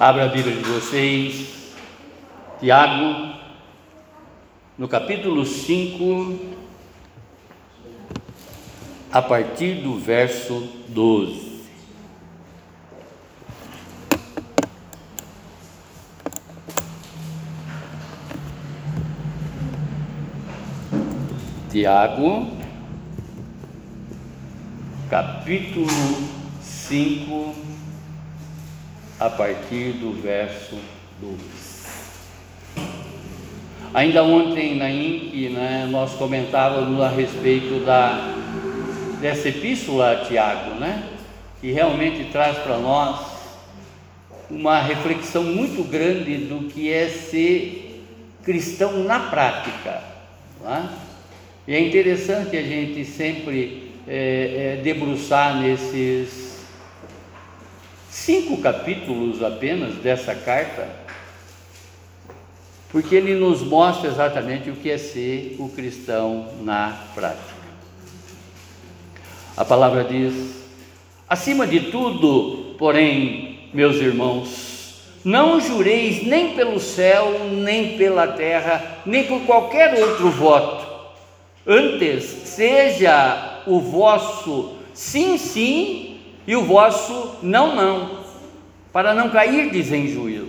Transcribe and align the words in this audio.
Abra 0.00 0.26
a 0.26 0.28
Bíblia 0.28 0.54
de 0.54 0.62
vocês, 0.62 1.74
Tiago, 2.60 3.34
no 4.78 4.86
capítulo 4.86 5.44
5, 5.44 6.38
a 9.10 9.20
partir 9.20 9.82
do 9.82 9.98
verso 9.98 10.68
12. 10.86 11.62
Tiago, 21.72 22.52
capítulo 25.10 25.88
5, 26.62 27.67
a 29.18 29.28
partir 29.28 29.92
do 29.92 30.12
verso 30.12 30.78
12. 31.20 31.36
Ainda 33.92 34.22
ontem 34.22 34.76
na 34.76 34.90
INC, 34.90 35.48
né, 35.48 35.88
nós 35.90 36.12
comentávamos 36.14 37.00
a 37.00 37.08
respeito 37.08 37.84
da, 37.84 38.34
dessa 39.20 39.48
epístola 39.48 40.12
a 40.12 40.24
Tiago, 40.24 40.74
né, 40.78 41.02
que 41.60 41.72
realmente 41.72 42.30
traz 42.30 42.58
para 42.58 42.78
nós 42.78 43.38
uma 44.50 44.80
reflexão 44.80 45.42
muito 45.42 45.82
grande 45.82 46.36
do 46.36 46.68
que 46.68 46.92
é 46.92 47.08
ser 47.08 48.04
cristão 48.44 49.04
na 49.04 49.20
prática. 49.20 50.02
Né? 50.62 50.88
E 51.66 51.74
é 51.74 51.80
interessante 51.80 52.56
a 52.56 52.62
gente 52.62 53.04
sempre 53.04 53.92
é, 54.06 54.76
é, 54.78 54.82
debruçar 54.82 55.60
nesses 55.60 56.47
cinco 58.24 58.58
capítulos 58.58 59.42
apenas 59.42 59.94
dessa 59.96 60.34
carta 60.34 61.08
porque 62.90 63.14
ele 63.14 63.34
nos 63.34 63.62
mostra 63.62 64.08
exatamente 64.08 64.70
o 64.70 64.76
que 64.76 64.90
é 64.90 64.98
ser 64.98 65.56
o 65.58 65.68
cristão 65.68 66.48
na 66.62 66.96
prática. 67.14 67.58
A 69.56 69.64
palavra 69.64 70.04
diz: 70.04 70.64
acima 71.28 71.66
de 71.66 71.80
tudo, 71.90 72.74
porém, 72.78 73.68
meus 73.74 73.96
irmãos, 73.96 75.02
não 75.22 75.60
jureis 75.60 76.26
nem 76.26 76.54
pelo 76.54 76.80
céu, 76.80 77.46
nem 77.50 77.98
pela 77.98 78.28
terra, 78.28 79.00
nem 79.04 79.24
por 79.24 79.42
qualquer 79.42 80.02
outro 80.02 80.30
voto. 80.30 80.86
Antes, 81.66 82.24
seja 82.24 83.62
o 83.66 83.78
vosso 83.80 84.76
sim, 84.94 85.36
sim 85.36 86.07
e 86.48 86.56
o 86.56 86.64
vosso 86.64 87.36
não, 87.42 87.76
não, 87.76 88.20
para 88.90 89.12
não 89.12 89.28
cairdes 89.28 89.92
em 89.92 90.08
juízo. 90.08 90.48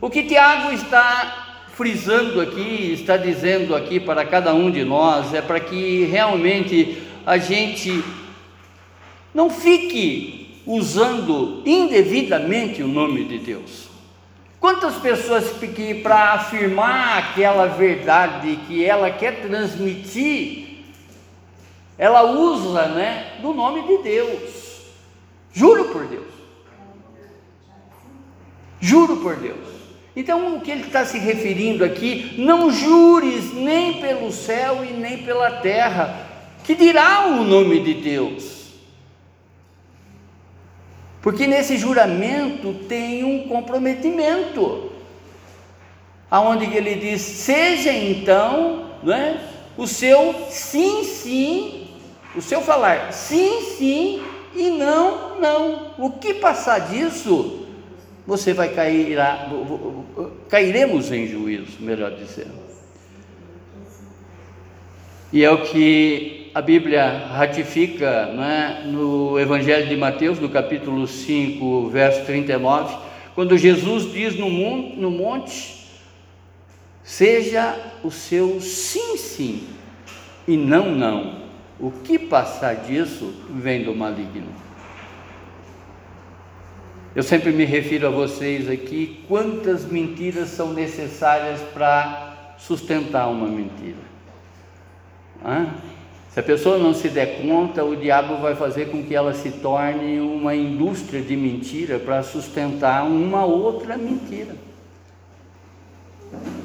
O 0.00 0.10
que 0.10 0.24
Tiago 0.24 0.72
está 0.72 1.62
frisando 1.74 2.40
aqui, 2.40 2.92
está 2.92 3.16
dizendo 3.16 3.76
aqui 3.76 4.00
para 4.00 4.24
cada 4.24 4.52
um 4.52 4.68
de 4.68 4.84
nós, 4.84 5.32
é 5.32 5.40
para 5.40 5.60
que 5.60 6.06
realmente 6.06 7.00
a 7.24 7.38
gente 7.38 8.02
não 9.32 9.48
fique 9.48 10.60
usando 10.66 11.62
indevidamente 11.64 12.82
o 12.82 12.88
nome 12.88 13.22
de 13.22 13.38
Deus. 13.38 13.88
Quantas 14.58 14.96
pessoas 14.96 15.52
que, 15.52 15.94
para 15.94 16.32
afirmar 16.32 17.16
aquela 17.16 17.66
verdade 17.66 18.58
que 18.66 18.84
ela 18.84 19.08
quer 19.08 19.40
transmitir, 19.40 20.80
ela 21.96 22.24
usa, 22.32 22.86
né, 22.88 23.34
do 23.40 23.54
nome 23.54 23.82
de 23.82 24.02
Deus. 24.02 24.59
Juro 25.52 25.86
por 25.86 26.06
Deus. 26.06 26.26
Juro 28.80 29.16
por 29.18 29.36
Deus. 29.36 29.80
Então, 30.14 30.56
o 30.56 30.60
que 30.60 30.70
ele 30.70 30.82
está 30.82 31.04
se 31.04 31.18
referindo 31.18 31.84
aqui, 31.84 32.34
não 32.38 32.70
jures 32.70 33.54
nem 33.54 34.00
pelo 34.00 34.32
céu 34.32 34.84
e 34.84 34.92
nem 34.92 35.18
pela 35.18 35.50
terra, 35.60 36.26
que 36.64 36.74
dirá 36.74 37.26
o 37.26 37.44
nome 37.44 37.80
de 37.80 37.94
Deus. 37.94 38.60
Porque 41.22 41.46
nesse 41.46 41.76
juramento 41.76 42.74
tem 42.88 43.22
um 43.24 43.46
comprometimento, 43.46 44.90
aonde 46.30 46.64
ele 46.64 46.94
diz: 46.94 47.20
seja 47.20 47.92
então, 47.92 48.90
não 49.02 49.12
é, 49.12 49.38
o 49.76 49.86
seu 49.86 50.34
sim, 50.48 51.04
sim, 51.04 51.88
o 52.34 52.40
seu 52.40 52.62
falar 52.62 53.12
sim, 53.12 53.60
sim 53.76 54.22
e 54.54 54.70
não, 54.70 55.40
não. 55.40 55.92
O 55.98 56.10
que 56.10 56.34
passar 56.34 56.90
disso 56.90 57.66
você 58.26 58.52
vai 58.52 58.68
cair, 58.68 59.16
cairemos 60.48 61.10
em 61.10 61.26
juízo, 61.26 61.78
melhor 61.80 62.12
dizendo. 62.12 62.60
E 65.32 65.44
é 65.44 65.50
o 65.50 65.62
que 65.62 66.50
a 66.54 66.60
Bíblia 66.60 67.26
ratifica 67.28 68.06
é? 68.06 68.86
no 68.86 69.38
Evangelho 69.38 69.86
de 69.86 69.96
Mateus, 69.96 70.40
no 70.40 70.48
capítulo 70.48 71.06
5, 71.06 71.88
verso 71.88 72.24
39, 72.24 72.96
quando 73.34 73.56
Jesus 73.56 74.12
diz 74.12 74.36
no 74.36 74.50
monte, 74.50 74.96
no 74.96 75.10
monte 75.10 75.86
seja 77.04 77.76
o 78.02 78.10
seu 78.10 78.60
sim, 78.60 79.16
sim 79.16 79.68
e 80.46 80.56
não, 80.56 80.90
não. 80.90 81.39
O 81.80 81.90
que 81.90 82.18
passar 82.18 82.76
disso 82.76 83.32
vem 83.48 83.82
do 83.82 83.94
maligno. 83.94 84.48
Eu 87.16 87.22
sempre 87.22 87.50
me 87.52 87.64
refiro 87.64 88.06
a 88.06 88.10
vocês 88.10 88.68
aqui 88.68 89.24
quantas 89.26 89.86
mentiras 89.86 90.50
são 90.50 90.74
necessárias 90.74 91.60
para 91.72 92.54
sustentar 92.58 93.28
uma 93.28 93.48
mentira. 93.48 94.10
Se 96.28 96.38
a 96.38 96.42
pessoa 96.42 96.78
não 96.78 96.92
se 96.92 97.08
der 97.08 97.42
conta, 97.42 97.82
o 97.82 97.96
diabo 97.96 98.36
vai 98.36 98.54
fazer 98.54 98.90
com 98.90 99.02
que 99.02 99.14
ela 99.14 99.32
se 99.32 99.50
torne 99.50 100.20
uma 100.20 100.54
indústria 100.54 101.22
de 101.22 101.34
mentira 101.34 101.98
para 101.98 102.22
sustentar 102.22 103.04
uma 103.04 103.44
outra 103.44 103.96
mentira. 103.96 104.54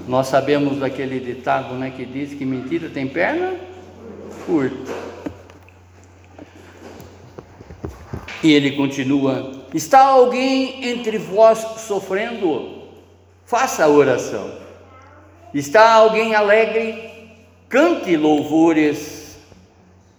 Nós 0.07 0.27
sabemos 0.27 0.77
daquele 0.77 1.19
ditado 1.19 1.73
né, 1.73 1.91
que 1.95 2.05
diz 2.05 2.33
que 2.33 2.45
mentira 2.45 2.89
tem 2.89 3.07
perna 3.07 3.55
E 8.43 8.53
ele 8.53 8.71
continua 8.73 9.65
Está 9.75 10.05
alguém 10.05 10.87
entre 10.87 11.17
vós 11.17 11.57
sofrendo? 11.85 12.83
Faça 13.45 13.89
oração. 13.89 14.49
Está 15.53 15.95
alguém 15.95 16.33
alegre? 16.33 17.11
Cante 17.67 18.15
louvores. 18.15 19.37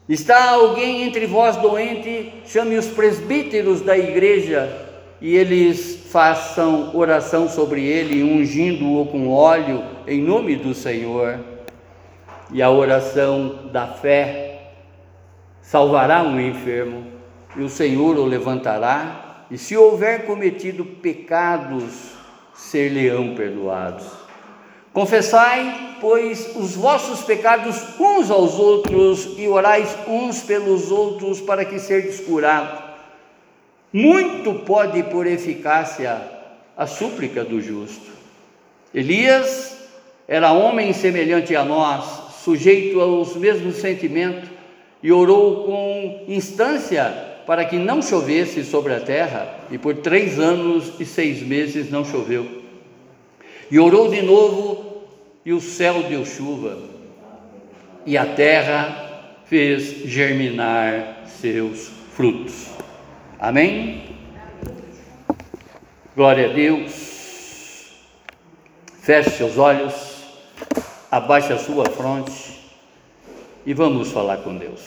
Está 0.06 0.50
alguém 0.50 1.04
entre 1.04 1.24
vós 1.24 1.56
doente? 1.56 2.34
Chame 2.44 2.76
os 2.76 2.86
presbíteros 2.86 3.80
da 3.80 3.96
igreja 3.96 4.70
e 5.22 5.34
eles 5.34 6.00
façam 6.10 6.94
oração 6.94 7.48
sobre 7.48 7.82
ele, 7.82 8.22
ungindo-o 8.22 9.06
com 9.06 9.30
óleo 9.30 9.82
em 10.06 10.20
nome 10.20 10.54
do 10.56 10.74
Senhor. 10.74 11.40
E 12.52 12.62
a 12.62 12.70
oração 12.70 13.70
da 13.72 13.86
fé 13.86 14.72
salvará 15.60 16.22
um 16.22 16.40
enfermo, 16.40 17.06
e 17.56 17.62
o 17.62 17.68
Senhor 17.68 18.16
o 18.18 18.24
levantará 18.24 19.46
e 19.50 19.56
se 19.56 19.76
houver 19.76 20.26
cometido 20.26 20.84
pecados, 20.84 22.12
ser-lhe-ão 22.54 23.34
perdoados. 23.34 24.06
Confessai, 24.92 25.96
pois, 26.00 26.56
os 26.56 26.74
vossos 26.74 27.22
pecados 27.22 27.76
uns 28.00 28.30
aos 28.30 28.58
outros 28.58 29.34
e 29.36 29.46
orais 29.46 29.94
uns 30.08 30.42
pelos 30.42 30.90
outros 30.90 31.40
para 31.40 31.64
que 31.64 31.78
serdes 31.78 32.20
curados. 32.20 32.80
Muito 33.92 34.54
pode 34.64 35.02
por 35.04 35.26
eficácia 35.26 36.20
a 36.76 36.86
súplica 36.86 37.44
do 37.44 37.60
justo. 37.60 38.10
Elias 38.92 39.76
era 40.26 40.52
homem 40.52 40.92
semelhante 40.92 41.54
a 41.54 41.64
nós, 41.64 42.25
sujeito 42.46 43.00
aos 43.00 43.34
mesmos 43.34 43.78
sentimentos, 43.78 44.48
e 45.02 45.10
orou 45.10 45.64
com 45.64 46.24
instância 46.28 47.04
para 47.44 47.64
que 47.64 47.76
não 47.76 48.00
chovesse 48.00 48.62
sobre 48.62 48.94
a 48.94 49.00
terra, 49.00 49.66
e 49.68 49.76
por 49.76 49.96
três 49.96 50.38
anos 50.38 50.92
e 51.00 51.04
seis 51.04 51.42
meses 51.42 51.90
não 51.90 52.04
choveu. 52.04 52.62
E 53.68 53.80
orou 53.80 54.08
de 54.08 54.22
novo, 54.22 55.02
e 55.44 55.52
o 55.52 55.60
céu 55.60 56.04
deu 56.04 56.24
chuva, 56.24 56.78
e 58.06 58.16
a 58.16 58.24
terra 58.24 59.38
fez 59.46 60.04
germinar 60.04 61.24
seus 61.26 61.90
frutos. 62.14 62.68
Amém? 63.40 64.04
Glória 66.14 66.48
a 66.48 66.52
Deus. 66.52 67.92
Feche 69.02 69.30
seus 69.30 69.58
olhos, 69.58 70.15
abaixe 71.16 71.52
a 71.52 71.58
sua 71.58 71.86
fronte 71.86 72.60
e 73.64 73.72
vamos 73.72 74.12
falar 74.12 74.38
com 74.38 74.54
Deus. 74.54 74.80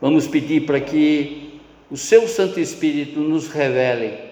Vamos 0.00 0.26
pedir 0.26 0.66
para 0.66 0.78
que 0.78 1.60
o 1.90 1.96
seu 1.96 2.28
Santo 2.28 2.60
Espírito 2.60 3.18
nos 3.18 3.48
revele 3.48 4.28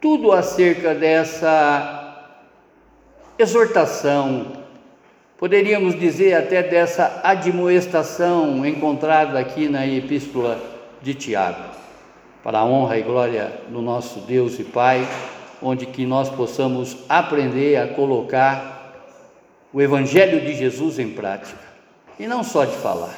tudo 0.00 0.32
acerca 0.32 0.94
dessa 0.94 2.26
exortação, 3.38 4.52
poderíamos 5.38 5.98
dizer 5.98 6.34
até 6.34 6.62
dessa 6.62 7.20
admoestação 7.24 8.64
encontrada 8.66 9.38
aqui 9.38 9.68
na 9.68 9.86
Epístola 9.86 10.60
de 11.00 11.14
Tiago, 11.14 11.70
para 12.44 12.58
a 12.58 12.64
honra 12.64 12.98
e 12.98 13.02
glória 13.02 13.50
do 13.68 13.80
nosso 13.80 14.20
Deus 14.20 14.58
e 14.60 14.64
Pai, 14.64 15.08
onde 15.62 15.86
que 15.86 16.04
nós 16.04 16.28
possamos 16.28 16.98
aprender 17.08 17.76
a 17.76 17.88
colocar 17.88 18.77
o 19.72 19.80
Evangelho 19.80 20.40
de 20.40 20.54
Jesus 20.54 20.98
em 20.98 21.10
prática, 21.10 21.58
e 22.18 22.26
não 22.26 22.42
só 22.42 22.64
de 22.64 22.76
falar, 22.76 23.14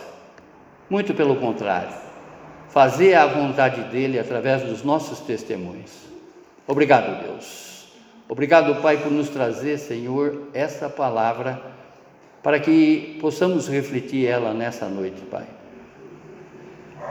muito 0.88 1.14
pelo 1.14 1.36
contrário, 1.36 1.94
fazer 2.68 3.14
a 3.14 3.26
vontade 3.26 3.82
dele 3.90 4.18
através 4.18 4.62
dos 4.62 4.82
nossos 4.82 5.20
testemunhos. 5.20 5.92
Obrigado, 6.66 7.22
Deus. 7.24 7.88
Obrigado, 8.28 8.80
Pai, 8.80 8.96
por 8.96 9.10
nos 9.10 9.28
trazer, 9.28 9.78
Senhor, 9.78 10.48
essa 10.54 10.88
palavra 10.88 11.60
para 12.42 12.58
que 12.58 13.18
possamos 13.20 13.68
refletir 13.68 14.26
ela 14.26 14.54
nessa 14.54 14.86
noite, 14.86 15.20
Pai. 15.22 15.44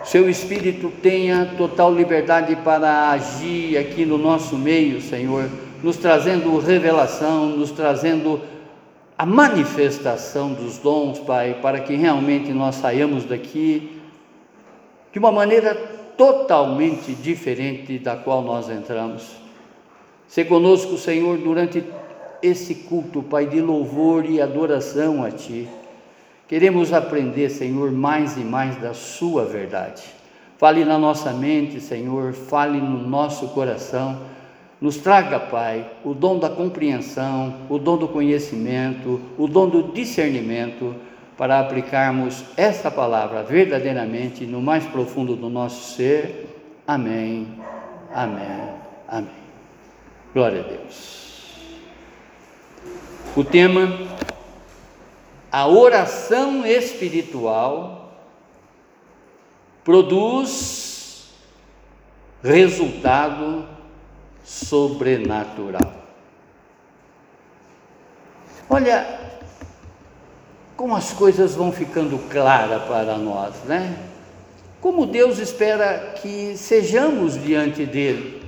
Seu 0.04 0.30
Espírito 0.30 0.92
tenha 1.02 1.54
total 1.58 1.94
liberdade 1.94 2.56
para 2.58 3.10
agir 3.12 3.78
aqui 3.78 4.06
no 4.06 4.18
nosso 4.18 4.58
meio, 4.58 5.02
Senhor, 5.02 5.50
nos 5.84 5.98
trazendo 5.98 6.58
revelação, 6.58 7.48
nos 7.48 7.72
trazendo 7.72 8.42
a 9.20 9.26
manifestação 9.26 10.54
dos 10.54 10.78
dons, 10.78 11.20
Pai, 11.20 11.60
para 11.62 11.82
que 11.82 11.94
realmente 11.94 12.54
nós 12.54 12.76
saiamos 12.76 13.26
daqui 13.26 14.00
de 15.12 15.20
uma 15.20 15.30
maneira 15.30 15.76
totalmente 16.16 17.14
diferente 17.14 18.00
da 18.00 18.16
qual 18.16 18.42
nós 18.42 18.70
entramos. 18.70 19.36
Se 20.26 20.46
conosco, 20.46 20.98
Senhor, 20.98 21.38
durante 21.38 21.84
esse 22.42 22.74
culto, 22.74 23.22
Pai, 23.22 23.46
de 23.46 23.60
louvor 23.60 24.24
e 24.24 24.40
adoração 24.40 25.22
a 25.22 25.30
Ti. 25.30 25.68
Queremos 26.48 26.94
aprender, 26.94 27.50
Senhor, 27.50 27.92
mais 27.92 28.38
e 28.38 28.40
mais 28.40 28.78
da 28.78 28.94
Sua 28.94 29.44
verdade. 29.44 30.04
Fale 30.58 30.86
na 30.86 30.98
nossa 30.98 31.34
mente, 31.34 31.82
Senhor, 31.82 32.32
fale 32.32 32.80
no 32.80 33.06
nosso 33.06 33.50
coração. 33.50 34.18
Nos 34.82 34.98
traga, 34.98 35.40
Pai, 35.40 35.90
o 36.06 36.14
dom 36.14 36.40
da 36.40 36.50
compreensão, 36.50 37.62
o 37.70 37.78
dom 37.78 37.98
do 37.98 38.08
conhecimento, 38.08 39.20
o 39.38 39.46
dom 39.46 39.68
do 39.68 39.92
discernimento, 39.92 40.96
para 41.38 41.60
aplicarmos 41.60 42.44
esta 42.58 42.92
palavra 42.92 43.44
verdadeiramente 43.44 44.46
no 44.46 44.62
mais 44.62 44.86
profundo 44.86 45.36
do 45.36 45.50
nosso 45.50 45.96
ser. 45.96 46.48
Amém, 46.86 47.48
amém, 48.14 48.74
amém. 49.08 49.30
Glória 50.34 50.62
a 50.62 50.64
Deus. 50.64 51.20
O 53.36 53.44
tema, 53.44 53.98
a 55.52 55.68
oração 55.68 56.66
espiritual 56.66 58.14
produz 59.84 61.30
resultado 62.44 63.66
sobrenatural. 64.50 65.94
Olha 68.68 69.20
como 70.76 70.96
as 70.96 71.14
coisas 71.14 71.54
vão 71.54 71.72
ficando 71.72 72.18
claras 72.30 72.82
para 72.84 73.16
nós, 73.18 73.64
né? 73.66 73.96
Como 74.82 75.06
Deus 75.06 75.38
espera 75.38 76.16
que 76.20 76.58
sejamos 76.58 77.40
diante 77.40 77.86
dele. 77.86 78.44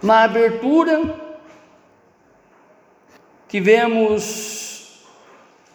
Na 0.00 0.22
abertura, 0.22 1.18
tivemos 3.48 5.02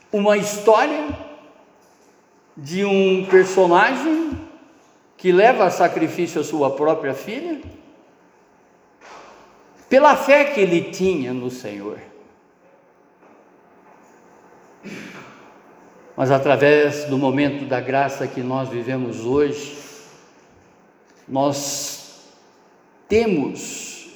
uma 0.09 0.37
história 0.37 1.09
de 2.55 2.85
um 2.85 3.25
personagem 3.25 4.52
que 5.23 5.31
leva 5.31 5.63
a 5.63 5.71
sacrifício 5.71 6.41
a 6.41 6.43
sua 6.43 6.71
própria 6.71 7.13
filha, 7.13 7.61
pela 9.87 10.17
fé 10.17 10.43
que 10.43 10.59
ele 10.59 10.91
tinha 10.91 11.31
no 11.31 11.49
Senhor. 11.49 11.97
Mas 16.17 16.29
através 16.29 17.05
do 17.05 17.17
momento 17.17 17.63
da 17.63 17.79
graça 17.79 18.27
que 18.27 18.41
nós 18.41 18.67
vivemos 18.67 19.25
hoje, 19.25 19.77
nós 21.25 22.33
temos 23.07 24.09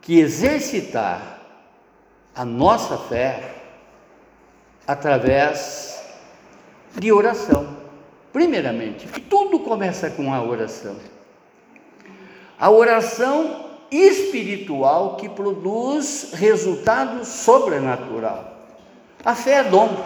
que 0.00 0.18
exercitar 0.18 1.40
a 2.34 2.44
nossa 2.44 2.98
fé 2.98 3.54
através 4.84 6.04
de 6.98 7.12
oração. 7.12 7.71
Primeiramente, 8.32 9.06
tudo 9.22 9.60
começa 9.60 10.10
com 10.10 10.32
a 10.32 10.42
oração. 10.42 10.96
A 12.58 12.70
oração 12.70 13.70
espiritual 13.90 15.16
que 15.16 15.28
produz 15.28 16.32
resultado 16.32 17.24
sobrenatural. 17.24 18.52
A 19.24 19.34
fé 19.34 19.56
é 19.56 19.64
dom. 19.64 20.02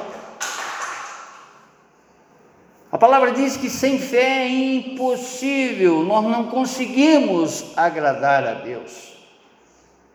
A 2.90 2.99
palavra 2.99 3.32
diz 3.32 3.56
que 3.56 3.69
sem 3.69 3.99
fé 3.99 4.44
é 4.44 4.49
impossível, 4.49 6.02
nós 6.02 6.25
não 6.25 6.46
conseguimos 6.46 7.76
agradar 7.76 8.44
a 8.44 8.55
Deus 8.55 9.17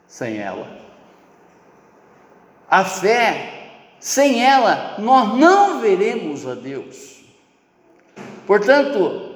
sem 0.08 0.38
ela. 0.40 0.68
A 2.70 2.84
fé, 2.84 3.70
sem 4.00 4.44
ela, 4.44 4.96
nós 4.98 5.38
não 5.38 5.80
veremos 5.80 6.48
a 6.48 6.54
Deus. 6.54 7.11
Portanto, 8.52 9.32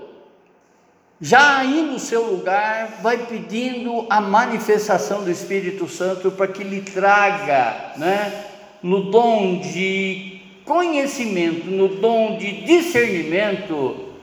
já 1.21 1.59
aí 1.59 1.83
no 1.83 1.97
seu 1.97 2.25
lugar, 2.25 2.99
vai 3.01 3.25
pedindo 3.25 4.05
a 4.09 4.19
manifestação 4.19 5.23
do 5.23 5.31
Espírito 5.31 5.87
Santo 5.87 6.31
para 6.31 6.49
que 6.49 6.65
lhe 6.65 6.81
traga, 6.81 7.93
né, 7.95 8.45
no 8.83 9.09
dom 9.09 9.61
de 9.61 10.41
conhecimento, 10.65 11.67
no 11.67 11.87
dom 11.87 12.37
de 12.37 12.65
discernimento, 12.65 14.15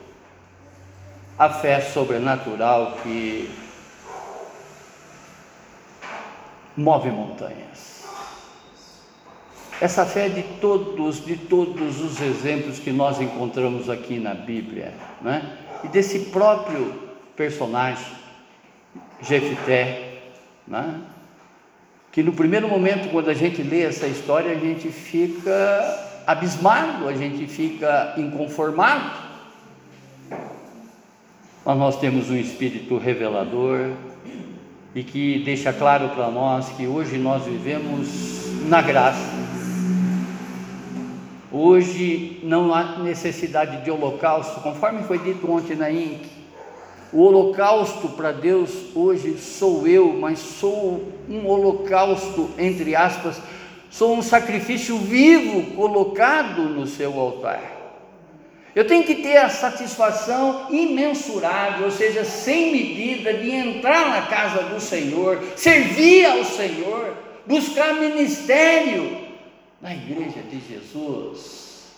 a 1.39 1.49
fé 1.49 1.81
sobrenatural 1.81 2.99
que 3.03 3.49
move 6.77 7.09
montanhas. 7.11 7.92
Essa 9.83 10.07
fé 10.07 10.29
de 10.29 10.45
todos, 10.61 11.25
de 11.25 11.37
todos 11.37 12.01
os 12.01 12.21
exemplos 12.21 12.79
que 12.79 12.93
nós 12.93 13.21
encontramos 13.21 13.91
aqui 13.91 14.21
na 14.21 14.33
Bíblia, 14.33 14.95
né? 15.21 15.59
e 15.83 15.89
desse 15.89 16.21
próprio 16.27 16.95
personagem, 17.35 18.07
Jefité, 19.21 20.21
né? 20.69 21.01
que 22.13 22.23
no 22.23 22.33
primeiro 22.33 22.69
momento, 22.69 23.11
quando 23.11 23.29
a 23.29 23.35
gente 23.35 23.61
lê 23.61 23.81
essa 23.81 24.07
história, 24.07 24.53
a 24.53 24.55
gente 24.55 24.89
fica 24.89 26.23
abismado, 26.29 27.09
a 27.09 27.15
gente 27.15 27.45
fica 27.49 28.15
inconformado, 28.17 29.19
mas 31.65 31.77
nós 31.77 31.99
temos 31.99 32.31
um 32.31 32.37
espírito 32.37 32.99
revelador, 32.99 33.91
e 34.95 35.03
que 35.03 35.43
deixa 35.45 35.73
claro 35.73 36.11
para 36.11 36.31
nós 36.31 36.69
que 36.69 36.87
hoje 36.87 37.19
nós 37.19 37.43
vivemos 37.47 38.69
na 38.69 38.81
graça. 38.81 39.42
Hoje 41.65 42.41
não 42.43 42.75
há 42.75 42.99
necessidade 42.99 43.85
de 43.85 43.91
holocausto, 43.93 44.61
conforme 44.63 45.05
foi 45.05 45.17
dito 45.21 45.49
ontem 45.49 45.77
na 45.77 45.93
INC. 45.93 46.27
O 47.13 47.23
holocausto 47.23 48.09
para 48.09 48.33
Deus 48.33 48.69
hoje 48.97 49.39
sou 49.39 49.87
eu, 49.87 50.13
mas 50.13 50.41
sou 50.41 51.13
um 51.29 51.47
holocausto, 51.47 52.51
entre 52.59 52.97
aspas, 52.97 53.41
sou 53.89 54.13
um 54.13 54.23
sacrifício 54.23 54.99
vivo 54.99 55.77
colocado 55.77 56.63
no 56.63 56.85
seu 56.85 57.17
altar. 57.17 57.63
Eu 58.75 58.85
tenho 58.85 59.05
que 59.05 59.15
ter 59.15 59.37
a 59.37 59.49
satisfação 59.49 60.67
imensurável, 60.69 61.85
ou 61.85 61.93
seja, 61.93 62.25
sem 62.25 62.73
medida, 62.73 63.35
de 63.35 63.53
entrar 63.53 64.09
na 64.09 64.23
casa 64.23 64.65
do 64.65 64.81
Senhor, 64.81 65.41
servir 65.55 66.27
ao 66.27 66.45
Senhor, 66.45 67.17
buscar 67.47 67.95
ministério 67.95 69.22
na 69.83 69.93
igreja 69.93 70.41
de 70.43 70.61
Jesus, 70.61 71.89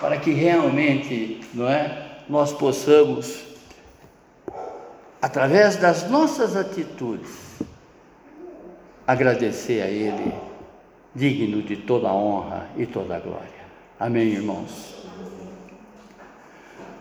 para 0.00 0.18
que 0.18 0.30
realmente, 0.30 1.40
não 1.52 1.68
é, 1.68 2.20
nós 2.28 2.52
possamos, 2.52 3.42
através 5.20 5.76
das 5.76 6.08
nossas 6.08 6.56
atitudes, 6.56 7.58
agradecer 9.04 9.82
a 9.82 9.88
Ele, 9.88 10.32
digno 11.12 11.60
de 11.60 11.76
toda 11.76 12.08
a 12.08 12.14
honra 12.14 12.68
e 12.76 12.86
toda 12.86 13.16
a 13.16 13.20
glória. 13.20 13.64
Amém, 13.98 14.28
irmãos. 14.28 14.94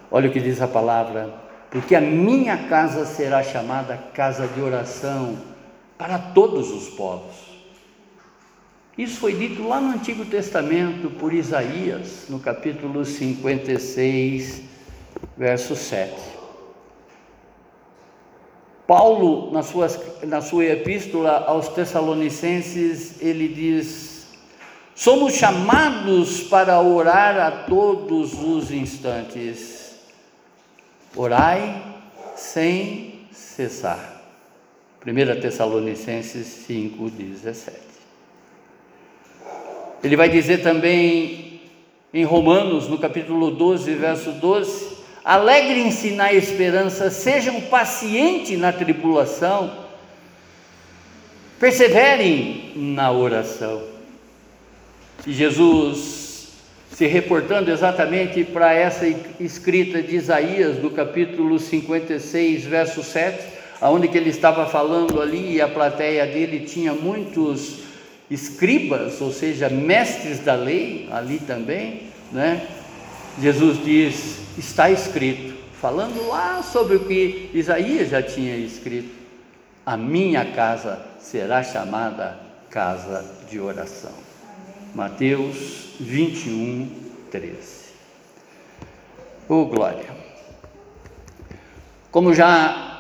Olha 0.10 0.30
o 0.30 0.34
que 0.34 0.40
diz 0.40 0.62
a 0.62 0.68
palavra. 0.68 1.42
porque 1.72 1.96
a 1.96 2.02
minha 2.02 2.68
casa 2.70 3.04
será 3.04 3.42
chamada 3.42 3.98
casa 4.14 4.48
de 4.48 4.62
oração 4.62 5.36
para 5.98 6.20
todos 6.20 6.70
os 6.70 6.90
povos. 6.90 7.53
Isso 8.98 9.20
foi 9.20 9.34
dito 9.34 9.68
lá 9.68 9.82
no 9.82 9.94
Antigo 9.94 10.24
Testamento 10.26 11.10
por 11.10 11.34
Isaías, 11.34 12.26
no 12.30 12.40
capítulo 12.40 13.04
56, 13.04 14.62
verso 15.38 15.76
7. 15.76 16.14
Paulo, 18.86 19.52
na 19.52 19.64
sua, 19.64 19.88
na 20.24 20.42
sua 20.42 20.66
epístola 20.66 21.46
aos 21.48 21.70
Tessalonicenses, 21.70 23.22
ele 23.22 23.48
diz: 23.48 24.28
somos 24.94 25.34
chamados 25.34 26.42
para 26.42 26.80
orar 26.80 27.40
a 27.40 27.52
todos 27.66 28.34
os 28.34 28.70
instantes 28.70 29.84
Orai 31.16 31.96
sem 32.36 33.28
cessar. 33.32 34.22
1 35.06 35.42
Tessalonicenses 35.42 36.66
5,17. 36.68 37.83
Ele 40.04 40.18
vai 40.18 40.28
dizer 40.28 40.62
também 40.62 41.62
em 42.14 42.26
Romanos, 42.26 42.90
no 42.90 42.98
capítulo 42.98 43.50
12, 43.52 43.94
verso 43.94 44.32
12: 44.34 44.98
Alegrem-se 45.24 46.12
na 46.12 46.34
esperança, 46.34 47.10
sejam 47.10 47.62
pacientes 47.62 48.60
na 48.60 48.74
tribulação, 48.74 49.72
perseverem 51.58 52.74
na 52.76 53.10
oração. 53.14 53.82
E 55.26 55.32
Jesus 55.32 56.50
se 56.92 57.08
reportando 57.08 57.72
exatamente 57.72 58.44
para 58.44 58.74
essa 58.74 59.08
escrita 59.40 60.02
de 60.02 60.18
Isaías, 60.18 60.78
do 60.78 60.92
capítulo 60.92 61.58
56, 61.58 62.66
verso 62.66 63.02
7, 63.02 63.42
aonde 63.80 64.10
que 64.10 64.18
ele 64.18 64.30
estava 64.30 64.66
falando 64.66 65.22
ali 65.22 65.54
e 65.54 65.62
a 65.62 65.68
plateia 65.68 66.28
dele 66.28 66.60
tinha 66.60 66.94
muitos 66.94 67.83
escribas, 68.34 69.22
ou 69.22 69.32
seja, 69.32 69.70
mestres 69.70 70.40
da 70.40 70.56
lei 70.56 71.08
ali 71.12 71.40
também, 71.40 72.08
né? 72.32 72.68
Jesus 73.40 73.84
diz: 73.84 74.40
está 74.58 74.90
escrito, 74.90 75.54
falando 75.80 76.28
lá 76.28 76.64
sobre 76.64 76.96
o 76.96 77.06
que 77.06 77.52
Isaías 77.54 78.10
já 78.10 78.22
tinha 78.22 78.58
escrito: 78.58 79.14
a 79.86 79.96
minha 79.96 80.46
casa 80.54 81.00
será 81.20 81.64
chamada 81.64 82.40
casa 82.70 83.24
de 83.50 83.60
oração. 83.60 84.14
Mateus 84.96 85.94
21, 86.00 86.90
13. 87.32 87.84
Oh, 89.48 89.66
glória! 89.66 90.06
Como 92.12 92.34
já 92.34 92.93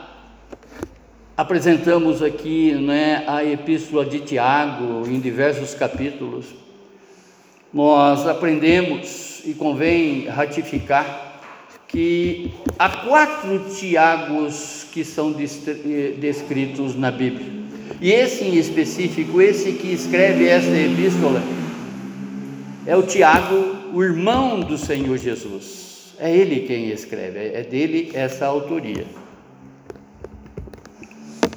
apresentamos 1.35 2.21
aqui 2.21 2.73
né, 2.73 3.23
a 3.27 3.43
epístola 3.43 4.05
de 4.05 4.19
Tiago 4.19 5.07
em 5.07 5.19
diversos 5.19 5.73
capítulos, 5.73 6.45
nós 7.73 8.27
aprendemos 8.27 9.41
e 9.45 9.53
convém 9.53 10.27
ratificar 10.27 11.41
que 11.87 12.51
há 12.77 12.89
quatro 12.89 13.65
Tiagos 13.75 14.85
que 14.91 15.03
são 15.03 15.31
descritos 15.31 16.95
na 16.95 17.11
Bíblia. 17.11 17.63
E 17.99 18.11
esse 18.11 18.43
em 18.43 18.55
específico, 18.55 19.41
esse 19.41 19.73
que 19.73 19.91
escreve 19.91 20.47
esta 20.47 20.71
epístola, 20.71 21.41
é 22.85 22.95
o 22.95 23.03
Tiago, 23.03 23.75
o 23.93 24.03
irmão 24.03 24.59
do 24.59 24.77
Senhor 24.77 25.17
Jesus. 25.17 26.13
É 26.19 26.35
ele 26.35 26.61
quem 26.61 26.89
escreve, 26.89 27.39
é 27.39 27.63
dele 27.63 28.11
essa 28.13 28.45
autoria. 28.45 29.05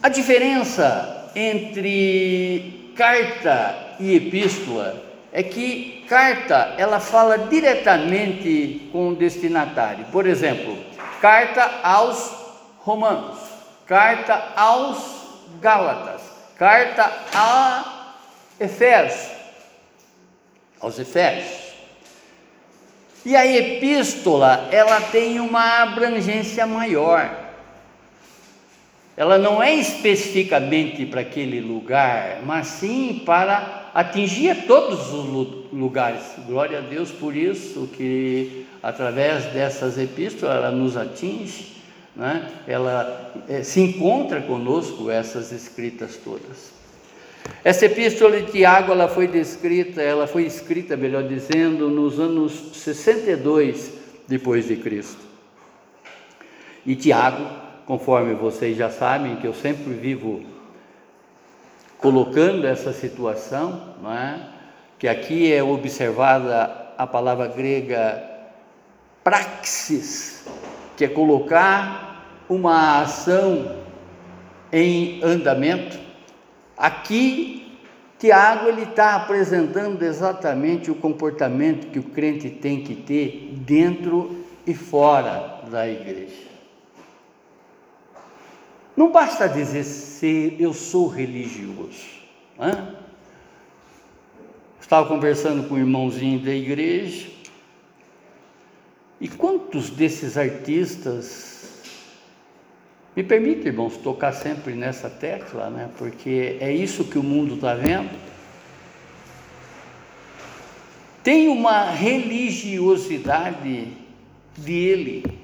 A 0.02 0.08
diferença 0.08 1.30
entre 1.34 2.92
carta 2.96 3.96
e 3.98 4.14
epístola 4.14 5.02
é 5.32 5.42
que 5.42 6.04
carta 6.08 6.74
ela 6.78 7.00
fala 7.00 7.36
diretamente 7.38 8.88
com 8.92 9.10
o 9.10 9.14
destinatário. 9.14 10.06
Por 10.06 10.26
exemplo, 10.26 10.78
carta 11.20 11.80
aos 11.82 12.30
romanos, 12.78 13.38
carta 13.86 14.52
aos 14.56 14.98
gálatas, 15.60 16.22
carta 16.56 17.10
a 17.34 18.14
Efésios 18.58 19.36
aos 20.80 20.98
Efésios. 20.98 21.66
E 23.24 23.34
a 23.34 23.44
epístola, 23.44 24.68
ela 24.70 25.00
tem 25.00 25.40
uma 25.40 25.82
abrangência 25.82 26.64
maior. 26.66 27.45
Ela 29.16 29.38
não 29.38 29.62
é 29.62 29.74
especificamente 29.74 31.06
para 31.06 31.22
aquele 31.22 31.60
lugar, 31.60 32.42
mas 32.44 32.66
sim 32.66 33.22
para 33.24 33.90
atingir 33.94 34.66
todos 34.66 35.10
os 35.10 35.24
lugares. 35.72 36.22
Glória 36.46 36.78
a 36.78 36.82
Deus 36.82 37.10
por 37.10 37.34
isso, 37.34 37.88
que 37.96 38.66
através 38.82 39.44
dessas 39.46 39.96
epístolas 39.96 40.56
ela 40.56 40.70
nos 40.70 40.98
atinge, 40.98 41.76
né? 42.14 42.46
ela 42.68 43.32
é, 43.48 43.62
se 43.62 43.80
encontra 43.80 44.42
conosco, 44.42 45.10
essas 45.10 45.50
escritas 45.50 46.16
todas. 46.22 46.76
Essa 47.64 47.86
epístola 47.86 48.40
de 48.40 48.52
Tiago, 48.52 48.92
ela 48.92 49.08
foi 49.08 49.26
descrita, 49.26 50.02
ela 50.02 50.26
foi 50.26 50.44
escrita, 50.44 50.94
melhor 50.94 51.22
dizendo, 51.22 51.88
nos 51.88 52.20
anos 52.20 52.52
62 52.74 53.92
depois 54.28 54.68
de 54.68 54.76
Cristo. 54.76 55.24
E 56.84 56.94
Tiago, 56.94 57.65
conforme 57.86 58.34
vocês 58.34 58.76
já 58.76 58.90
sabem, 58.90 59.36
que 59.36 59.46
eu 59.46 59.54
sempre 59.54 59.94
vivo 59.94 60.42
colocando 61.98 62.66
essa 62.66 62.92
situação, 62.92 63.94
não 64.02 64.12
é? 64.12 64.50
que 64.98 65.08
aqui 65.08 65.52
é 65.52 65.62
observada 65.62 66.92
a 66.98 67.06
palavra 67.06 67.46
grega 67.48 68.22
praxis, 69.22 70.46
que 70.96 71.04
é 71.04 71.08
colocar 71.08 72.44
uma 72.48 73.00
ação 73.00 73.76
em 74.72 75.22
andamento, 75.22 76.06
Aqui, 76.76 77.78
Tiago 78.18 78.68
ele 78.68 78.82
está 78.82 79.14
apresentando 79.14 80.02
exatamente 80.02 80.90
o 80.90 80.94
comportamento 80.94 81.86
que 81.86 81.98
o 81.98 82.02
crente 82.02 82.50
tem 82.50 82.82
que 82.82 82.94
ter 82.94 83.54
dentro 83.54 84.44
e 84.66 84.74
fora 84.74 85.62
da 85.70 85.88
igreja. 85.88 86.55
Não 88.96 89.12
basta 89.12 89.48
dizer 89.48 89.84
se 89.84 90.56
eu 90.58 90.72
sou 90.72 91.06
religioso. 91.06 92.06
Né? 92.58 92.96
Estava 94.80 95.06
conversando 95.06 95.68
com 95.68 95.74
um 95.74 95.78
irmãozinho 95.78 96.40
da 96.40 96.52
igreja. 96.52 97.28
E 99.20 99.28
quantos 99.28 99.90
desses 99.90 100.38
artistas 100.38 101.82
me 103.14 103.22
permite, 103.22 103.66
irmãos, 103.66 103.98
tocar 103.98 104.32
sempre 104.32 104.74
nessa 104.74 105.10
tecla, 105.10 105.70
né? 105.70 105.90
porque 105.98 106.56
é 106.60 106.72
isso 106.72 107.04
que 107.04 107.18
o 107.18 107.22
mundo 107.22 107.56
está 107.56 107.74
vendo. 107.74 108.16
Tem 111.22 111.48
uma 111.48 111.90
religiosidade 111.90 113.92
dele, 114.56 115.36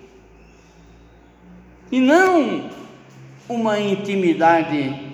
e 1.93 2.01
não 2.01 2.71
uma 3.55 3.79
intimidade 3.79 5.13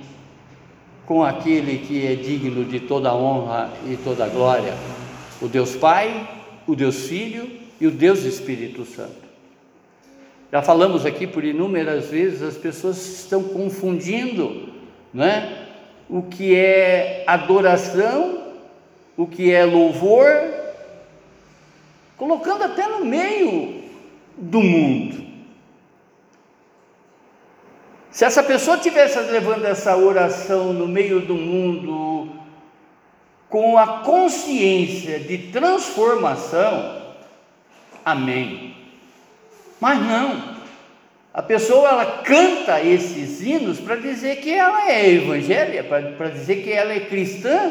com 1.05 1.25
aquele 1.25 1.79
que 1.79 2.07
é 2.07 2.15
digno 2.15 2.65
de 2.65 2.81
toda 2.81 3.15
honra 3.15 3.71
e 3.87 3.97
toda 3.97 4.29
glória, 4.29 4.75
o 5.41 5.49
Deus 5.49 5.75
Pai, 5.75 6.29
o 6.67 6.77
Deus 6.77 7.07
Filho 7.07 7.51
e 7.81 7.87
o 7.87 7.91
Deus 7.91 8.25
Espírito 8.25 8.85
Santo. 8.85 9.29
Já 10.53 10.63
falamos 10.63 11.05
aqui 11.05 11.27
por 11.27 11.45
inúmeras 11.45 12.09
vezes, 12.09 12.43
as 12.43 12.57
pessoas 12.57 12.97
estão 13.21 13.43
confundindo 13.43 14.73
né, 15.13 15.67
o 16.09 16.23
que 16.23 16.55
é 16.55 17.25
adoração, 17.27 18.55
o 19.17 19.27
que 19.27 19.53
é 19.53 19.65
louvor, 19.65 20.27
colocando 22.17 22.65
até 22.65 22.87
no 22.87 23.05
meio 23.05 23.83
do 24.37 24.61
mundo. 24.61 25.28
Se 28.19 28.25
essa 28.25 28.43
pessoa 28.43 28.77
tivesse 28.77 29.17
levando 29.21 29.65
essa 29.65 29.97
oração 29.97 30.73
no 30.73 30.89
meio 30.89 31.21
do 31.21 31.37
mundo, 31.37 32.29
com 33.49 33.79
a 33.79 33.99
consciência 33.99 35.21
de 35.21 35.39
transformação, 35.53 37.15
amém. 38.05 38.75
Mas 39.79 40.03
não. 40.03 40.57
A 41.33 41.41
pessoa 41.43 41.91
ela 41.91 42.07
canta 42.25 42.83
esses 42.83 43.41
hinos 43.41 43.79
para 43.79 43.95
dizer 43.95 44.41
que 44.41 44.53
ela 44.53 44.91
é 44.91 45.15
evangélica, 45.15 45.85
para 46.17 46.31
dizer 46.31 46.65
que 46.65 46.73
ela 46.73 46.93
é 46.93 46.99
cristã. 46.99 47.71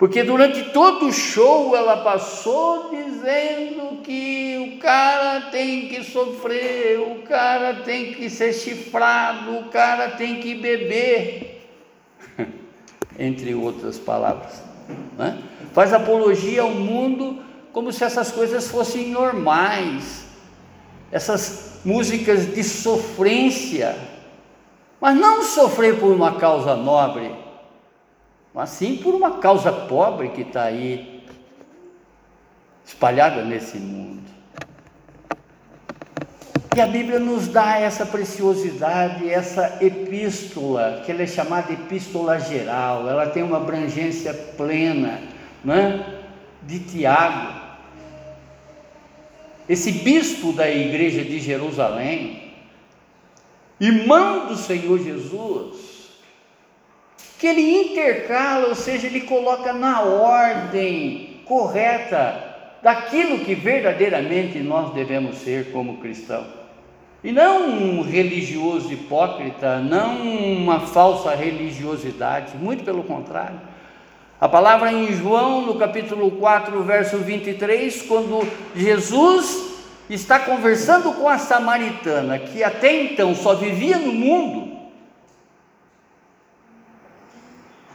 Porque 0.00 0.22
durante 0.22 0.62
todo 0.70 1.08
o 1.08 1.12
show 1.12 1.76
ela 1.76 1.98
passou 1.98 2.88
dizendo 2.88 3.98
que 4.02 4.74
o 4.74 4.80
cara 4.80 5.50
tem 5.50 5.88
que 5.88 6.02
sofrer, 6.02 6.98
o 6.98 7.16
cara 7.16 7.82
tem 7.84 8.14
que 8.14 8.30
ser 8.30 8.54
chifrado, 8.54 9.58
o 9.58 9.64
cara 9.64 10.12
tem 10.12 10.40
que 10.40 10.54
beber, 10.54 11.68
entre 13.18 13.54
outras 13.54 13.98
palavras. 13.98 14.62
Né? 15.18 15.38
Faz 15.74 15.92
apologia 15.92 16.62
ao 16.62 16.70
mundo 16.70 17.42
como 17.70 17.92
se 17.92 18.02
essas 18.02 18.32
coisas 18.32 18.68
fossem 18.68 19.10
normais, 19.10 20.24
essas 21.12 21.78
músicas 21.84 22.54
de 22.54 22.64
sofrência, 22.64 23.98
mas 24.98 25.14
não 25.14 25.42
sofrer 25.42 26.00
por 26.00 26.10
uma 26.10 26.36
causa 26.36 26.74
nobre 26.74 27.39
mas 28.54 28.70
sim 28.70 28.96
por 28.96 29.14
uma 29.14 29.38
causa 29.38 29.72
pobre 29.72 30.30
que 30.30 30.42
está 30.42 30.64
aí 30.64 31.22
espalhada 32.84 33.44
nesse 33.44 33.78
mundo. 33.78 34.30
E 36.76 36.80
a 36.80 36.86
Bíblia 36.86 37.18
nos 37.18 37.48
dá 37.48 37.78
essa 37.78 38.06
preciosidade, 38.06 39.28
essa 39.28 39.78
epístola, 39.80 41.02
que 41.04 41.10
ela 41.10 41.22
é 41.22 41.26
chamada 41.26 41.72
epístola 41.72 42.38
geral, 42.38 43.08
ela 43.08 43.26
tem 43.26 43.42
uma 43.42 43.56
abrangência 43.56 44.32
plena, 44.32 45.20
né? 45.64 46.20
de 46.62 46.78
Tiago. 46.78 47.60
Esse 49.68 49.92
bispo 49.92 50.52
da 50.52 50.70
igreja 50.70 51.24
de 51.24 51.38
Jerusalém, 51.40 52.52
irmão 53.80 54.46
do 54.46 54.56
Senhor 54.56 54.98
Jesus, 54.98 55.89
que 57.40 57.46
ele 57.46 57.88
intercala, 57.88 58.68
ou 58.68 58.74
seja, 58.74 59.06
ele 59.06 59.22
coloca 59.22 59.72
na 59.72 60.02
ordem 60.02 61.40
correta 61.46 62.50
daquilo 62.82 63.38
que 63.38 63.54
verdadeiramente 63.54 64.58
nós 64.58 64.92
devemos 64.92 65.36
ser 65.38 65.72
como 65.72 65.96
cristão. 65.96 66.44
E 67.24 67.32
não 67.32 67.66
um 67.66 68.02
religioso 68.02 68.92
hipócrita, 68.92 69.78
não 69.78 70.20
uma 70.20 70.80
falsa 70.80 71.34
religiosidade, 71.34 72.58
muito 72.58 72.84
pelo 72.84 73.04
contrário. 73.04 73.58
A 74.38 74.46
palavra 74.48 74.92
em 74.92 75.10
João, 75.14 75.62
no 75.62 75.76
capítulo 75.76 76.30
4, 76.32 76.82
verso 76.82 77.16
23, 77.16 78.02
quando 78.02 78.46
Jesus 78.76 79.78
está 80.10 80.38
conversando 80.40 81.12
com 81.12 81.26
a 81.26 81.38
samaritana, 81.38 82.38
que 82.38 82.62
até 82.62 83.02
então 83.02 83.34
só 83.34 83.54
vivia 83.54 83.96
no 83.96 84.12
mundo, 84.12 84.69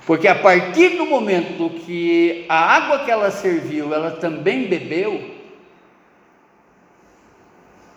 Porque 0.06 0.28
a 0.28 0.36
partir 0.36 0.98
do 0.98 1.06
momento 1.06 1.70
que 1.86 2.46
a 2.48 2.76
água 2.76 3.00
que 3.00 3.10
ela 3.10 3.32
serviu, 3.32 3.94
ela 3.94 4.12
também 4.12 4.68
bebeu, 4.68 5.34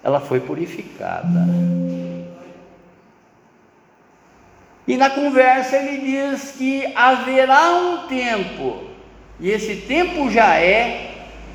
ela 0.03 0.19
foi 0.19 0.41
purificada. 0.41 1.47
E 4.87 4.97
na 4.97 5.11
conversa 5.11 5.77
ele 5.77 5.99
diz 5.99 6.53
que 6.53 6.91
haverá 6.95 7.73
um 7.73 8.09
tempo, 8.09 8.85
e 9.39 9.51
esse 9.51 9.77
tempo 9.83 10.31
já 10.31 10.57
é, 10.57 11.11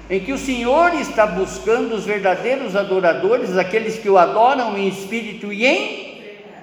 em 0.07 0.19
que 0.19 0.31
o 0.31 0.38
Senhor 0.38 0.93
está 0.93 1.25
buscando 1.25 1.95
os 1.95 2.05
verdadeiros 2.05 2.75
adoradores, 2.75 3.57
aqueles 3.57 3.98
que 3.98 4.07
o 4.07 4.19
adoram 4.19 4.77
em 4.77 4.88
espírito 4.88 5.51
e 5.51 5.65
em 5.65 6.22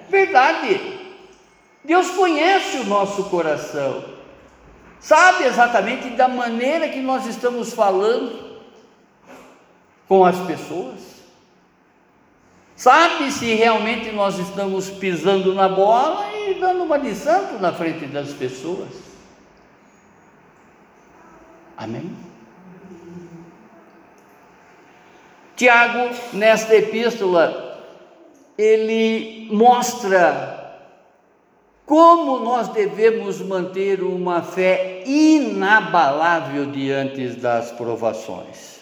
verdade. 0.09 1.00
Deus 1.85 2.11
conhece 2.11 2.79
o 2.79 2.85
nosso 2.85 3.25
coração, 3.25 4.05
sabe 4.99 5.45
exatamente 5.45 6.11
da 6.11 6.29
maneira 6.29 6.89
que 6.89 7.01
nós 7.01 7.27
estamos 7.27 7.73
falando 7.73 8.61
com 10.07 10.25
as 10.25 10.39
pessoas, 10.41 11.01
sabe 12.77 13.33
se 13.33 13.55
realmente 13.55 14.13
nós 14.13 14.39
estamos 14.39 14.91
pisando 14.91 15.55
na 15.55 15.69
bola 15.69 16.27
e 16.35 16.55
dando 16.55 16.83
uma 16.83 16.99
de 16.99 17.15
santo 17.15 17.59
na 17.59 17.73
frente 17.73 18.07
das 18.07 18.33
pessoas. 18.33 18.89
Amém? 21.77 22.15
Tiago, 25.57 26.15
nesta 26.35 26.75
epístola, 26.75 27.79
ele 28.57 29.49
mostra 29.51 30.60
como 31.91 32.39
nós 32.39 32.69
devemos 32.69 33.41
manter 33.41 34.01
uma 34.01 34.43
fé 34.43 35.03
inabalável 35.05 36.67
diante 36.67 37.31
das 37.31 37.73
provações? 37.73 38.79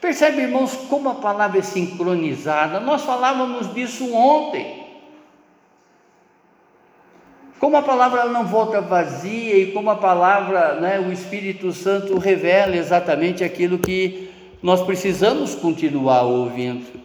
Percebe, 0.00 0.40
irmãos, 0.40 0.74
como 0.88 1.10
a 1.10 1.14
palavra 1.16 1.58
é 1.58 1.62
sincronizada? 1.62 2.80
Nós 2.80 3.02
falávamos 3.02 3.74
disso 3.74 4.14
ontem. 4.14 4.82
Como 7.60 7.76
a 7.76 7.82
palavra 7.82 8.24
não 8.24 8.46
volta 8.46 8.80
vazia 8.80 9.58
e 9.58 9.72
como 9.72 9.90
a 9.90 9.96
palavra, 9.96 10.80
né, 10.80 10.98
o 11.00 11.12
Espírito 11.12 11.70
Santo 11.70 12.16
revela 12.16 12.74
exatamente 12.74 13.44
aquilo 13.44 13.78
que 13.78 14.30
nós 14.62 14.80
precisamos 14.80 15.54
continuar 15.54 16.22
ouvindo. 16.22 17.01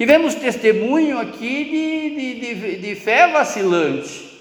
Tivemos 0.00 0.34
testemunho 0.34 1.18
aqui 1.18 1.62
de, 1.62 2.14
de, 2.14 2.54
de, 2.54 2.76
de 2.78 2.94
fé 2.94 3.30
vacilante. 3.30 4.40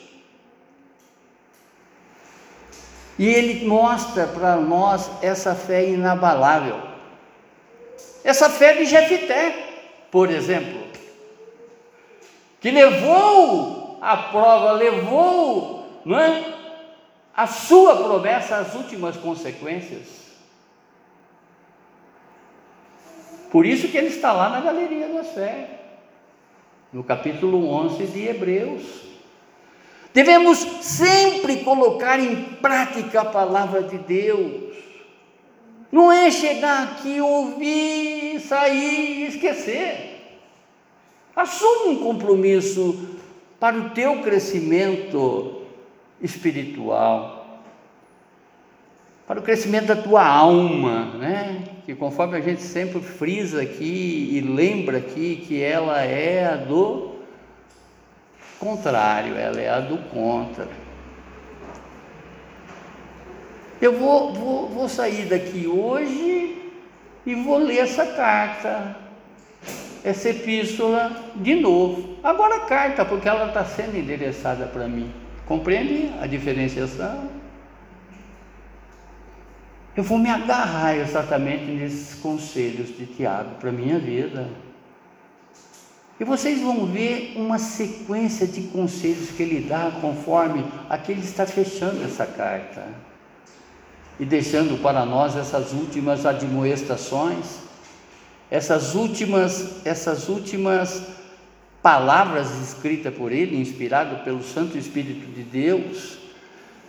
E 3.17 3.27
ele 3.27 3.67
mostra 3.67 4.25
para 4.25 4.55
nós 4.55 5.11
essa 5.21 5.53
fé 5.53 5.89
inabalável. 5.89 6.79
Essa 8.23 8.49
fé 8.49 8.75
de 8.75 8.85
Jefité, 8.85 9.53
por 10.09 10.31
exemplo, 10.31 10.81
que 12.61 12.71
levou 12.71 13.99
a 14.01 14.15
prova, 14.15 14.71
levou 14.71 16.01
não 16.05 16.17
é, 16.17 16.53
a 17.35 17.47
sua 17.47 17.97
promessa 17.97 18.59
às 18.59 18.75
últimas 18.75 19.17
consequências. 19.17 20.18
Por 23.51 23.65
isso 23.65 23.87
que 23.87 23.97
ele 23.97 24.07
está 24.07 24.31
lá 24.31 24.49
na 24.49 24.61
galeria 24.61 25.07
da 25.07 25.23
fé, 25.23 25.79
no 26.93 27.03
capítulo 27.03 27.67
11 27.67 28.05
de 28.07 28.27
Hebreus. 28.27 28.83
Devemos 30.13 30.59
sempre 30.81 31.57
colocar 31.63 32.19
em 32.19 32.43
prática 32.61 33.21
a 33.21 33.25
palavra 33.25 33.83
de 33.83 33.97
Deus. 33.97 34.75
Não 35.91 36.11
é 36.11 36.29
chegar 36.29 36.83
aqui, 36.83 37.19
ouvir, 37.19 38.39
sair 38.39 39.23
e 39.23 39.27
esquecer. 39.27 40.39
Assuma 41.35 41.91
um 41.91 41.99
compromisso 41.99 43.17
para 43.59 43.77
o 43.77 43.89
teu 43.91 44.21
crescimento 44.21 45.63
espiritual 46.21 47.38
para 49.29 49.39
o 49.39 49.43
crescimento 49.43 49.85
da 49.85 49.95
tua 49.95 50.25
alma, 50.25 51.13
né? 51.19 51.63
Que 51.85 51.93
conforme 51.93 52.35
a 52.35 52.41
gente 52.41 52.63
sempre 52.63 52.99
frisa 52.99 53.61
aqui 53.61 54.27
e 54.31 54.41
lembra 54.41 54.97
aqui 54.97 55.45
que 55.47 55.61
ela 55.61 56.01
é 56.01 56.47
a 56.47 56.55
do 56.55 57.13
contrário, 58.57 59.35
ela 59.35 59.61
é 59.61 59.69
a 59.69 59.81
do 59.81 59.99
contra. 60.09 60.67
Eu 63.79 63.99
vou, 63.99 64.33
vou, 64.33 64.67
vou 64.67 64.89
sair 64.89 65.25
daqui 65.25 65.67
hoje 65.67 66.73
e 67.23 67.35
vou 67.35 67.59
ler 67.59 67.81
essa 67.81 68.07
carta, 68.07 68.97
essa 70.03 70.29
epístola 70.29 71.15
de 71.35 71.53
novo. 71.53 72.17
Agora 72.23 72.55
a 72.55 72.61
carta, 72.61 73.05
porque 73.05 73.29
ela 73.29 73.49
está 73.49 73.63
sendo 73.63 73.95
endereçada 73.95 74.65
para 74.65 74.87
mim. 74.87 75.13
Compreende 75.45 76.09
a 76.19 76.25
diferenciação? 76.25 77.38
Eu 79.99 80.03
vou 80.03 80.17
me 80.17 80.29
agarrar 80.29 80.95
exatamente 80.95 81.65
nesses 81.65 82.17
conselhos 82.21 82.87
de 82.97 83.05
Tiago 83.05 83.55
para 83.59 83.67
a 83.67 83.73
minha 83.73 83.99
vida. 83.99 84.47
E 86.17 86.23
vocês 86.23 86.61
vão 86.61 86.85
ver 86.85 87.33
uma 87.35 87.59
sequência 87.59 88.47
de 88.47 88.61
conselhos 88.67 89.29
que 89.31 89.43
ele 89.43 89.67
dá 89.67 89.91
conforme 89.99 90.63
aquele 90.89 91.19
está 91.19 91.45
fechando 91.45 92.01
essa 92.01 92.25
carta 92.25 92.87
e 94.17 94.23
deixando 94.23 94.81
para 94.81 95.05
nós 95.05 95.35
essas 95.35 95.73
últimas 95.73 96.25
admoestações, 96.25 97.57
essas 98.49 98.95
últimas, 98.95 99.85
essas 99.85 100.29
últimas 100.29 101.07
palavras 101.83 102.57
escritas 102.61 103.13
por 103.13 103.33
ele, 103.33 103.59
inspirado 103.59 104.23
pelo 104.23 104.41
Santo 104.43 104.77
Espírito 104.77 105.29
de 105.29 105.43
Deus, 105.43 106.19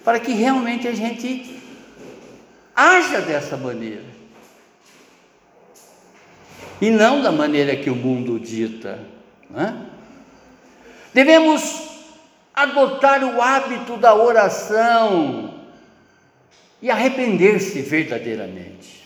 para 0.05 0.21
que 0.21 0.31
realmente 0.31 0.87
a 0.87 0.95
gente 0.95 1.60
haja 2.81 3.21
dessa 3.21 3.57
maneira. 3.59 4.05
E 6.81 6.91
não 6.91 7.21
da 7.21 7.31
maneira 7.31 7.77
que 7.77 7.91
o 7.91 7.95
mundo 7.95 8.41
dita. 8.41 8.99
Né? 9.51 9.87
Devemos 11.13 11.91
adotar 12.55 13.23
o 13.23 13.43
hábito 13.43 13.99
da 13.99 14.15
oração 14.15 15.61
e 16.81 16.91
arrepender-se 16.91 17.83
verdadeiramente. 17.83 19.01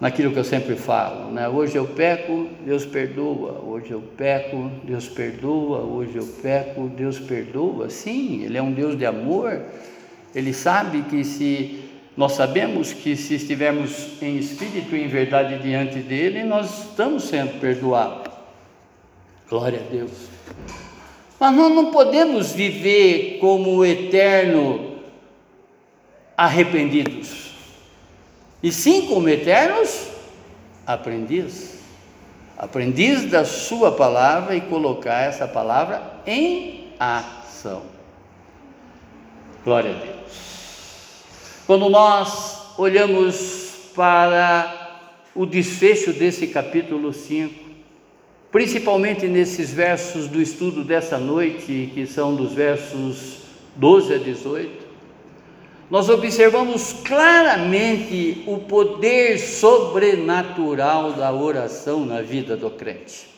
Naquilo 0.00 0.32
que 0.32 0.38
eu 0.40 0.44
sempre 0.44 0.74
falo, 0.74 1.30
né? 1.30 1.48
Hoje 1.48 1.76
eu 1.76 1.86
peco, 1.86 2.48
Deus 2.66 2.84
perdoa. 2.84 3.60
Hoje 3.60 3.92
eu 3.92 4.02
peco, 4.16 4.68
Deus 4.82 5.08
perdoa. 5.08 5.78
Hoje 5.78 6.16
eu 6.16 6.26
peco, 6.42 6.88
Deus 6.88 7.20
perdoa. 7.20 7.88
Sim, 7.88 8.42
Ele 8.42 8.58
é 8.58 8.62
um 8.62 8.72
Deus 8.72 8.98
de 8.98 9.06
amor. 9.06 9.62
Ele 10.34 10.52
sabe 10.52 11.02
que 11.02 11.24
se 11.24 11.82
nós 12.16 12.32
sabemos 12.32 12.92
que 12.92 13.16
se 13.16 13.34
estivermos 13.34 14.22
em 14.22 14.36
espírito 14.36 14.94
e 14.94 15.02
em 15.02 15.08
verdade 15.08 15.58
diante 15.58 15.98
dele, 15.98 16.44
nós 16.44 16.84
estamos 16.84 17.24
sendo 17.24 17.58
perdoados. 17.58 18.32
Glória 19.48 19.80
a 19.80 19.90
Deus. 19.90 20.10
Mas 21.40 21.54
nós 21.54 21.74
não 21.74 21.90
podemos 21.90 22.52
viver 22.52 23.38
como 23.40 23.84
eterno 23.84 24.92
arrependidos, 26.36 27.50
e 28.62 28.72
sim 28.72 29.06
como 29.06 29.28
eternos 29.28 30.08
aprendizes. 30.86 31.80
Aprendiz 32.56 33.28
da 33.28 33.44
Sua 33.44 33.90
palavra 33.92 34.54
e 34.54 34.60
colocar 34.60 35.22
essa 35.22 35.48
palavra 35.48 36.20
em 36.26 36.92
ação. 36.98 37.82
Glória 39.64 39.90
a 39.90 39.94
Deus. 39.94 40.21
Quando 41.72 41.88
nós 41.88 42.74
olhamos 42.76 43.88
para 43.94 45.00
o 45.34 45.46
desfecho 45.46 46.12
desse 46.12 46.48
capítulo 46.48 47.14
5, 47.14 47.64
principalmente 48.50 49.26
nesses 49.26 49.72
versos 49.72 50.28
do 50.28 50.42
estudo 50.42 50.84
dessa 50.84 51.16
noite, 51.16 51.90
que 51.94 52.06
são 52.06 52.36
dos 52.36 52.52
versos 52.52 53.38
12 53.74 54.12
a 54.12 54.18
18, 54.18 54.86
nós 55.88 56.10
observamos 56.10 56.92
claramente 57.04 58.44
o 58.46 58.58
poder 58.58 59.38
sobrenatural 59.38 61.14
da 61.14 61.32
oração 61.32 62.04
na 62.04 62.20
vida 62.20 62.54
do 62.54 62.68
crente. 62.70 63.28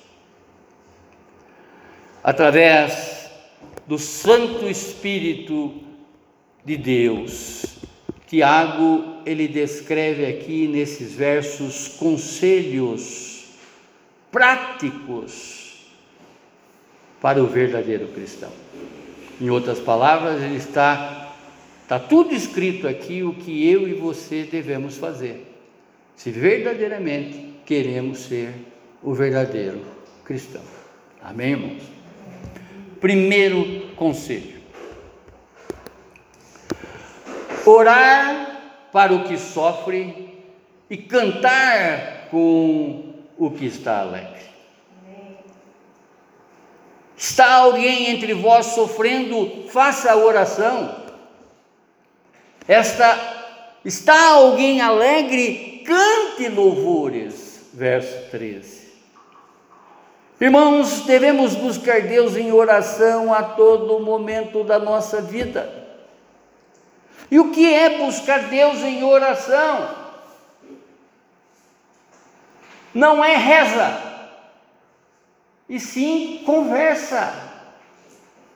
Através 2.21 3.31
do 3.87 3.97
Santo 3.97 4.69
Espírito 4.69 5.73
de 6.65 6.77
Deus, 6.77 7.75
Tiago 8.27 9.19
ele 9.27 9.47
descreve 9.47 10.27
aqui 10.27 10.67
nesses 10.67 11.15
versos 11.15 11.89
conselhos 11.89 13.45
práticos 14.31 15.87
para 17.21 17.43
o 17.43 17.47
verdadeiro 17.47 18.09
cristão. 18.09 18.51
Em 19.41 19.51
outras 19.51 19.79
palavras, 19.79 20.43
ele 20.43 20.57
está 20.57 21.21
está 21.83 21.99
tudo 21.99 22.35
escrito 22.35 22.89
aqui 22.89 23.23
o 23.23 23.35
que 23.35 23.71
eu 23.71 23.87
e 23.87 23.93
você 23.93 24.45
devemos 24.45 24.97
fazer. 24.97 25.47
Se 26.17 26.31
verdadeiramente 26.31 27.55
queremos 27.67 28.21
ser 28.21 28.55
o 29.03 29.13
verdadeiro 29.13 29.83
cristão. 30.25 30.63
Amém, 31.23 31.51
irmãos? 31.53 31.83
Primeiro 33.01 33.89
conselho: 33.97 34.54
orar 37.67 38.89
para 38.93 39.13
o 39.13 39.25
que 39.25 39.37
sofre 39.39 40.35
e 40.89 40.97
cantar 40.97 42.29
com 42.31 43.15
o 43.37 43.51
que 43.51 43.67
está 43.67 44.01
alegre. 44.01 44.45
Está 47.17 47.55
alguém 47.55 48.11
entre 48.11 48.35
vós 48.35 48.67
sofrendo, 48.67 49.69
faça 49.69 50.13
a 50.13 50.17
oração. 50.17 51.05
Esta 52.67 53.19
está 53.85 54.33
alguém 54.33 54.81
alegre, 54.81 55.83
cante 55.87 56.49
louvores. 56.49 57.71
Verso 57.73 58.31
13. 58.31 58.85
Irmãos, 60.41 61.01
devemos 61.01 61.55
buscar 61.55 62.03
Deus 62.03 62.37
em 62.37 62.53
oração 62.53 63.33
a 63.33 63.43
todo 63.43 64.01
momento 64.01 64.63
da 64.63 64.79
nossa 64.79 65.21
vida. 65.21 65.84
E 67.35 67.39
o 67.41 67.51
que 67.51 67.67
é 67.75 67.99
buscar 67.99 68.45
Deus 68.45 68.79
em 68.83 69.03
oração? 69.03 69.91
Não 72.95 73.25
é 73.25 73.35
reza, 73.35 74.01
e 75.69 75.81
sim 75.81 76.45
conversa. 76.47 77.35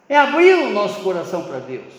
É 0.09 0.17
abrir 0.17 0.55
o 0.55 0.71
nosso 0.71 1.01
coração 1.01 1.43
para 1.43 1.59
Deus. 1.59 1.93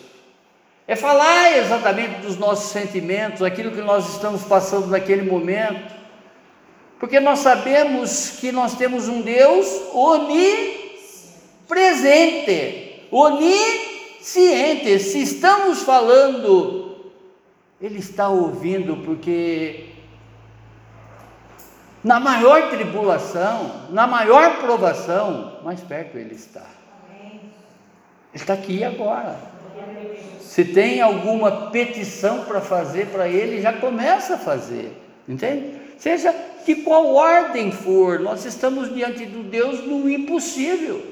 É 0.88 0.96
falar 0.96 1.58
exatamente 1.58 2.22
dos 2.22 2.38
nossos 2.38 2.70
sentimentos, 2.70 3.42
aquilo 3.42 3.72
que 3.72 3.82
nós 3.82 4.14
estamos 4.14 4.42
passando 4.44 4.86
naquele 4.86 5.30
momento. 5.30 5.94
Porque 6.98 7.20
nós 7.20 7.40
sabemos 7.40 8.38
que 8.40 8.50
nós 8.50 8.74
temos 8.74 9.06
um 9.06 9.20
Deus 9.20 9.66
onipresente, 9.92 10.88
onisciente 13.10 13.89
cientes, 14.20 15.02
se 15.12 15.22
estamos 15.22 15.82
falando, 15.82 16.96
Ele 17.80 17.98
está 17.98 18.28
ouvindo, 18.28 18.98
porque 18.98 19.86
na 22.02 22.18
maior 22.18 22.70
tribulação, 22.70 23.88
na 23.90 24.06
maior 24.06 24.58
provação, 24.58 25.58
mais 25.62 25.80
perto 25.80 26.16
Ele 26.16 26.34
está. 26.34 26.66
Ele 28.32 28.42
está 28.42 28.54
aqui 28.54 28.84
agora. 28.84 29.38
Se 30.40 30.64
tem 30.64 31.00
alguma 31.00 31.70
petição 31.70 32.44
para 32.44 32.60
fazer 32.60 33.06
para 33.06 33.28
Ele, 33.28 33.60
já 33.60 33.72
começa 33.72 34.34
a 34.34 34.38
fazer, 34.38 34.92
entende? 35.28 35.78
Seja 35.98 36.34
de 36.64 36.76
qual 36.76 37.14
ordem 37.14 37.70
for, 37.70 38.18
nós 38.20 38.44
estamos 38.44 38.92
diante 38.94 39.26
do 39.26 39.42
Deus 39.42 39.80
do 39.80 40.08
impossível. 40.08 41.04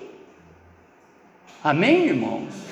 Amém, 1.63 2.07
irmãos? 2.07 2.68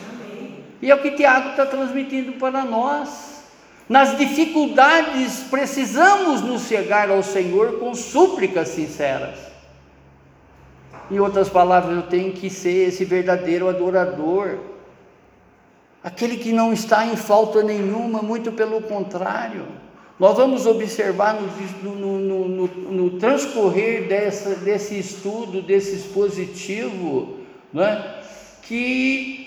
E 0.81 0.91
é 0.91 0.95
o 0.95 1.01
que 1.01 1.13
Tiago 1.13 1.51
está 1.51 1.67
transmitindo 1.67 2.33
para 2.33 2.65
nós. 2.65 3.37
Nas 3.89 4.19
dificuldades, 4.19 5.45
precisamos 5.49 6.41
nos 6.41 6.67
chegar 6.67 7.09
ao 7.09 7.23
Senhor 7.23 7.79
com 7.79 7.95
súplicas 7.95 8.69
sinceras. 8.69 9.39
Em 11.11 11.21
outras 11.21 11.49
palavras, 11.49 11.97
eu 11.97 12.03
tenho 12.03 12.33
que 12.33 12.51
ser 12.51 12.89
esse 12.89 13.05
verdadeiro 13.05 13.69
adorador, 13.69 14.59
aquele 16.03 16.37
que 16.37 16.53
não 16.53 16.73
está 16.73 17.07
em 17.07 17.15
falta 17.15 17.63
nenhuma, 17.63 18.21
muito 18.23 18.51
pelo 18.51 18.83
contrário. 18.83 19.67
Nós 20.19 20.37
vamos 20.37 20.67
observar 20.67 21.39
no, 21.83 21.95
no, 21.95 22.49
no, 22.49 22.67
no 22.67 23.11
transcorrer 23.19 24.09
dessa, 24.09 24.57
desse 24.57 24.99
estudo, 24.99 25.63
desse 25.63 25.95
expositivo, 25.95 27.37
é, 27.77 28.21
que 28.63 29.46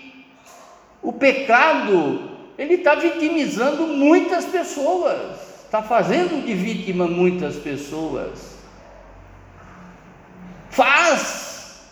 o 1.01 1.13
pecado, 1.13 2.29
ele 2.57 2.75
está 2.75 2.95
vitimizando 2.95 3.87
muitas 3.87 4.45
pessoas, 4.45 5.63
está 5.65 5.81
fazendo 5.81 6.45
de 6.45 6.53
vítima 6.53 7.07
muitas 7.07 7.55
pessoas. 7.55 8.57
Faz 10.69 11.89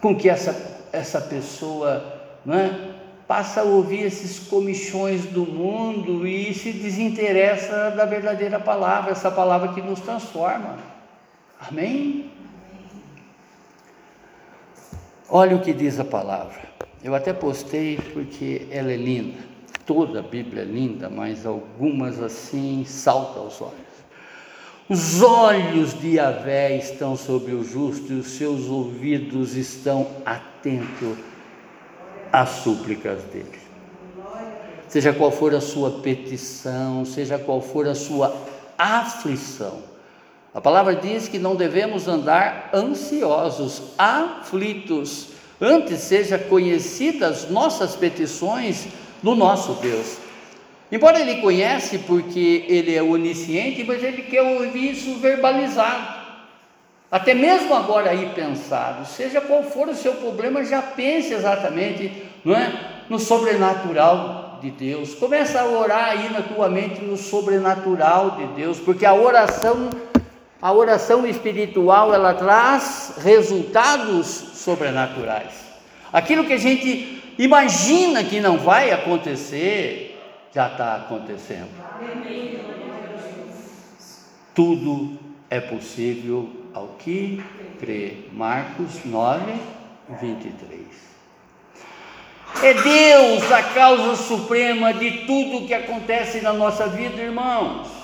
com 0.00 0.16
que 0.16 0.28
essa, 0.28 0.88
essa 0.92 1.20
pessoa 1.20 2.04
é, 2.48 2.92
passa 3.26 3.60
a 3.60 3.64
ouvir 3.64 4.02
esses 4.02 4.48
comichões 4.48 5.24
do 5.26 5.46
mundo 5.46 6.26
e 6.26 6.52
se 6.52 6.72
desinteressa 6.72 7.92
da 7.92 8.04
verdadeira 8.04 8.58
palavra, 8.58 9.12
essa 9.12 9.30
palavra 9.30 9.72
que 9.72 9.80
nos 9.80 10.00
transforma. 10.00 10.76
Amém? 11.60 12.41
Olha 15.34 15.56
o 15.56 15.62
que 15.62 15.72
diz 15.72 15.98
a 15.98 16.04
palavra. 16.04 16.60
Eu 17.02 17.14
até 17.14 17.32
postei 17.32 17.96
porque 18.12 18.66
ela 18.70 18.92
é 18.92 18.96
linda. 18.96 19.38
Toda 19.86 20.18
a 20.18 20.22
Bíblia 20.22 20.60
é 20.60 20.66
linda, 20.66 21.08
mas 21.08 21.46
algumas 21.46 22.20
assim 22.20 22.84
saltam 22.84 23.44
aos 23.44 23.58
olhos. 23.62 23.72
Os 24.90 25.22
olhos 25.22 25.98
de 25.98 26.16
Yahvé 26.16 26.76
estão 26.76 27.16
sobre 27.16 27.52
o 27.54 27.64
justo 27.64 28.12
e 28.12 28.18
os 28.18 28.32
seus 28.32 28.66
ouvidos 28.66 29.56
estão 29.56 30.06
atentos 30.26 31.16
às 32.30 32.50
súplicas 32.50 33.22
dele. 33.24 33.58
Seja 34.86 35.14
qual 35.14 35.30
for 35.30 35.54
a 35.54 35.62
sua 35.62 36.02
petição, 36.02 37.06
seja 37.06 37.38
qual 37.38 37.62
for 37.62 37.88
a 37.88 37.94
sua 37.94 38.36
aflição, 38.76 39.78
a 40.54 40.60
palavra 40.60 40.94
diz 40.94 41.28
que 41.28 41.38
não 41.38 41.56
devemos 41.56 42.08
andar 42.08 42.70
ansiosos, 42.74 43.82
aflitos, 43.96 45.28
antes 45.60 46.00
seja 46.00 46.38
conhecidas 46.38 47.48
nossas 47.48 47.96
petições 47.96 48.88
no 49.22 49.34
nosso 49.34 49.74
Deus. 49.74 50.18
Embora 50.90 51.20
ele 51.20 51.40
conhece 51.40 51.98
porque 52.00 52.66
ele 52.68 52.94
é 52.94 53.02
onisciente, 53.02 53.82
mas 53.84 54.02
ele 54.02 54.22
quer 54.22 54.42
ouvir 54.42 54.92
isso 54.92 55.14
verbalizado. 55.20 56.20
Até 57.10 57.32
mesmo 57.32 57.74
agora 57.74 58.10
aí 58.10 58.30
pensado, 58.34 59.06
seja 59.06 59.40
qual 59.40 59.62
for 59.62 59.88
o 59.88 59.94
seu 59.94 60.14
problema, 60.14 60.64
já 60.64 60.82
pense 60.82 61.32
exatamente, 61.32 62.10
não 62.44 62.54
é? 62.54 62.92
no 63.08 63.18
sobrenatural 63.18 64.58
de 64.62 64.70
Deus. 64.70 65.14
Começa 65.14 65.60
a 65.60 65.66
orar 65.66 66.10
aí 66.10 66.32
na 66.32 66.40
tua 66.40 66.68
mente 66.68 67.02
no 67.02 67.16
sobrenatural 67.16 68.32
de 68.32 68.46
Deus, 68.54 68.78
porque 68.78 69.04
a 69.04 69.14
oração, 69.14 69.90
a 70.62 70.72
oração 70.72 71.26
espiritual, 71.26 72.14
ela 72.14 72.34
traz 72.34 73.14
resultados 73.20 74.26
sobrenaturais. 74.26 75.52
Aquilo 76.12 76.44
que 76.44 76.52
a 76.52 76.58
gente 76.58 77.20
imagina 77.36 78.22
que 78.22 78.40
não 78.40 78.58
vai 78.58 78.92
acontecer, 78.92 80.16
já 80.54 80.68
está 80.68 80.94
acontecendo. 80.94 81.70
Tudo 84.54 85.18
é 85.50 85.60
possível 85.60 86.48
ao 86.72 86.88
que 86.98 87.42
crê. 87.80 88.18
Marcos 88.32 89.04
9, 89.04 89.42
23. 90.20 90.80
É 92.62 92.74
Deus 92.74 93.50
a 93.50 93.62
causa 93.62 94.14
suprema 94.14 94.94
de 94.94 95.26
tudo 95.26 95.66
que 95.66 95.74
acontece 95.74 96.40
na 96.40 96.52
nossa 96.52 96.86
vida, 96.86 97.20
irmãos. 97.20 98.01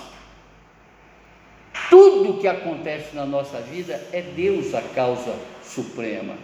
Tudo 1.99 2.39
que 2.39 2.47
acontece 2.47 3.17
na 3.17 3.27
nossa 3.27 3.59
vida 3.59 4.01
é 4.13 4.23
Deus 4.23 4.73
a 4.73 4.81
causa 4.81 5.35
suprema. 5.65 6.35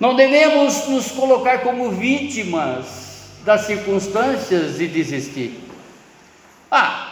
Não 0.00 0.16
devemos 0.16 0.88
nos 0.88 1.10
colocar 1.10 1.58
como 1.58 1.90
vítimas 1.90 3.28
das 3.44 3.66
circunstâncias 3.66 4.80
e 4.80 4.88
desistir. 4.88 5.60
Ah, 6.70 7.08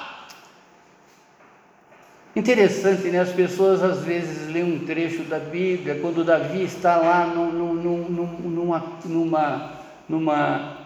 Interessante, 2.34 3.08
né? 3.08 3.20
As 3.20 3.32
pessoas 3.32 3.82
às 3.82 3.98
vezes 4.04 4.48
lêem 4.48 4.64
um 4.64 4.86
trecho 4.86 5.24
da 5.24 5.38
Bíblia, 5.38 5.98
quando 6.00 6.24
Davi 6.24 6.62
está 6.62 6.96
lá 6.96 7.26
num, 7.26 7.52
num, 7.52 8.04
numa, 8.04 8.84
numa, 9.04 9.72
numa, 10.08 10.78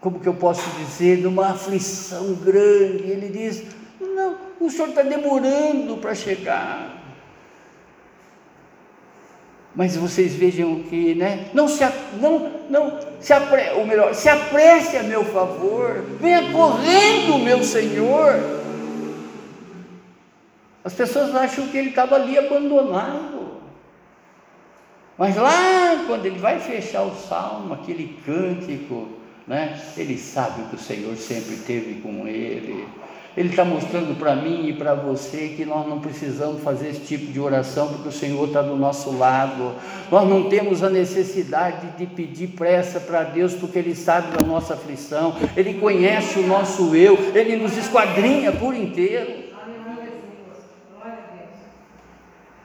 como 0.00 0.20
que 0.20 0.28
eu 0.28 0.34
posso 0.34 0.68
dizer, 0.78 1.18
numa 1.18 1.52
aflição 1.52 2.34
grande, 2.34 3.04
ele 3.04 3.28
diz, 3.30 3.64
não, 3.98 4.51
o 4.66 4.70
Senhor 4.70 4.88
está 4.88 5.02
demorando 5.02 5.96
para 5.96 6.14
chegar. 6.14 7.02
Mas 9.74 9.96
vocês 9.96 10.34
vejam 10.34 10.82
que, 10.82 11.14
né? 11.14 11.48
Não 11.54 11.66
se, 11.66 11.82
não, 12.20 12.50
não, 12.68 13.00
se 13.20 13.32
apre, 13.32 13.70
ou 13.70 13.86
melhor, 13.86 14.14
se 14.14 14.28
apresse 14.28 14.96
a 14.98 15.02
meu 15.02 15.24
favor, 15.24 16.04
venha 16.20 16.52
correndo, 16.52 17.38
meu 17.38 17.64
Senhor. 17.64 18.34
As 20.84 20.92
pessoas 20.92 21.34
acham 21.34 21.66
que 21.68 21.78
ele 21.78 21.88
estava 21.88 22.16
ali 22.16 22.36
abandonado. 22.36 23.52
Mas 25.16 25.36
lá, 25.36 26.04
quando 26.06 26.26
ele 26.26 26.38
vai 26.38 26.58
fechar 26.58 27.02
o 27.02 27.14
salmo, 27.14 27.72
aquele 27.72 28.18
cântico, 28.26 29.08
né, 29.46 29.80
ele 29.96 30.18
sabe 30.18 30.68
que 30.68 30.76
o 30.76 30.78
Senhor 30.78 31.16
sempre 31.16 31.54
esteve 31.54 32.00
com 32.00 32.26
ele. 32.26 32.86
Ele 33.34 33.48
está 33.48 33.64
mostrando 33.64 34.18
para 34.18 34.36
mim 34.36 34.68
e 34.68 34.72
para 34.74 34.94
você 34.94 35.54
que 35.56 35.64
nós 35.64 35.88
não 35.88 36.00
precisamos 36.00 36.62
fazer 36.62 36.90
esse 36.90 37.00
tipo 37.00 37.32
de 37.32 37.40
oração, 37.40 37.88
porque 37.88 38.08
o 38.08 38.12
Senhor 38.12 38.46
está 38.46 38.60
do 38.60 38.76
nosso 38.76 39.16
lado. 39.16 39.72
Nós 40.10 40.28
não 40.28 40.50
temos 40.50 40.82
a 40.82 40.90
necessidade 40.90 41.96
de 41.96 42.04
pedir 42.04 42.48
pressa 42.48 43.00
para 43.00 43.22
Deus, 43.22 43.54
porque 43.54 43.78
Ele 43.78 43.94
sabe 43.94 44.36
da 44.36 44.46
nossa 44.46 44.74
aflição, 44.74 45.34
Ele 45.56 45.74
conhece 45.74 46.38
o 46.38 46.46
nosso 46.46 46.94
eu, 46.94 47.18
Ele 47.34 47.56
nos 47.56 47.74
esquadrinha 47.76 48.52
por 48.52 48.74
inteiro. 48.74 49.50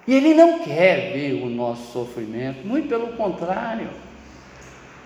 E 0.05 0.13
Ele 0.13 0.33
não 0.33 0.59
quer 0.59 1.13
ver 1.13 1.41
o 1.43 1.49
nosso 1.49 1.93
sofrimento, 1.93 2.67
muito 2.67 2.89
pelo 2.89 3.07
contrário. 3.13 3.89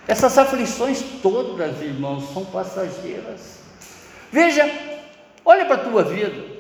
Essas 0.08 0.36
aflições 0.38 1.04
todas, 1.22 1.80
irmãos, 1.82 2.34
são 2.34 2.46
passageiras. 2.46 3.60
Veja, 4.32 4.91
olha 5.46 5.66
para 5.66 5.76
a 5.76 5.84
tua 5.90 6.04
vida. 6.04 6.52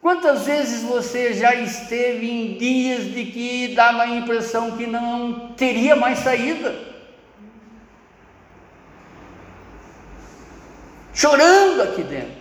Quantas 0.00 0.46
vezes 0.46 0.82
você 0.82 1.34
já 1.34 1.54
esteve 1.54 2.30
em 2.30 2.56
dias 2.56 3.04
de 3.12 3.26
que 3.26 3.74
dava 3.74 4.02
a 4.02 4.08
impressão 4.08 4.76
que 4.76 4.86
não 4.86 5.52
teria 5.56 5.94
mais 5.94 6.20
saída? 6.20 6.74
Chorando 11.12 11.82
aqui 11.82 12.02
dentro. 12.02 12.40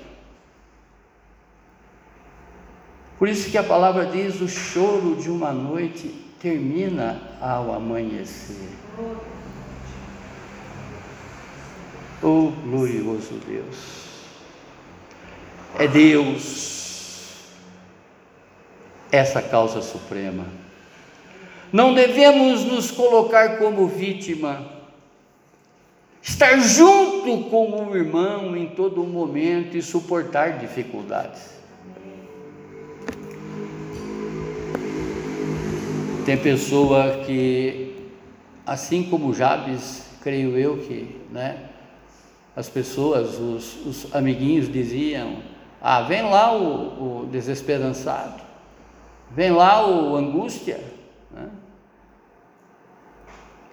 Por 3.18 3.28
isso 3.28 3.52
que 3.52 3.58
a 3.58 3.64
palavra 3.64 4.06
diz: 4.06 4.40
o 4.40 4.48
choro 4.48 5.18
de 5.18 5.30
uma 5.30 5.52
noite 5.52 6.08
termina 6.40 7.22
ao 7.42 7.74
amanhecer. 7.74 8.70
Oh 12.24 12.52
glorioso 12.64 13.34
Deus! 13.46 14.09
É 15.78 15.88
Deus 15.88 16.70
essa 19.12 19.42
causa 19.42 19.82
suprema. 19.82 20.46
Não 21.72 21.94
devemos 21.94 22.64
nos 22.64 22.90
colocar 22.90 23.58
como 23.58 23.88
vítima, 23.88 24.66
estar 26.22 26.60
junto 26.60 27.50
com 27.50 27.90
o 27.90 27.96
irmão 27.96 28.56
em 28.56 28.68
todo 28.68 29.04
momento 29.04 29.78
e 29.78 29.82
suportar 29.82 30.58
dificuldades. 30.58 31.60
Tem 36.26 36.38
pessoa 36.38 37.24
que, 37.26 37.96
assim 38.66 39.04
como 39.04 39.34
Jabes, 39.34 40.04
creio 40.22 40.58
eu 40.58 40.78
que, 40.78 41.16
né, 41.32 41.70
as 42.56 42.68
pessoas, 42.68 43.40
os, 43.40 43.86
os 43.86 44.16
amiguinhos 44.16 44.72
diziam: 44.72 45.38
Ah, 45.82 46.02
vem 46.02 46.24
lá 46.24 46.56
o, 46.56 47.22
o 47.22 47.26
desesperançado, 47.28 48.42
vem 49.32 49.52
lá 49.52 49.88
o 49.88 50.16
angústia. 50.16 50.84
Né? 51.32 51.50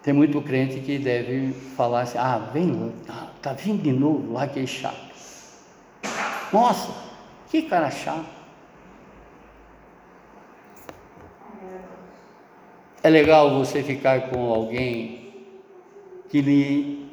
Tem 0.03 0.15
muito 0.15 0.41
crente 0.41 0.79
que 0.81 0.99
deve 0.99 1.53
falar 1.77 2.03
assim: 2.03 2.19
Ah, 2.19 2.39
vem, 2.53 2.93
tá, 3.05 3.29
tá 3.43 3.53
vindo 3.53 3.83
de 3.83 3.93
novo 3.93 4.33
lá 4.33 4.47
que 4.47 4.61
é 4.61 4.67
chato. 4.67 5.07
Nossa, 6.53 6.93
que 7.51 7.63
cara 7.63 7.91
chato. 7.91 8.37
É 13.03 13.11
legal 13.11 13.57
você 13.59 13.83
ficar 13.83 14.31
com 14.31 14.53
alguém 14.53 15.47
que, 16.29 16.41
lhe, 16.41 17.09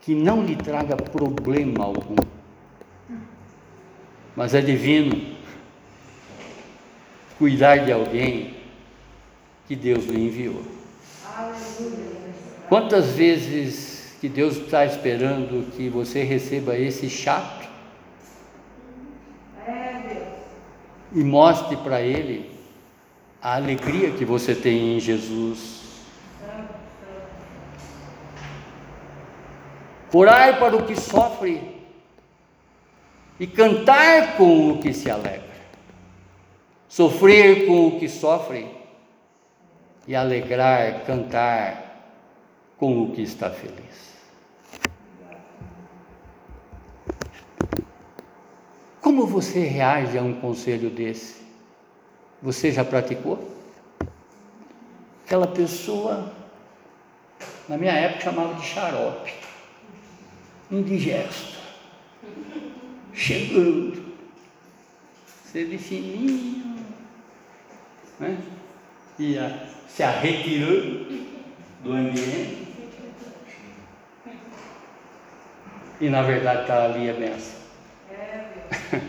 que 0.00 0.14
não 0.14 0.42
lhe 0.44 0.54
traga 0.54 0.96
problema 0.96 1.84
algum, 1.84 2.14
mas 4.36 4.54
é 4.54 4.60
divino 4.60 5.34
cuidar 7.38 7.84
de 7.84 7.92
alguém 7.92 8.54
que 9.66 9.74
Deus 9.76 10.06
lhe 10.06 10.26
enviou. 10.26 10.62
Quantas 12.68 13.10
vezes 13.12 14.16
que 14.20 14.28
Deus 14.28 14.56
está 14.56 14.86
esperando 14.86 15.70
que 15.72 15.88
você 15.88 16.22
receba 16.22 16.76
esse 16.78 17.10
chato 17.10 17.68
e 21.14 21.22
mostre 21.22 21.76
para 21.76 22.00
ele 22.00 22.50
a 23.40 23.54
alegria 23.56 24.10
que 24.10 24.24
você 24.24 24.54
tem 24.54 24.96
em 24.96 25.00
Jesus. 25.00 25.82
Orar 30.12 30.58
para 30.58 30.76
o 30.76 30.86
que 30.86 30.96
sofre 30.96 31.83
e 33.38 33.46
cantar 33.46 34.36
com 34.36 34.70
o 34.70 34.78
que 34.78 34.92
se 34.92 35.10
alegra. 35.10 35.42
Sofrer 36.88 37.66
com 37.66 37.88
o 37.88 37.98
que 37.98 38.08
sofre 38.08 38.68
e 40.06 40.14
alegrar, 40.14 41.04
cantar 41.04 41.84
com 42.78 43.02
o 43.02 43.12
que 43.12 43.22
está 43.22 43.50
feliz. 43.50 44.14
Como 49.00 49.26
você 49.26 49.60
reage 49.60 50.16
a 50.16 50.22
um 50.22 50.40
conselho 50.40 50.88
desse? 50.88 51.42
Você 52.42 52.70
já 52.70 52.84
praticou? 52.84 53.52
Aquela 55.24 55.46
pessoa, 55.46 56.32
na 57.68 57.76
minha 57.76 57.92
época 57.92 58.24
chamava 58.24 58.54
de 58.54 58.66
xarope, 58.66 59.34
indigesto, 60.70 61.58
chegando, 63.14 64.02
de 65.52 65.78
fininho, 65.78 66.76
né? 68.18 68.36
ia 69.18 69.68
se 69.86 70.04
retirando 70.04 71.24
do 71.84 71.92
ambiente, 71.92 72.66
e 76.00 76.08
na 76.10 76.22
verdade 76.22 76.62
está 76.62 76.84
ali 76.86 77.08
a 77.08 77.12
benção. 77.12 77.54
É, 78.10 79.00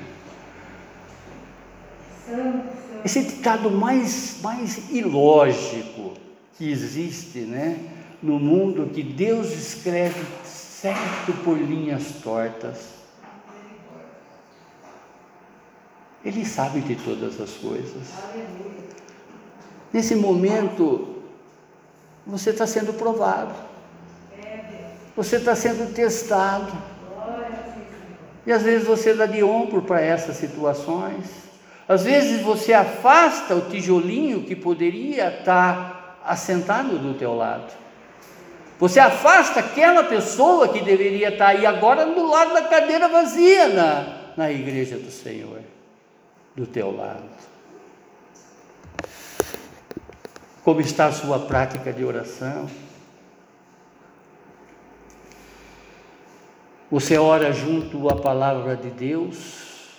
esse 3.04 3.24
ditado 3.24 3.72
mais, 3.72 4.40
mais 4.44 4.92
ilógico 4.92 6.14
que 6.56 6.72
existe, 6.72 7.40
né? 7.40 7.96
no 8.26 8.40
mundo 8.40 8.90
que 8.92 9.04
Deus 9.04 9.52
escreve 9.54 10.20
certo 10.44 11.32
por 11.44 11.58
linhas 11.58 12.16
tortas. 12.24 12.95
Ele 16.26 16.44
sabe 16.44 16.82
de 16.82 16.96
todas 16.96 17.40
as 17.40 17.52
coisas. 17.52 18.08
Nesse 19.94 20.16
momento, 20.16 21.22
você 22.26 22.50
está 22.50 22.66
sendo 22.66 22.94
provado, 22.94 23.54
você 25.16 25.36
está 25.36 25.56
sendo 25.56 25.94
testado. 25.94 26.74
E 28.46 28.52
às 28.52 28.64
vezes 28.64 28.88
você 28.88 29.14
dá 29.14 29.26
de 29.26 29.44
ombro 29.44 29.84
para 29.84 30.02
essas 30.02 30.36
situações. 30.36 31.46
Às 31.88 32.04
vezes 32.04 32.42
você 32.42 32.74
afasta 32.74 33.56
o 33.56 33.70
tijolinho 33.70 34.44
que 34.44 34.56
poderia 34.56 35.30
estar 35.30 36.20
assentado 36.26 36.98
do 36.98 37.14
teu 37.14 37.36
lado. 37.36 37.72
Você 38.80 39.00
afasta 39.00 39.60
aquela 39.60 40.04
pessoa 40.04 40.68
que 40.68 40.84
deveria 40.84 41.30
estar 41.30 41.50
aí 41.50 41.66
agora 41.66 42.08
do 42.08 42.28
lado 42.28 42.54
da 42.54 42.64
cadeira 42.64 43.08
vazia 43.08 43.70
na, 43.70 44.18
na 44.36 44.52
igreja 44.52 44.98
do 44.98 45.10
Senhor, 45.10 45.60
do 46.56 46.66
teu 46.66 46.96
lado. 46.96 47.30
Como 50.64 50.82
está 50.82 51.08
a 51.08 51.12
sua 51.12 51.40
prática 51.40 51.92
de 51.92 52.04
oração? 52.04 52.68
Você 56.90 57.18
ora 57.18 57.52
junto 57.52 58.10
à 58.10 58.16
palavra 58.16 58.76
de 58.76 58.90
Deus, 58.90 59.90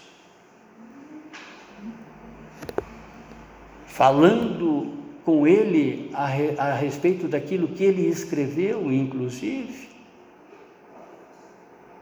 falando 3.86 4.94
com 5.24 5.46
ele 5.46 6.10
a, 6.14 6.24
a 6.24 6.74
respeito 6.74 7.28
daquilo 7.28 7.68
que 7.68 7.84
ele 7.84 8.08
escreveu, 8.08 8.90
inclusive? 8.92 9.88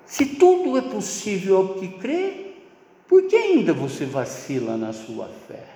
Se 0.06 0.26
tudo 0.36 0.78
é 0.78 0.82
possível 0.82 1.56
ao 1.56 1.68
que 1.74 1.88
crê, 1.88 2.43
por 3.08 3.26
que 3.28 3.36
ainda 3.36 3.72
você 3.72 4.04
vacila 4.04 4.76
na 4.76 4.92
sua 4.92 5.28
fé? 5.46 5.66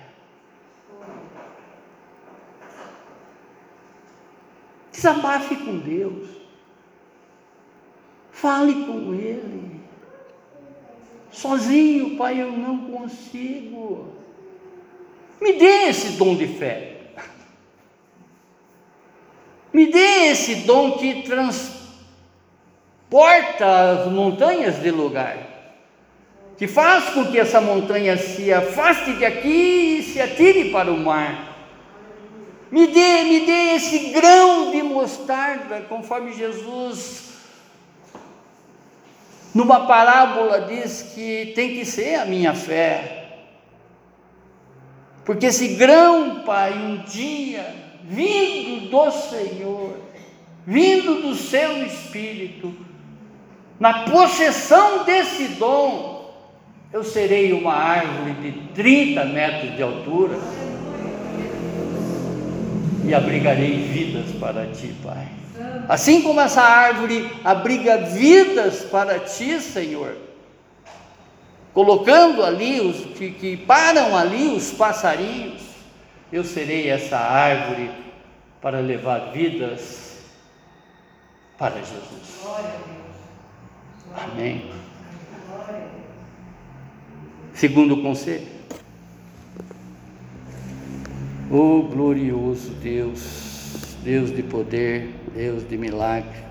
Desabafe 4.91 5.55
com 5.55 5.77
Deus. 5.77 6.27
Fale 8.31 8.85
com 8.85 9.13
Ele. 9.13 9.79
Sozinho, 11.31 12.17
Pai, 12.17 12.41
eu 12.41 12.51
não 12.51 12.91
consigo. 12.91 14.13
Me 15.39 15.53
dê 15.53 15.87
esse 15.87 16.17
dom 16.17 16.35
de 16.35 16.47
fé. 16.47 17.13
Me 19.71 19.87
dê 19.91 20.27
esse 20.31 20.55
dom 20.55 20.97
que 20.97 21.21
transporta 21.23 21.79
as 23.91 24.11
montanhas 24.11 24.81
de 24.81 24.89
lugar, 24.91 25.37
que 26.59 26.67
faz 26.67 27.05
com 27.11 27.25
que 27.25 27.39
essa 27.39 27.59
montanha 27.59 28.17
se 28.17 28.53
afaste 28.53 29.13
de 29.13 29.25
aqui 29.25 29.99
e 29.99 30.03
se 30.03 30.21
atire 30.21 30.69
para 30.71 30.91
o 30.91 30.97
mar. 30.97 31.57
Me 32.69 32.85
dê, 32.85 33.23
me 33.23 33.39
dê 33.45 33.75
esse 33.75 34.09
grão 34.11 34.69
de 34.69 34.83
mostarda, 34.83 35.81
conforme 35.89 36.33
Jesus 36.33 37.29
numa 39.53 39.87
parábola 39.87 40.61
diz 40.61 41.11
que 41.15 41.53
tem 41.55 41.69
que 41.69 41.85
ser 41.85 42.15
a 42.15 42.25
minha 42.25 42.53
fé. 42.53 43.39
Porque 45.25 45.47
esse 45.47 45.69
grão, 45.69 46.43
Pai, 46.45 46.73
um 46.73 46.97
dia, 47.03 47.73
vindo 48.03 48.89
do 48.89 49.11
Senhor, 49.11 49.97
vindo 50.65 51.21
do 51.21 51.35
seu 51.35 51.85
Espírito, 51.85 52.75
na 53.79 54.03
possessão 54.03 55.03
desse 55.03 55.45
dom, 55.55 56.08
eu 56.91 57.03
serei 57.03 57.53
uma 57.53 57.73
árvore 57.73 58.33
de 58.33 58.51
30 58.73 59.25
metros 59.25 59.75
de 59.75 59.83
altura 59.83 60.37
e 63.05 63.13
abrigarei 63.13 63.77
vidas 63.83 64.31
para 64.39 64.65
ti, 64.67 64.95
Pai. 65.03 65.27
Assim 65.87 66.21
como 66.21 66.39
essa 66.39 66.61
árvore 66.61 67.31
abriga 67.43 67.97
vidas 67.97 68.81
para 68.83 69.19
ti, 69.19 69.59
Senhor, 69.59 70.15
colocando 71.73 72.43
ali 72.43 72.79
os 72.81 73.17
que, 73.17 73.31
que 73.31 73.57
param 73.57 74.15
ali 74.15 74.47
os 74.47 74.71
passarinhos, 74.71 75.61
eu 76.31 76.43
serei 76.43 76.89
essa 76.89 77.17
árvore 77.17 77.91
para 78.61 78.79
levar 78.79 79.31
vidas 79.31 80.23
para 81.57 81.75
Jesus. 81.75 82.39
Amém. 84.15 84.88
Segundo 87.53 88.01
conselho. 88.01 88.47
Oh 91.51 91.81
glorioso 91.81 92.69
Deus, 92.75 93.97
Deus 94.03 94.31
de 94.31 94.43
poder, 94.43 95.13
Deus 95.33 95.67
de 95.67 95.77
milagre. 95.77 96.47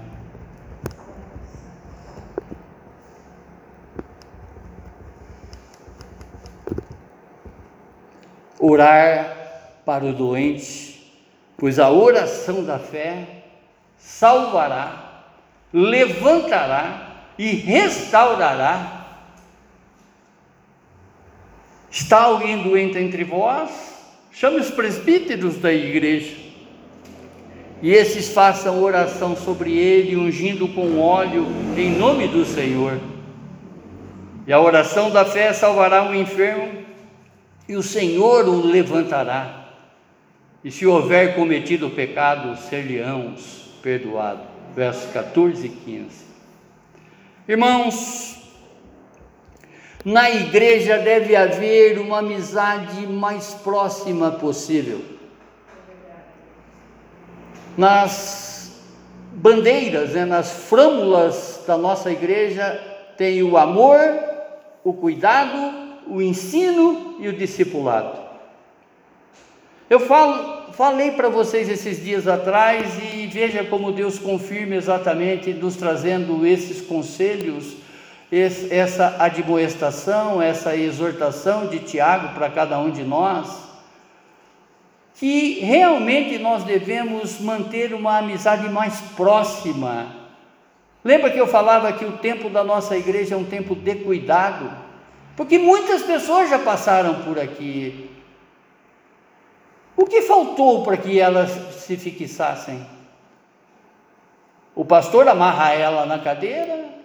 Orar 8.59 9.83
para 9.87 10.05
o 10.05 10.13
doente, 10.13 11.23
pois 11.57 11.79
a 11.79 11.89
oração 11.91 12.65
da 12.65 12.79
fé 12.79 13.45
salvará, 13.97 15.25
levantará 15.73 17.27
e 17.39 17.53
restaurará. 17.53 18.98
Está 21.99 22.23
alguém 22.23 22.63
doente 22.63 22.97
entre 22.97 23.25
vós? 23.25 23.71
Chame 24.31 24.61
os 24.61 24.71
presbíteros 24.71 25.57
da 25.57 25.73
igreja 25.73 26.37
e 27.83 27.91
esses 27.91 28.29
façam 28.33 28.81
oração 28.81 29.35
sobre 29.37 29.77
ele, 29.77 30.17
ungindo 30.17 30.69
com 30.69 31.01
óleo 31.01 31.45
em 31.77 31.91
nome 31.91 32.29
do 32.29 32.45
Senhor. 32.45 33.01
E 34.47 34.53
a 34.53 34.61
oração 34.61 35.11
da 35.11 35.25
fé 35.25 35.53
salvará 35.53 36.09
o 36.09 36.15
enfermo, 36.15 36.85
e 37.69 37.75
o 37.75 37.83
Senhor 37.83 38.49
o 38.49 38.65
levantará. 38.65 39.71
E 40.63 40.71
se 40.71 40.87
houver 40.87 41.35
cometido 41.35 41.91
pecado, 41.91 42.57
ser-lhe-ãos 42.69 43.73
perdoado. 43.83 44.43
Versos 44.75 45.11
14 45.11 45.67
e 45.67 45.69
15. 45.69 46.09
Irmãos, 47.49 48.38
na 50.09 50.31
igreja 50.31 50.97
deve 50.97 51.37
haver 51.37 51.99
uma 51.99 52.21
amizade 52.21 53.07
mais 53.07 53.53
próxima 53.53 54.31
possível 54.31 55.03
nas 57.77 58.81
bandeiras, 59.35 60.15
né, 60.15 60.25
nas 60.25 60.51
frâmulas 60.51 61.63
da 61.67 61.77
nossa 61.77 62.11
igreja, 62.11 62.81
tem 63.19 63.43
o 63.43 63.59
amor, 63.59 64.01
o 64.83 64.95
cuidado, 64.95 66.01
o 66.07 66.23
ensino 66.23 67.17
e 67.21 67.29
o 67.29 67.33
discipulado. 67.35 68.19
Eu 69.91 70.01
falo, 70.01 70.73
falei 70.73 71.11
para 71.11 71.29
vocês 71.29 71.69
esses 71.69 72.03
dias 72.03 72.27
atrás 72.27 72.95
e 73.13 73.27
veja 73.27 73.63
como 73.63 73.93
Deus 73.93 74.19
confirma 74.19 74.75
exatamente, 74.75 75.53
nos 75.53 75.77
trazendo 75.77 76.47
esses 76.47 76.81
conselhos, 76.81 77.77
essa 78.31 79.17
admoestação, 79.19 80.41
essa 80.43 80.77
exortação 80.77 81.67
de 81.67 81.79
Tiago 81.79 82.35
para 82.35 82.51
cada 82.51 82.79
um 82.79 82.91
de 82.91 83.03
nós 83.03 83.69
que 85.19 85.59
realmente 85.59 86.39
nós 86.39 86.63
devemos 86.63 87.41
manter 87.41 87.93
uma 87.93 88.19
amizade 88.19 88.69
mais 88.69 89.01
próxima. 89.17 90.15
Lembra 91.03 91.31
que 91.31 91.39
eu 91.39 91.47
falava 91.49 91.93
que 91.93 92.05
o 92.05 92.19
tempo 92.19 92.49
da 92.49 92.63
nossa 92.63 92.97
igreja 92.97 93.35
é 93.35 93.39
um 93.39 93.45
tempo 93.45 93.75
de 93.75 93.97
cuidado? 93.97 94.71
Porque 95.37 95.59
muitas 95.59 96.03
pessoas 96.03 96.49
já 96.49 96.61
passaram 96.61 97.23
por 97.23 97.39
aqui. 97.39 98.09
O 99.97 100.05
que 100.07 100.23
faltou 100.23 100.85
para 100.85 100.97
que 100.97 101.19
elas 101.19 101.51
se 101.73 101.97
fixassem? 101.97 102.87
O 104.73 104.85
pastor 104.85 105.27
amarra 105.27 105.73
ela 105.73 106.07
na 106.07 106.21
cadeira? 106.21 106.98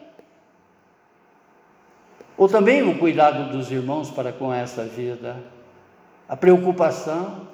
Ou 2.38 2.48
também 2.48 2.82
o 2.88 2.98
cuidado 2.98 3.52
dos 3.52 3.72
irmãos 3.72 4.10
para 4.10 4.32
com 4.32 4.54
essa 4.54 4.84
vida? 4.84 5.38
A 6.28 6.36
preocupação? 6.36 7.48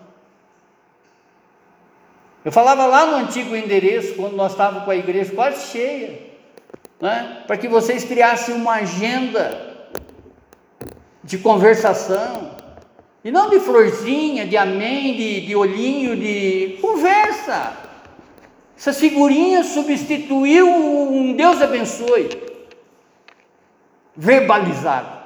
Eu 2.44 2.52
falava 2.52 2.86
lá 2.86 3.06
no 3.06 3.18
antigo 3.18 3.56
endereço, 3.56 4.16
quando 4.16 4.36
nós 4.36 4.52
estávamos 4.52 4.86
com 4.86 4.92
a 4.92 4.96
igreja 4.96 5.34
quase 5.34 5.68
cheia, 5.68 6.20
né? 7.00 7.44
para 7.46 7.58
que 7.58 7.68
vocês 7.68 8.06
criassem 8.06 8.56
uma 8.56 8.76
agenda 8.76 9.90
de 11.24 11.38
conversação, 11.38 12.58
e 13.24 13.32
não 13.32 13.50
de 13.50 13.60
florzinha, 13.60 14.48
de 14.48 14.56
amém, 14.56 15.18
de, 15.18 15.42
de 15.42 15.56
olhinho, 15.56 16.16
de 16.16 16.78
conversa. 16.82 17.74
Essa 18.78 18.94
figurinha 18.94 19.62
substituiu 19.62 20.70
um 20.70 21.34
Deus 21.34 21.62
abençoe, 21.62 22.30
verbalizado. 24.20 25.18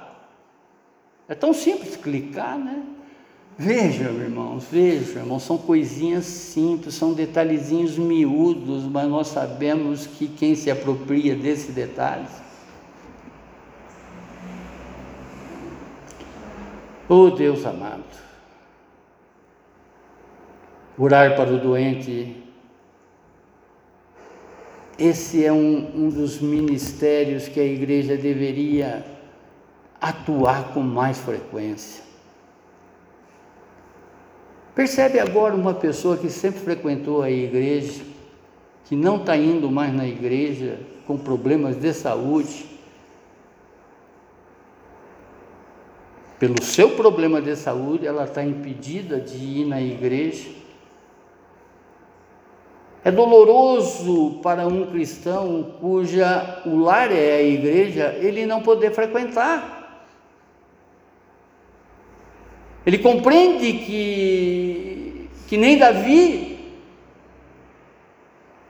É 1.27 1.33
tão 1.33 1.51
simples 1.51 1.95
clicar, 1.95 2.59
né? 2.59 2.83
Vejam, 3.57 4.13
irmãos, 4.13 4.65
vejam, 4.71 5.23
irmãos, 5.23 5.43
são 5.43 5.57
coisinhas 5.57 6.25
simples, 6.25 6.93
são 6.93 7.13
detalhezinhos 7.13 7.97
miúdos, 7.97 8.83
mas 8.83 9.07
nós 9.07 9.27
sabemos 9.27 10.05
que 10.05 10.27
quem 10.27 10.53
se 10.53 10.69
apropria 10.69 11.35
desses 11.35 11.73
detalhes. 11.73 12.29
Oh 17.09 17.29
Deus 17.29 17.65
amado, 17.65 18.03
orar 20.97 21.35
para 21.35 21.51
o 21.51 21.59
doente, 21.59 22.42
esse 24.97 25.43
é 25.43 25.51
um, 25.51 26.05
um 26.05 26.09
dos 26.09 26.39
ministérios 26.39 27.47
que 27.47 27.59
a 27.59 27.65
igreja 27.65 28.15
deveria 28.15 29.05
atuar 29.99 30.73
com 30.73 30.81
mais 30.81 31.17
frequência. 31.17 32.03
Percebe 34.75 35.19
agora 35.19 35.55
uma 35.55 35.73
pessoa 35.73 36.17
que 36.17 36.29
sempre 36.29 36.59
frequentou 36.59 37.21
a 37.21 37.29
igreja, 37.29 38.01
que 38.85 38.95
não 38.95 39.17
está 39.17 39.37
indo 39.37 39.71
mais 39.71 39.93
na 39.93 40.07
igreja 40.07 40.79
com 41.05 41.17
problemas 41.17 41.75
de 41.75 41.93
saúde, 41.93 42.65
pelo 46.43 46.61
seu 46.61 46.89
problema 46.89 47.41
de 47.41 47.55
saúde, 47.55 48.05
ela 48.05 48.25
está 48.25 48.43
impedida 48.43 49.17
de 49.17 49.37
ir 49.37 49.65
na 49.65 49.81
igreja. 49.81 50.49
É 53.05 53.11
doloroso 53.11 54.39
para 54.41 54.65
um 54.65 54.85
cristão 54.85 55.73
cuja 55.81 56.61
o 56.65 56.77
lar 56.77 57.11
é 57.11 57.35
a 57.35 57.41
igreja, 57.41 58.15
ele 58.19 58.45
não 58.45 58.61
poder 58.61 58.91
frequentar. 58.91 59.81
Ele 62.85 62.97
compreende 62.97 63.73
que, 63.73 65.29
que 65.47 65.57
nem 65.57 65.77
Davi, 65.77 66.53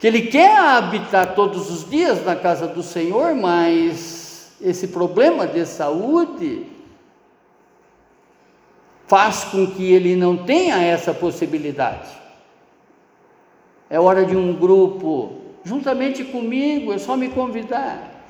que 0.00 0.06
ele 0.06 0.22
quer 0.22 0.56
habitar 0.56 1.34
todos 1.34 1.70
os 1.70 1.88
dias 1.88 2.24
na 2.24 2.34
casa 2.34 2.66
do 2.66 2.82
Senhor, 2.82 3.34
mas 3.34 4.56
esse 4.60 4.88
problema 4.88 5.46
de 5.46 5.64
saúde 5.64 6.66
faz 9.06 9.44
com 9.44 9.66
que 9.66 9.92
ele 9.92 10.16
não 10.16 10.36
tenha 10.36 10.82
essa 10.82 11.14
possibilidade. 11.14 12.23
É 13.94 14.00
hora 14.00 14.24
de 14.24 14.36
um 14.36 14.52
grupo, 14.56 15.34
juntamente 15.62 16.24
comigo, 16.24 16.92
é 16.92 16.98
só 16.98 17.16
me 17.16 17.28
convidar. 17.28 18.26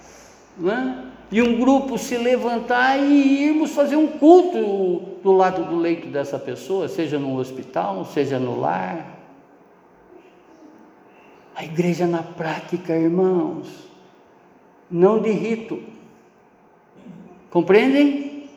Não 0.58 0.70
é? 0.70 1.04
e 1.32 1.40
um 1.40 1.58
grupo 1.58 1.96
se 1.96 2.18
levantar 2.18 2.98
e 2.98 3.46
irmos 3.46 3.72
fazer 3.72 3.96
um 3.96 4.06
culto 4.06 5.18
do 5.22 5.32
lado 5.32 5.64
do 5.64 5.76
leito 5.76 6.08
dessa 6.08 6.38
pessoa, 6.38 6.86
seja 6.86 7.18
no 7.18 7.38
hospital, 7.38 8.04
seja 8.04 8.38
no 8.38 8.60
lar. 8.60 9.18
A 11.56 11.64
igreja 11.64 12.06
na 12.06 12.22
prática, 12.22 12.94
irmãos, 12.94 13.66
não 14.90 15.18
de 15.18 15.30
rito. 15.30 15.82
Compreendem? 17.50 18.50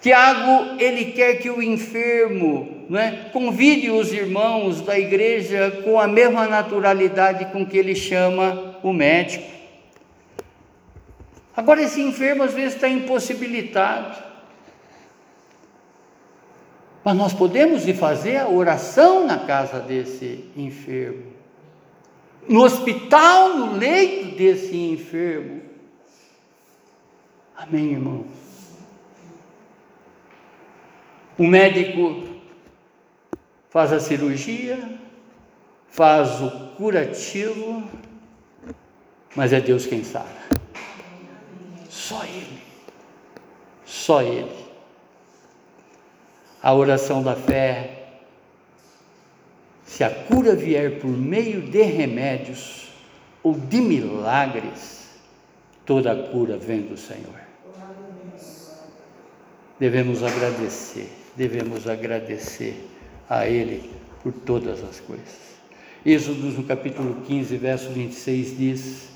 Tiago, 0.00 0.80
ele 0.80 1.12
quer 1.12 1.40
que 1.40 1.50
o 1.50 1.60
enfermo 1.60 2.81
né, 2.92 3.30
convide 3.32 3.90
os 3.90 4.12
irmãos 4.12 4.82
da 4.82 4.98
igreja 4.98 5.80
com 5.82 5.98
a 5.98 6.06
mesma 6.06 6.46
naturalidade 6.46 7.46
com 7.46 7.64
que 7.64 7.78
ele 7.78 7.94
chama 7.94 8.78
o 8.82 8.92
médico. 8.92 9.50
Agora, 11.56 11.80
esse 11.80 12.02
enfermo 12.02 12.42
às 12.42 12.52
vezes 12.52 12.74
está 12.74 12.90
impossibilitado. 12.90 14.22
Mas 17.02 17.16
nós 17.16 17.32
podemos 17.32 17.88
ir 17.88 17.94
fazer 17.94 18.36
a 18.36 18.48
oração 18.48 19.26
na 19.26 19.38
casa 19.38 19.80
desse 19.80 20.44
enfermo, 20.54 21.32
no 22.46 22.62
hospital, 22.62 23.56
no 23.56 23.72
leito 23.72 24.36
desse 24.36 24.76
enfermo. 24.76 25.62
Amém, 27.56 27.92
irmãos? 27.92 28.26
O 31.38 31.46
médico 31.46 32.31
faz 33.72 33.90
a 33.90 33.98
cirurgia, 33.98 34.78
faz 35.88 36.42
o 36.42 36.50
curativo, 36.76 37.82
mas 39.34 39.50
é 39.50 39.62
Deus 39.62 39.86
quem 39.86 40.04
sabe. 40.04 40.28
Só 41.88 42.22
Ele. 42.22 42.62
Só 43.86 44.20
Ele. 44.20 44.62
A 46.62 46.74
oração 46.74 47.22
da 47.22 47.34
fé, 47.34 48.08
se 49.86 50.04
a 50.04 50.10
cura 50.10 50.54
vier 50.54 51.00
por 51.00 51.08
meio 51.08 51.62
de 51.62 51.82
remédios 51.82 52.88
ou 53.42 53.54
de 53.54 53.80
milagres, 53.80 55.08
toda 55.86 56.12
a 56.12 56.28
cura 56.28 56.58
vem 56.58 56.82
do 56.82 56.98
Senhor. 56.98 57.40
Devemos 59.80 60.22
agradecer, 60.22 61.10
devemos 61.34 61.88
agradecer 61.88 62.91
a 63.28 63.46
Ele 63.46 63.90
por 64.22 64.32
todas 64.32 64.82
as 64.84 65.00
coisas. 65.00 65.42
Êxodo 66.04 66.46
no 66.48 66.64
capítulo 66.64 67.22
15, 67.26 67.56
verso 67.56 67.90
26 67.90 68.58
diz: 68.58 69.12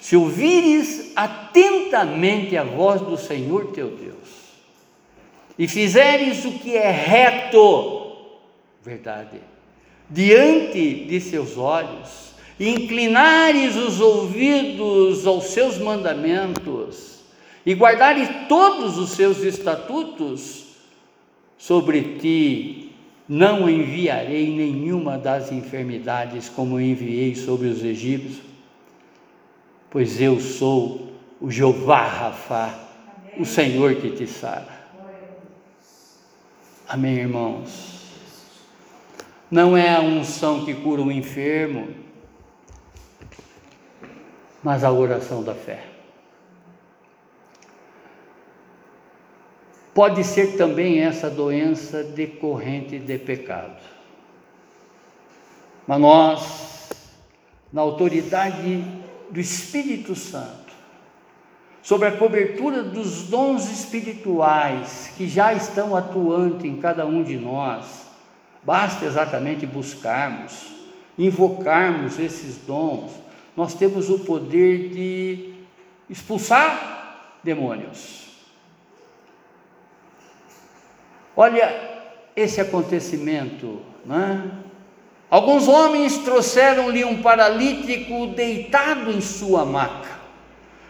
se 0.00 0.16
ouvires 0.16 1.12
atentamente 1.14 2.56
a 2.56 2.64
voz 2.64 3.02
do 3.02 3.18
Senhor 3.18 3.66
teu 3.72 3.88
Deus, 3.88 4.40
e 5.58 5.68
fizeres 5.68 6.44
o 6.46 6.52
que 6.52 6.74
é 6.74 6.90
reto, 6.90 8.16
verdade, 8.82 9.38
diante 10.08 11.04
de 11.04 11.20
seus 11.20 11.58
olhos, 11.58 12.30
e 12.58 12.70
inclinares 12.70 13.76
os 13.76 14.00
ouvidos 14.00 15.26
aos 15.26 15.44
seus 15.48 15.76
mandamentos, 15.76 17.20
e 17.66 17.74
guardares 17.74 18.28
todos 18.48 18.96
os 18.96 19.10
seus 19.10 19.42
estatutos, 19.44 20.68
sobre 21.58 22.16
ti 22.18 22.79
não 23.30 23.70
enviarei 23.70 24.54
nenhuma 24.54 25.16
das 25.16 25.50
enfermidades 25.50 26.50
como 26.50 26.78
enviei 26.78 27.34
sobre 27.34 27.68
os 27.68 27.82
egípcios 27.82 28.50
pois 29.90 30.20
eu 30.20 30.40
sou 30.40 31.10
o 31.40 31.50
Jeová 31.50 32.06
Rafa, 32.06 32.72
o 33.36 33.44
Senhor 33.44 33.96
que 33.96 34.10
te 34.10 34.26
sara. 34.26 34.80
Amém, 36.88 37.16
irmãos? 37.16 37.98
Não 39.50 39.76
é 39.76 39.94
a 39.94 40.00
unção 40.00 40.64
que 40.64 40.74
cura 40.74 41.02
o 41.02 41.10
enfermo, 41.10 41.88
mas 44.62 44.84
a 44.84 44.92
oração 44.92 45.42
da 45.42 45.54
fé. 45.54 45.89
Pode 50.00 50.24
ser 50.24 50.56
também 50.56 51.00
essa 51.00 51.28
doença 51.28 52.02
decorrente 52.02 52.98
de 52.98 53.18
pecado. 53.18 53.76
Mas 55.86 56.00
nós, 56.00 56.88
na 57.70 57.82
autoridade 57.82 58.82
do 59.30 59.38
Espírito 59.38 60.14
Santo, 60.14 60.72
sobre 61.82 62.08
a 62.08 62.16
cobertura 62.16 62.82
dos 62.82 63.24
dons 63.24 63.70
espirituais 63.70 65.12
que 65.18 65.28
já 65.28 65.52
estão 65.52 65.94
atuantes 65.94 66.64
em 66.64 66.78
cada 66.78 67.04
um 67.04 67.22
de 67.22 67.36
nós, 67.36 68.06
basta 68.64 69.04
exatamente 69.04 69.66
buscarmos, 69.66 70.66
invocarmos 71.18 72.18
esses 72.18 72.56
dons, 72.56 73.12
nós 73.54 73.74
temos 73.74 74.08
o 74.08 74.20
poder 74.20 74.88
de 74.88 75.52
expulsar 76.08 77.36
demônios. 77.44 78.29
Olha 81.36 81.72
esse 82.34 82.60
acontecimento, 82.60 83.80
não 84.04 84.20
é? 84.20 84.42
Alguns 85.30 85.68
homens 85.68 86.18
trouxeram-lhe 86.18 87.04
um 87.04 87.22
paralítico 87.22 88.26
deitado 88.28 89.12
em 89.12 89.20
sua 89.20 89.64
maca. 89.64 90.18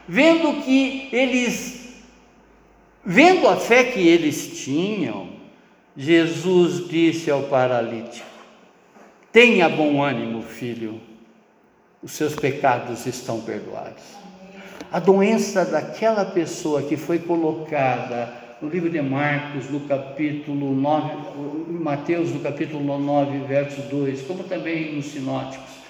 Vendo 0.09 0.62
que 0.62 1.09
eles, 1.12 2.03
vendo 3.05 3.47
a 3.47 3.57
fé 3.57 3.84
que 3.84 4.01
eles 4.01 4.59
tinham, 4.64 5.28
Jesus 5.95 6.88
disse 6.88 7.30
ao 7.30 7.43
paralítico: 7.45 8.26
Tenha 9.30 9.68
bom 9.68 10.03
ânimo, 10.03 10.43
filho, 10.43 11.01
os 12.03 12.12
seus 12.12 12.34
pecados 12.34 13.05
estão 13.07 13.43
perdoados. 13.43 14.03
A 14.91 14.99
doença 14.99 15.64
daquela 15.66 16.24
pessoa 16.24 16.82
que 16.82 16.97
foi 16.97 17.18
colocada 17.18 18.32
no 18.61 18.68
livro 18.68 18.90
de 18.90 19.00
Marcos, 19.00 19.70
no 19.70 19.80
capítulo 19.80 20.74
9, 20.74 21.72
Mateus, 21.72 22.30
no 22.30 22.40
capítulo 22.40 22.98
9, 22.98 23.38
verso 23.46 23.80
2, 23.82 24.22
como 24.22 24.44
também 24.44 24.94
nos 24.94 25.06
sinóticos. 25.06 25.80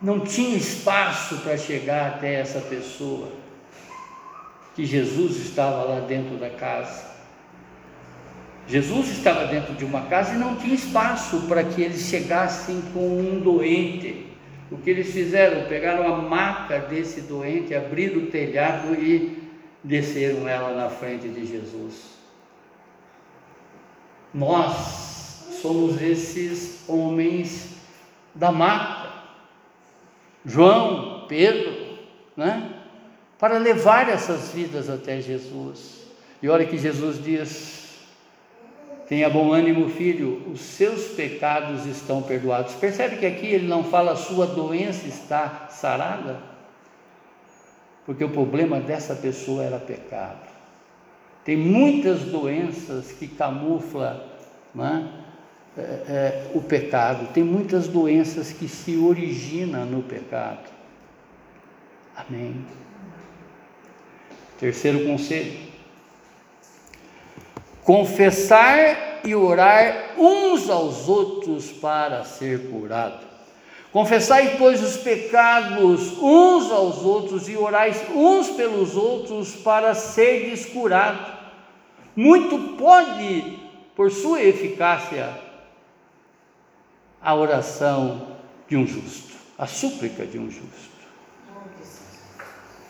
Não 0.00 0.20
tinha 0.20 0.56
espaço 0.56 1.38
para 1.38 1.56
chegar 1.56 2.08
até 2.08 2.34
essa 2.34 2.60
pessoa, 2.60 3.28
que 4.76 4.84
Jesus 4.84 5.36
estava 5.36 5.84
lá 5.84 6.00
dentro 6.00 6.36
da 6.36 6.50
casa. 6.50 7.12
Jesus 8.68 9.08
estava 9.08 9.46
dentro 9.46 9.74
de 9.74 9.84
uma 9.84 10.02
casa 10.02 10.34
e 10.34 10.38
não 10.38 10.56
tinha 10.56 10.74
espaço 10.74 11.42
para 11.48 11.64
que 11.64 11.82
eles 11.82 12.02
chegassem 12.02 12.82
com 12.92 13.18
um 13.18 13.40
doente. 13.40 14.26
O 14.70 14.76
que 14.76 14.90
eles 14.90 15.12
fizeram? 15.12 15.68
Pegaram 15.68 16.14
a 16.14 16.16
maca 16.22 16.78
desse 16.78 17.22
doente, 17.22 17.74
abriram 17.74 18.22
o 18.22 18.26
telhado 18.26 18.94
e 18.94 19.41
desceram 19.82 20.48
ela 20.48 20.74
na 20.74 20.88
frente 20.88 21.28
de 21.28 21.46
Jesus. 21.46 22.12
Nós 24.32 25.46
somos 25.60 26.00
esses 26.00 26.88
homens 26.88 27.76
da 28.34 28.50
mata, 28.50 29.10
João, 30.44 31.26
Pedro, 31.28 31.98
né? 32.36 32.78
Para 33.38 33.58
levar 33.58 34.08
essas 34.08 34.52
vidas 34.52 34.88
até 34.88 35.20
Jesus. 35.20 36.06
E 36.42 36.48
olha 36.48 36.64
que 36.64 36.78
Jesus 36.78 37.22
diz: 37.22 37.98
Tenha 39.08 39.28
bom 39.28 39.52
ânimo, 39.52 39.88
filho, 39.88 40.42
os 40.52 40.60
seus 40.60 41.08
pecados 41.08 41.84
estão 41.86 42.22
perdoados. 42.22 42.74
Percebe 42.74 43.16
que 43.16 43.26
aqui 43.26 43.46
ele 43.46 43.68
não 43.68 43.84
fala 43.84 44.16
sua 44.16 44.46
doença 44.46 45.06
está 45.06 45.68
sarada? 45.70 46.51
Porque 48.04 48.24
o 48.24 48.30
problema 48.30 48.80
dessa 48.80 49.14
pessoa 49.14 49.62
era 49.62 49.78
pecado. 49.78 50.50
Tem 51.44 51.56
muitas 51.56 52.20
doenças 52.20 53.12
que 53.12 53.26
camuflam 53.26 54.20
né, 54.74 55.10
é, 55.76 55.80
é, 55.80 56.50
o 56.54 56.60
pecado, 56.60 57.32
tem 57.32 57.42
muitas 57.42 57.88
doenças 57.88 58.52
que 58.52 58.68
se 58.68 58.96
originam 58.96 59.86
no 59.86 60.02
pecado. 60.02 60.70
Amém. 62.14 62.64
Terceiro 64.58 65.04
conselho: 65.06 65.58
confessar 67.82 69.20
e 69.24 69.34
orar 69.34 70.14
uns 70.18 70.68
aos 70.68 71.08
outros 71.08 71.72
para 71.72 72.22
ser 72.24 72.70
curado. 72.70 73.31
Confessai, 73.92 74.56
pois, 74.56 74.82
os 74.82 74.96
pecados 74.96 76.16
uns 76.18 76.72
aos 76.72 77.02
outros 77.02 77.46
e 77.46 77.56
orais 77.56 78.02
uns 78.14 78.48
pelos 78.50 78.96
outros 78.96 79.54
para 79.56 79.94
serdes 79.94 80.64
curados. 80.64 81.30
Muito 82.16 82.76
pode, 82.78 83.58
por 83.94 84.10
sua 84.10 84.42
eficácia, 84.42 85.38
a 87.20 87.34
oração 87.34 88.28
de 88.66 88.76
um 88.78 88.86
justo, 88.86 89.36
a 89.58 89.66
súplica 89.66 90.24
de 90.24 90.38
um 90.38 90.50
justo. 90.50 90.92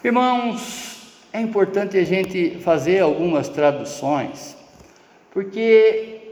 Irmãos, 0.05 1.21
é 1.33 1.41
importante 1.41 1.99
a 1.99 2.05
gente 2.05 2.59
fazer 2.59 3.01
algumas 3.01 3.49
traduções, 3.49 4.57
porque 5.33 6.32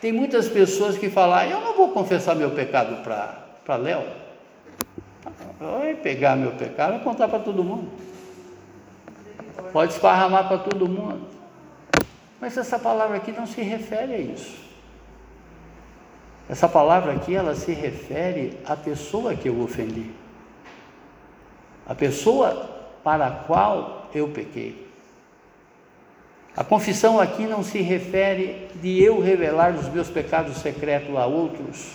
tem 0.00 0.12
muitas 0.12 0.48
pessoas 0.48 0.96
que 0.96 1.10
falam, 1.10 1.36
ah, 1.36 1.46
eu 1.46 1.60
não 1.60 1.74
vou 1.74 1.90
confessar 1.90 2.34
meu 2.34 2.50
pecado 2.50 3.02
para 3.02 3.76
Léo. 3.76 4.04
Vai 5.58 5.94
pegar 5.94 6.36
meu 6.36 6.52
pecado 6.52 6.96
e 6.96 7.00
contar 7.00 7.28
para 7.28 7.40
todo 7.40 7.64
mundo. 7.64 7.90
Pode 9.72 9.92
esparramar 9.92 10.46
para 10.46 10.58
todo 10.58 10.88
mundo. 10.88 11.26
Mas 12.40 12.56
essa 12.56 12.78
palavra 12.78 13.16
aqui 13.16 13.32
não 13.32 13.46
se 13.46 13.60
refere 13.60 14.14
a 14.14 14.18
isso. 14.18 14.68
Essa 16.48 16.66
palavra 16.66 17.12
aqui, 17.12 17.34
ela 17.34 17.54
se 17.54 17.72
refere 17.72 18.58
à 18.64 18.74
pessoa 18.74 19.34
que 19.34 19.48
eu 19.48 19.60
ofendi. 19.60 20.10
A 21.86 21.94
pessoa 21.94 22.70
para 23.04 23.26
a 23.26 23.30
qual 23.30 24.08
eu 24.14 24.28
pequei. 24.28 24.87
A 26.56 26.64
confissão 26.64 27.20
aqui 27.20 27.46
não 27.46 27.62
se 27.62 27.80
refere 27.80 28.68
de 28.82 29.02
eu 29.02 29.20
revelar 29.20 29.74
os 29.74 29.88
meus 29.88 30.08
pecados 30.08 30.56
secretos 30.58 31.14
a 31.16 31.26
outros. 31.26 31.92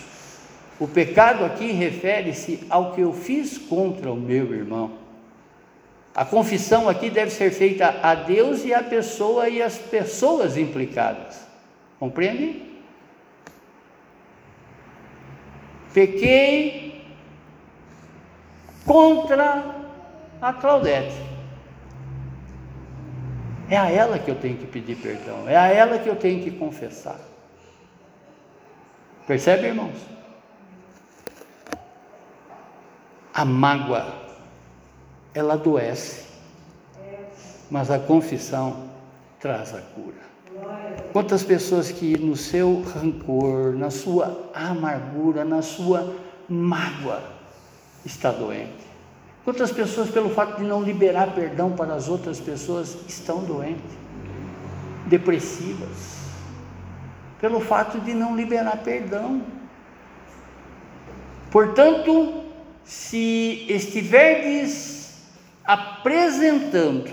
O 0.80 0.88
pecado 0.88 1.44
aqui 1.44 1.70
refere-se 1.70 2.66
ao 2.70 2.92
que 2.92 3.02
eu 3.02 3.12
fiz 3.12 3.58
contra 3.58 4.10
o 4.10 4.16
meu 4.16 4.52
irmão. 4.54 4.92
A 6.14 6.24
confissão 6.24 6.88
aqui 6.88 7.10
deve 7.10 7.30
ser 7.30 7.50
feita 7.50 8.00
a 8.02 8.14
Deus 8.14 8.64
e 8.64 8.72
à 8.72 8.82
pessoa 8.82 9.48
e 9.48 9.60
às 9.60 9.76
pessoas 9.76 10.56
implicadas. 10.56 11.40
Compreende? 11.98 12.62
Pequei 15.92 17.04
contra 18.86 19.64
a 20.40 20.52
Claudete. 20.52 21.33
É 23.68 23.76
a 23.76 23.90
ela 23.90 24.18
que 24.18 24.30
eu 24.30 24.34
tenho 24.34 24.56
que 24.56 24.66
pedir 24.66 24.96
perdão, 24.96 25.48
é 25.48 25.56
a 25.56 25.68
ela 25.68 25.98
que 25.98 26.08
eu 26.08 26.16
tenho 26.16 26.42
que 26.42 26.50
confessar. 26.50 27.18
Percebe, 29.26 29.68
irmãos? 29.68 29.96
A 33.32 33.44
mágoa, 33.44 34.06
ela 35.32 35.54
adoece, 35.54 36.26
mas 37.70 37.90
a 37.90 37.98
confissão 37.98 38.90
traz 39.40 39.74
a 39.74 39.80
cura. 39.80 40.24
Quantas 41.12 41.42
pessoas 41.42 41.90
que 41.90 42.16
no 42.18 42.36
seu 42.36 42.82
rancor, 42.82 43.72
na 43.74 43.90
sua 43.90 44.50
amargura, 44.54 45.44
na 45.44 45.62
sua 45.62 46.14
mágoa, 46.48 47.22
está 48.04 48.30
doente. 48.30 48.93
Quantas 49.44 49.70
pessoas, 49.70 50.10
pelo 50.10 50.30
fato 50.30 50.56
de 50.56 50.64
não 50.64 50.82
liberar 50.82 51.34
perdão 51.34 51.72
para 51.72 51.92
as 51.94 52.08
outras 52.08 52.40
pessoas, 52.40 52.96
estão 53.06 53.44
doentes, 53.44 53.92
depressivas, 55.06 56.24
pelo 57.42 57.60
fato 57.60 58.00
de 58.00 58.14
não 58.14 58.34
liberar 58.34 58.78
perdão. 58.78 59.42
Portanto, 61.50 62.42
se 62.84 63.66
estiverdes 63.68 65.22
apresentando 65.62 67.10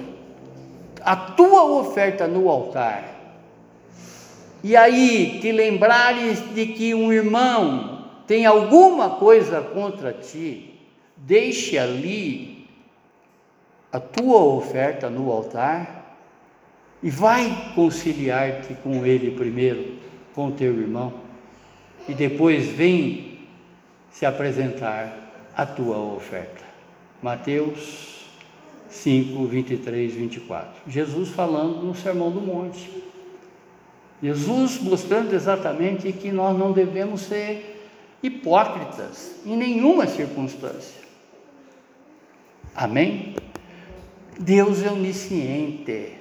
a 1.01 1.15
tua 1.15 1.65
oferta 1.65 2.27
no 2.27 2.47
altar, 2.47 3.11
e 4.63 4.77
aí 4.77 5.39
te 5.41 5.51
lembrares 5.51 6.39
de 6.53 6.67
que 6.67 6.93
um 6.93 7.11
irmão 7.11 8.05
tem 8.25 8.45
alguma 8.45 9.11
coisa 9.11 9.59
contra 9.59 10.13
ti, 10.13 10.70
Deixe 11.23 11.77
ali 11.77 12.67
a 13.91 13.99
tua 13.99 14.41
oferta 14.43 15.09
no 15.09 15.31
altar 15.31 16.17
e 17.03 17.09
vai 17.09 17.73
conciliar-te 17.75 18.73
com 18.75 19.05
ele 19.05 19.31
primeiro, 19.31 19.97
com 20.33 20.51
teu 20.51 20.73
irmão, 20.79 21.13
e 22.07 22.13
depois 22.13 22.67
vem 22.69 23.39
se 24.11 24.25
apresentar 24.25 25.49
a 25.55 25.65
tua 25.65 25.97
oferta. 25.97 26.63
Mateus 27.21 28.25
5, 28.89 29.45
23, 29.45 30.13
24. 30.13 30.81
Jesus 30.87 31.29
falando 31.29 31.83
no 31.83 31.95
Sermão 31.95 32.31
do 32.31 32.41
Monte. 32.41 32.89
Jesus 34.21 34.79
mostrando 34.79 35.33
exatamente 35.33 36.11
que 36.11 36.31
nós 36.31 36.57
não 36.57 36.71
devemos 36.71 37.21
ser 37.21 37.89
hipócritas 38.21 39.35
em 39.45 39.55
nenhuma 39.55 40.07
circunstância. 40.07 41.00
Amém? 42.75 43.35
Deus 44.39 44.81
é 44.81 44.89
onisciente. 44.89 46.17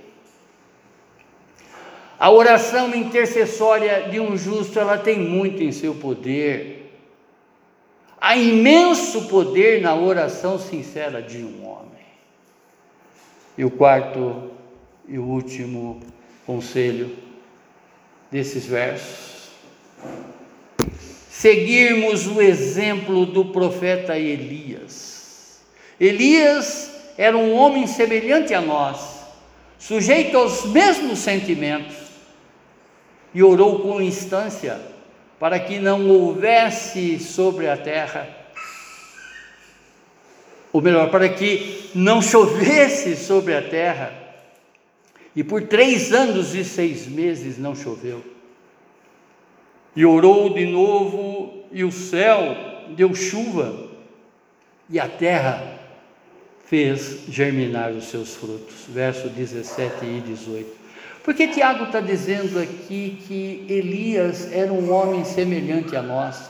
A 2.18 2.30
oração 2.30 2.94
intercessória 2.94 4.08
de 4.10 4.20
um 4.20 4.36
justo, 4.36 4.78
ela 4.78 4.98
tem 4.98 5.18
muito 5.18 5.62
em 5.62 5.72
seu 5.72 5.94
poder. 5.94 6.92
Há 8.20 8.36
imenso 8.36 9.28
poder 9.28 9.80
na 9.80 9.94
oração 9.94 10.58
sincera 10.58 11.22
de 11.22 11.38
um 11.38 11.66
homem. 11.66 12.04
E 13.56 13.64
o 13.64 13.70
quarto 13.70 14.50
e 15.08 15.18
o 15.18 15.24
último 15.24 16.00
conselho 16.44 17.16
desses 18.30 18.66
versos. 18.66 19.48
Seguirmos 21.30 22.26
o 22.26 22.42
exemplo 22.42 23.24
do 23.24 23.46
profeta 23.46 24.18
Elias 24.18 25.09
Elias 26.00 27.12
era 27.18 27.36
um 27.36 27.54
homem 27.54 27.86
semelhante 27.86 28.54
a 28.54 28.60
nós, 28.62 29.20
sujeito 29.78 30.38
aos 30.38 30.64
mesmos 30.64 31.18
sentimentos, 31.18 31.94
e 33.34 33.42
orou 33.42 33.80
com 33.80 34.00
instância 34.00 34.80
para 35.38 35.60
que 35.60 35.78
não 35.78 36.08
houvesse 36.08 37.18
sobre 37.18 37.68
a 37.68 37.76
terra, 37.76 38.26
ou 40.72 40.80
melhor, 40.80 41.10
para 41.10 41.28
que 41.28 41.90
não 41.94 42.22
chovesse 42.22 43.14
sobre 43.16 43.54
a 43.54 43.62
terra, 43.62 44.18
E 45.34 45.44
por 45.44 45.62
três 45.62 46.12
anos 46.12 46.56
e 46.56 46.64
seis 46.64 47.06
meses 47.06 47.56
não 47.56 47.72
choveu. 47.72 48.20
E 49.94 50.04
orou 50.04 50.52
de 50.52 50.66
novo, 50.66 51.66
e 51.70 51.84
o 51.84 51.92
céu 51.92 52.56
deu 52.96 53.14
chuva, 53.14 53.90
e 54.88 54.98
a 54.98 55.08
terra 55.08 55.79
fez 56.70 57.24
germinar 57.28 57.90
os 57.90 58.04
seus 58.04 58.36
frutos. 58.36 58.84
Verso 58.88 59.28
17 59.28 60.04
e 60.04 60.20
18. 60.20 60.70
Porque 61.24 61.48
Tiago 61.48 61.86
está 61.86 62.00
dizendo 62.00 62.60
aqui 62.60 63.20
que 63.26 63.66
Elias 63.68 64.52
era 64.52 64.72
um 64.72 64.92
homem 64.92 65.24
semelhante 65.24 65.96
a 65.96 66.00
nós. 66.00 66.48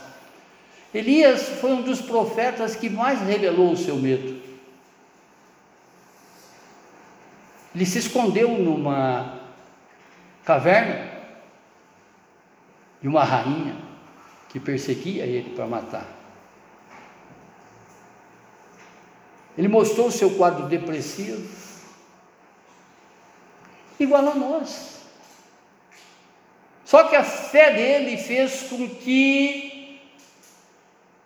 Elias 0.93 1.49
foi 1.61 1.73
um 1.73 1.81
dos 1.81 2.03
profetas 2.03 2.77
que 2.77 2.91
mais 2.91 3.23
revelou 3.23 3.73
o 3.73 3.77
seu 3.79 3.97
medo. 3.97 4.39
Ele 7.75 7.87
se 7.87 7.99
escondeu 7.99 8.51
numa 8.59 9.41
caverna 10.45 11.13
de 13.01 13.09
uma 13.09 13.25
rainha 13.25 13.75
que 14.51 14.61
perseguia 14.61 15.25
ele 15.25 15.55
para 15.55 15.67
matar. 15.67 16.20
Ele 19.57 19.69
mostrou 19.69 20.07
o 20.07 20.13
seu 20.13 20.31
quadro 20.37 20.67
depressivo, 20.67 21.49
igual 23.99 24.29
a 24.29 24.35
nós. 24.35 25.01
Só 26.85 27.05
que 27.05 27.15
a 27.15 27.23
fé 27.23 27.73
dele 27.73 28.17
fez 28.17 28.65
com 28.69 28.89
que 28.89 30.01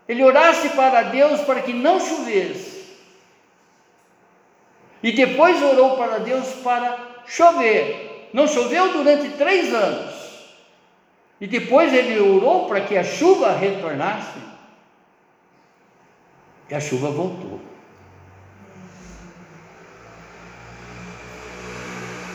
ele 0.06 0.22
orasse 0.22 0.68
para 0.70 1.04
Deus 1.04 1.40
para 1.42 1.62
que 1.62 1.72
não 1.72 1.98
chovesse. 1.98 2.84
E 5.02 5.12
depois 5.12 5.62
orou 5.62 5.96
para 5.96 6.18
Deus 6.18 6.46
para 6.62 7.22
chover. 7.26 8.28
Não 8.32 8.46
choveu 8.46 8.92
durante 8.92 9.30
três 9.36 9.72
anos. 9.72 10.14
E 11.40 11.46
depois 11.46 11.92
ele 11.92 12.18
orou 12.20 12.66
para 12.66 12.80
que 12.82 12.96
a 12.96 13.04
chuva 13.04 13.52
retornasse. 13.52 14.38
E 16.68 16.74
a 16.74 16.80
chuva 16.80 17.10
voltou. 17.10 17.60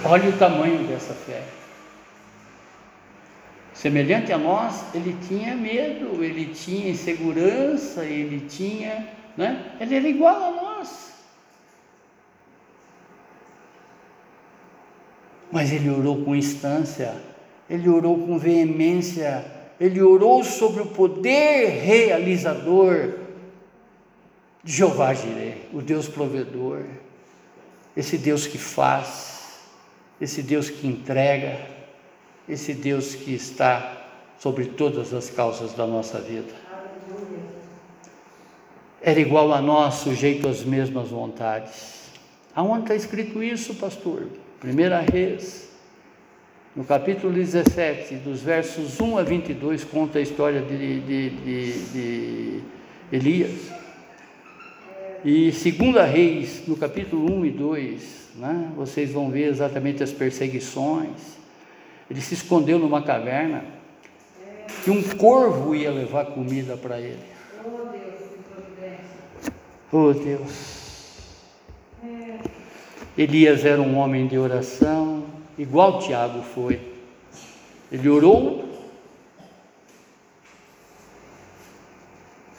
Olha 0.03 0.29
o 0.29 0.37
tamanho 0.37 0.87
dessa 0.87 1.13
fé. 1.13 1.43
Semelhante 3.73 4.31
a 4.31 4.37
nós, 4.37 4.83
ele 4.93 5.15
tinha 5.27 5.55
medo, 5.55 6.23
ele 6.23 6.53
tinha 6.53 6.89
insegurança, 6.89 8.03
ele 8.03 8.47
tinha, 8.47 9.07
né? 9.37 9.77
Ele 9.79 9.95
era 9.95 10.07
igual 10.07 10.35
a 10.35 10.51
nós. 10.51 11.13
Mas 15.51 15.71
ele 15.71 15.89
orou 15.89 16.23
com 16.23 16.35
instância, 16.35 17.15
ele 17.69 17.89
orou 17.89 18.19
com 18.25 18.37
veemência, 18.37 19.45
ele 19.79 20.01
orou 20.01 20.43
sobre 20.43 20.81
o 20.81 20.87
poder 20.87 21.69
realizador 21.81 23.13
de 24.63 24.73
Jeová 24.73 25.13
Jireh, 25.13 25.69
o 25.73 25.81
Deus 25.81 26.07
provedor, 26.07 26.83
esse 27.95 28.17
Deus 28.17 28.45
que 28.45 28.57
faz, 28.57 29.38
esse 30.19 30.41
Deus 30.41 30.69
que 30.69 30.87
entrega, 30.87 31.59
esse 32.47 32.73
Deus 32.73 33.15
que 33.15 33.33
está 33.33 34.07
sobre 34.37 34.65
todas 34.65 35.13
as 35.13 35.29
causas 35.29 35.73
da 35.73 35.85
nossa 35.85 36.19
vida. 36.19 36.53
Era 39.01 39.19
igual 39.19 39.53
a 39.53 39.61
nós, 39.61 39.95
sujeito 39.95 40.47
às 40.47 40.63
mesmas 40.63 41.09
vontades. 41.09 42.09
Aonde 42.53 42.83
está 42.83 42.95
escrito 42.95 43.41
isso, 43.41 43.75
pastor? 43.75 44.27
Primeira 44.59 44.99
Reis, 44.99 45.69
no 46.75 46.83
capítulo 46.83 47.31
17, 47.33 48.15
dos 48.15 48.41
versos 48.41 48.99
1 48.99 49.17
a 49.17 49.23
22, 49.23 49.85
conta 49.85 50.19
a 50.19 50.21
história 50.21 50.61
de, 50.61 50.99
de, 50.99 51.29
de, 51.29 51.71
de 51.91 52.63
Elias. 53.11 53.78
E 55.23 55.51
segunda 55.51 56.05
Reis, 56.05 56.63
no 56.65 56.77
capítulo 56.77 57.39
1 57.39 57.45
e 57.45 57.51
2, 57.51 58.29
né, 58.35 58.71
vocês 58.75 59.11
vão 59.11 59.29
ver 59.29 59.49
exatamente 59.49 60.01
as 60.01 60.11
perseguições. 60.11 61.37
Ele 62.09 62.21
se 62.21 62.33
escondeu 62.33 62.79
numa 62.79 63.01
caverna 63.01 63.65
que 64.83 64.89
um 64.89 65.03
corvo 65.03 65.75
ia 65.75 65.91
levar 65.91 66.27
comida 66.27 66.77
para 66.77 66.99
ele. 66.99 67.19
Oh 69.91 70.13
Deus. 70.13 70.79
Elias 73.17 73.65
era 73.65 73.81
um 73.81 73.97
homem 73.97 74.27
de 74.27 74.37
oração, 74.37 75.25
igual 75.57 75.99
Tiago 75.99 76.41
foi. 76.41 76.79
Ele 77.91 78.07
orou. 78.07 78.58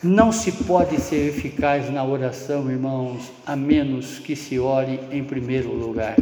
Não 0.03 0.31
se 0.31 0.51
pode 0.63 0.99
ser 0.99 1.27
eficaz 1.27 1.87
na 1.91 2.03
oração, 2.03 2.71
irmãos, 2.71 3.31
a 3.45 3.55
menos 3.55 4.17
que 4.17 4.35
se 4.35 4.57
ore 4.57 4.99
em 5.11 5.23
primeiro 5.23 5.71
lugar. 5.71 6.17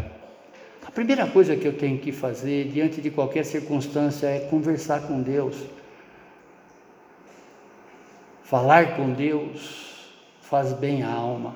A 0.85 0.91
primeira 0.91 1.25
coisa 1.25 1.55
que 1.55 1.65
eu 1.65 1.71
tenho 1.71 1.97
que 1.97 2.11
fazer 2.11 2.67
diante 2.67 2.99
de 2.99 3.09
qualquer 3.09 3.45
circunstância 3.45 4.27
é 4.27 4.39
conversar 4.39 5.03
com 5.03 5.21
Deus. 5.21 5.55
Falar 8.43 8.97
com 8.97 9.13
Deus 9.13 10.11
faz 10.41 10.73
bem 10.73 11.01
à 11.03 11.13
alma. 11.13 11.55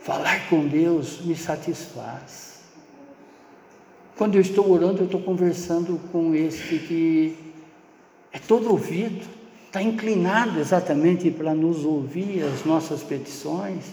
Falar 0.00 0.50
com 0.50 0.66
Deus 0.66 1.24
me 1.24 1.34
satisfaz. 1.34 2.60
Quando 4.18 4.34
eu 4.34 4.42
estou 4.42 4.70
orando, 4.70 4.98
eu 4.98 5.06
estou 5.06 5.22
conversando 5.22 5.98
com 6.12 6.34
esse 6.34 6.78
que 6.80 7.38
é 8.30 8.38
todo 8.38 8.70
ouvido, 8.70 9.39
está 9.70 9.80
inclinado 9.80 10.58
exatamente 10.58 11.30
para 11.30 11.54
nos 11.54 11.84
ouvir 11.84 12.42
as 12.42 12.64
nossas 12.64 13.04
petições. 13.04 13.84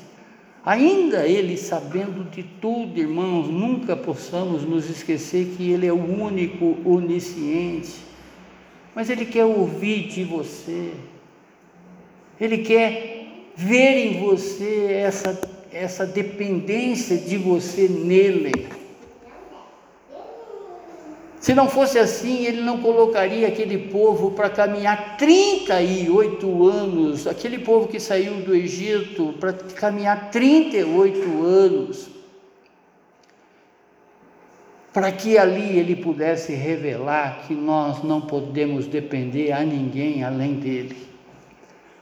Ainda 0.65 1.27
Ele 1.27 1.55
sabendo 1.55 2.27
de 2.31 2.41
tudo, 2.41 2.99
irmãos, 2.99 3.47
nunca 3.47 3.95
possamos 3.95 4.63
nos 4.63 4.89
esquecer 4.89 5.53
que 5.55 5.69
Ele 5.69 5.85
é 5.85 5.93
o 5.93 6.23
único 6.23 6.75
onisciente. 6.83 7.93
Mas 8.95 9.11
Ele 9.11 9.23
quer 9.23 9.45
ouvir 9.45 10.07
de 10.07 10.23
você, 10.23 10.91
Ele 12.41 12.57
quer 12.57 13.51
ver 13.55 13.97
em 13.97 14.19
você 14.19 14.87
essa 14.91 15.39
essa 15.71 16.05
dependência 16.07 17.17
de 17.17 17.37
você 17.37 17.87
nele. 17.87 18.67
Se 21.47 21.53
não 21.53 21.69
fosse 21.69 21.97
assim, 21.97 22.45
ele 22.45 22.59
não 22.59 22.79
colocaria 22.79 23.47
aquele 23.47 23.77
povo 23.77 24.31
para 24.31 24.49
caminhar 24.49 25.15
38 25.15 26.67
anos, 26.67 27.25
aquele 27.25 27.59
povo 27.59 27.87
que 27.87 28.01
saiu 28.01 28.41
do 28.41 28.53
Egito 28.53 29.33
para 29.39 29.53
caminhar 29.53 30.29
38 30.29 31.41
anos, 31.41 32.09
para 34.91 35.09
que 35.09 35.37
ali 35.37 35.79
ele 35.79 35.95
pudesse 35.95 36.53
revelar 36.53 37.45
que 37.47 37.53
nós 37.53 38.03
não 38.03 38.19
podemos 38.19 38.85
depender 38.85 39.53
a 39.53 39.63
ninguém 39.63 40.25
além 40.25 40.55
dele. 40.55 40.97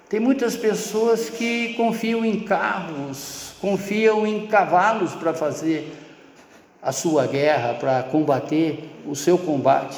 Tem 0.09 0.19
muitas 0.19 0.55
pessoas 0.55 1.29
que 1.29 1.75
confiam 1.75 2.25
em 2.25 2.39
carros, 2.39 3.53
confiam 3.61 4.25
em 4.25 4.47
cavalos 4.47 5.13
para 5.13 5.35
fazer 5.35 6.04
a 6.85 6.91
sua 6.91 7.25
guerra, 7.25 7.73
para 7.73 8.03
combater 8.03 8.91
o 9.05 9.15
seu 9.15 9.37
combate. 9.37 9.97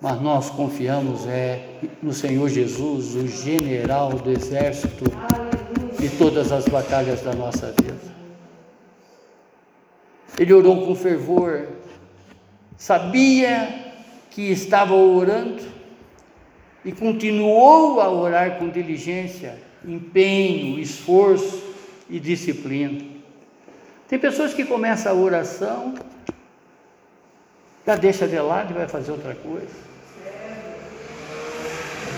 Mas 0.00 0.20
nós 0.20 0.50
confiamos 0.50 1.26
é 1.26 1.68
no 2.02 2.12
Senhor 2.12 2.48
Jesus, 2.48 3.14
o 3.14 3.26
general 3.26 4.10
do 4.10 4.30
exército 4.30 5.04
de 5.98 6.08
todas 6.18 6.50
as 6.50 6.66
batalhas 6.66 7.22
da 7.22 7.32
nossa 7.32 7.68
vida. 7.68 7.96
Ele 10.38 10.52
orou 10.52 10.84
com 10.84 10.94
fervor, 10.94 11.68
sabia 12.76 13.94
que 14.30 14.50
estava 14.50 14.94
orando 14.94 15.62
e 16.84 16.92
continuou 16.92 18.00
a 18.00 18.10
orar 18.10 18.58
com 18.58 18.68
diligência, 18.68 19.58
empenho, 19.82 20.78
esforço, 20.78 21.66
e 22.08 22.20
disciplina. 22.20 23.15
Tem 24.08 24.18
pessoas 24.18 24.54
que 24.54 24.64
começam 24.64 25.10
a 25.10 25.14
oração, 25.14 25.94
já 27.84 27.96
deixa 27.96 28.26
de 28.26 28.38
lado 28.38 28.72
e 28.72 28.74
vai 28.74 28.86
fazer 28.86 29.10
outra 29.10 29.34
coisa. 29.34 29.86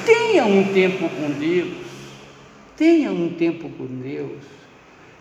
Tenha 0.05 0.45
um 0.45 0.73
tempo 0.73 1.09
com 1.09 1.31
Deus, 1.31 1.87
tenha 2.77 3.11
um 3.11 3.31
tempo 3.31 3.69
com 3.71 3.87
Deus. 3.87 4.59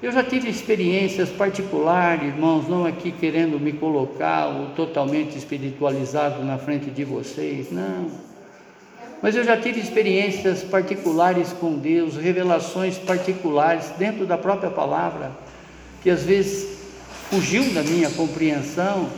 Eu 0.01 0.11
já 0.11 0.23
tive 0.23 0.49
experiências 0.49 1.29
particulares, 1.29 2.27
irmãos, 2.27 2.67
não 2.67 2.85
aqui 2.85 3.11
querendo 3.11 3.59
me 3.59 3.73
colocar 3.73 4.47
totalmente 4.75 5.37
espiritualizado 5.37 6.43
na 6.43 6.57
frente 6.57 6.91
de 6.91 7.03
vocês, 7.03 7.71
não. 7.71 8.11
Mas 9.21 9.35
eu 9.35 9.43
já 9.43 9.57
tive 9.57 9.79
experiências 9.79 10.63
particulares 10.63 11.51
com 11.53 11.77
Deus, 11.77 12.15
revelações 12.15 12.97
particulares 12.97 13.89
dentro 13.97 14.25
da 14.25 14.37
própria 14.37 14.69
palavra, 14.69 15.31
que 16.07 16.11
às 16.11 16.23
vezes 16.23 16.79
fugiu 17.29 17.73
da 17.73 17.83
minha 17.83 18.09
compreensão 18.09 19.11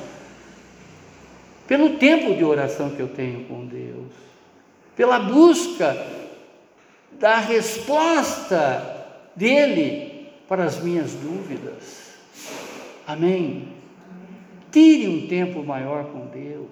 pelo 1.68 2.00
tempo 2.00 2.34
de 2.34 2.44
oração 2.44 2.90
que 2.90 3.00
eu 3.00 3.08
tenho 3.08 3.46
com 3.46 3.64
Deus, 3.68 4.12
pela 4.96 5.20
busca 5.20 5.96
da 7.12 7.38
resposta 7.38 9.06
dele 9.36 10.30
para 10.48 10.64
as 10.64 10.82
minhas 10.82 11.14
dúvidas. 11.14 12.16
Amém. 13.06 13.68
Tire 14.72 15.08
um 15.10 15.28
tempo 15.28 15.62
maior 15.62 16.06
com 16.06 16.26
Deus. 16.26 16.72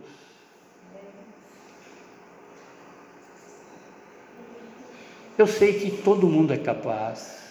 Eu 5.38 5.46
sei 5.46 5.74
que 5.74 5.92
todo 5.92 6.26
mundo 6.26 6.54
é 6.54 6.58
capaz. 6.58 7.47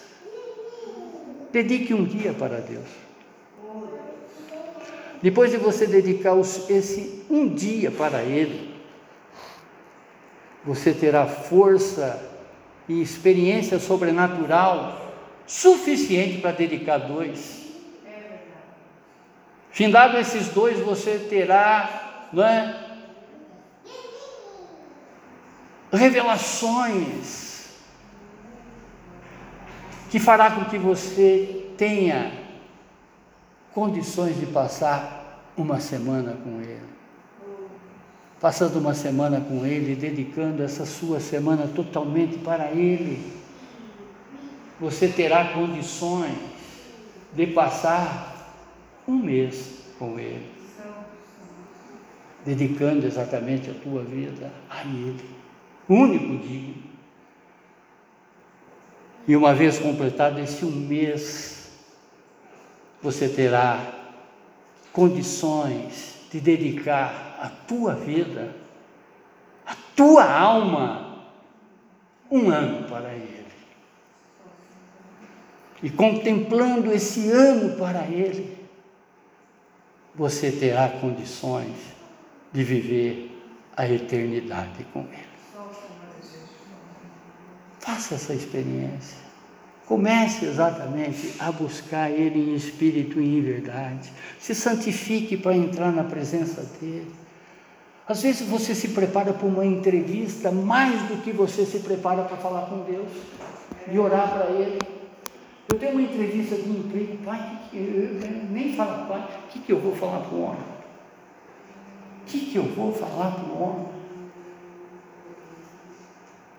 Dedique 1.56 1.94
um 1.94 2.04
dia 2.04 2.34
para 2.34 2.60
Deus. 2.60 2.84
Depois 5.22 5.50
de 5.50 5.56
você 5.56 5.86
dedicar 5.86 6.36
esse 6.38 7.24
um 7.30 7.48
dia 7.48 7.90
para 7.90 8.22
Ele, 8.22 8.74
você 10.62 10.92
terá 10.92 11.26
força 11.26 12.22
e 12.86 13.00
experiência 13.00 13.78
sobrenatural 13.78 15.14
suficiente 15.46 16.42
para 16.42 16.50
dedicar 16.50 16.98
dois. 16.98 17.64
Findado 19.70 20.18
esses 20.18 20.48
dois, 20.48 20.78
você 20.80 21.18
terá, 21.18 22.28
não 22.34 22.44
é? 22.44 22.84
Revelações 25.90 27.55
que 30.10 30.18
fará 30.18 30.50
com 30.50 30.64
que 30.64 30.78
você 30.78 31.70
tenha 31.76 32.32
condições 33.74 34.38
de 34.38 34.46
passar 34.46 35.52
uma 35.56 35.80
semana 35.80 36.36
com 36.42 36.60
Ele. 36.60 36.80
Passando 38.40 38.78
uma 38.78 38.94
semana 38.94 39.40
com 39.40 39.64
Ele, 39.64 39.94
dedicando 39.94 40.62
essa 40.62 40.84
sua 40.86 41.20
semana 41.20 41.66
totalmente 41.66 42.38
para 42.38 42.70
Ele, 42.70 43.32
você 44.78 45.08
terá 45.08 45.52
condições 45.52 46.36
de 47.32 47.46
passar 47.48 48.34
um 49.08 49.16
mês 49.16 49.84
com 49.98 50.18
Ele, 50.18 50.50
dedicando 52.44 53.06
exatamente 53.06 53.70
a 53.70 53.74
tua 53.74 54.02
vida 54.02 54.52
a 54.68 54.82
Ele, 54.82 55.24
único 55.88 56.36
digno. 56.46 56.85
E 59.26 59.34
uma 59.34 59.54
vez 59.54 59.78
completado 59.78 60.38
esse 60.38 60.64
um 60.64 60.70
mês, 60.70 61.70
você 63.02 63.28
terá 63.28 63.92
condições 64.92 66.14
de 66.30 66.40
dedicar 66.40 67.38
a 67.40 67.48
tua 67.48 67.94
vida, 67.94 68.54
a 69.66 69.74
tua 69.96 70.24
alma, 70.24 71.24
um 72.30 72.50
ano 72.50 72.88
para 72.88 73.12
Ele. 73.12 73.46
E 75.82 75.90
contemplando 75.90 76.92
esse 76.92 77.30
ano 77.30 77.76
para 77.76 78.06
Ele, 78.06 78.56
você 80.14 80.50
terá 80.50 80.88
condições 80.88 81.76
de 82.52 82.64
viver 82.64 83.30
a 83.76 83.86
eternidade 83.88 84.84
com 84.92 85.00
Ele. 85.00 85.35
Faça 87.86 88.16
essa 88.16 88.34
experiência. 88.34 89.16
Comece 89.86 90.44
exatamente 90.44 91.34
a 91.38 91.52
buscar 91.52 92.10
Ele 92.10 92.50
em 92.50 92.56
espírito 92.56 93.20
e 93.20 93.38
em 93.38 93.40
verdade. 93.40 94.12
Se 94.40 94.56
santifique 94.56 95.36
para 95.36 95.56
entrar 95.56 95.92
na 95.92 96.02
presença 96.02 96.68
dEle. 96.80 97.06
Às 98.08 98.22
vezes 98.22 98.48
você 98.48 98.74
se 98.74 98.88
prepara 98.88 99.32
para 99.32 99.46
uma 99.46 99.64
entrevista 99.64 100.50
mais 100.50 101.00
do 101.02 101.22
que 101.22 101.30
você 101.30 101.64
se 101.64 101.78
prepara 101.78 102.24
para 102.24 102.36
falar 102.36 102.62
com 102.62 102.80
Deus 102.80 103.06
e 103.88 103.96
orar 103.96 104.32
para 104.32 104.50
Ele. 104.50 104.80
Eu 105.68 105.78
tenho 105.78 105.92
uma 105.92 106.02
entrevista 106.02 106.56
de 106.56 106.68
emprego, 106.68 107.18
pai, 107.18 107.60
que, 107.70 107.78
que, 107.78 108.46
nem 108.50 108.74
fala, 108.74 109.06
pai, 109.06 109.28
o 109.44 109.48
que, 109.52 109.60
que 109.60 109.72
eu 109.72 109.78
vou 109.78 109.94
falar 109.94 110.18
para 110.22 110.34
o 110.34 110.42
homem? 110.42 110.60
O 112.22 112.24
que, 112.26 112.40
que 112.46 112.56
eu 112.56 112.64
vou 112.64 112.92
falar 112.92 113.30
para 113.30 113.44
o 113.44 113.62
homem? 113.62 113.95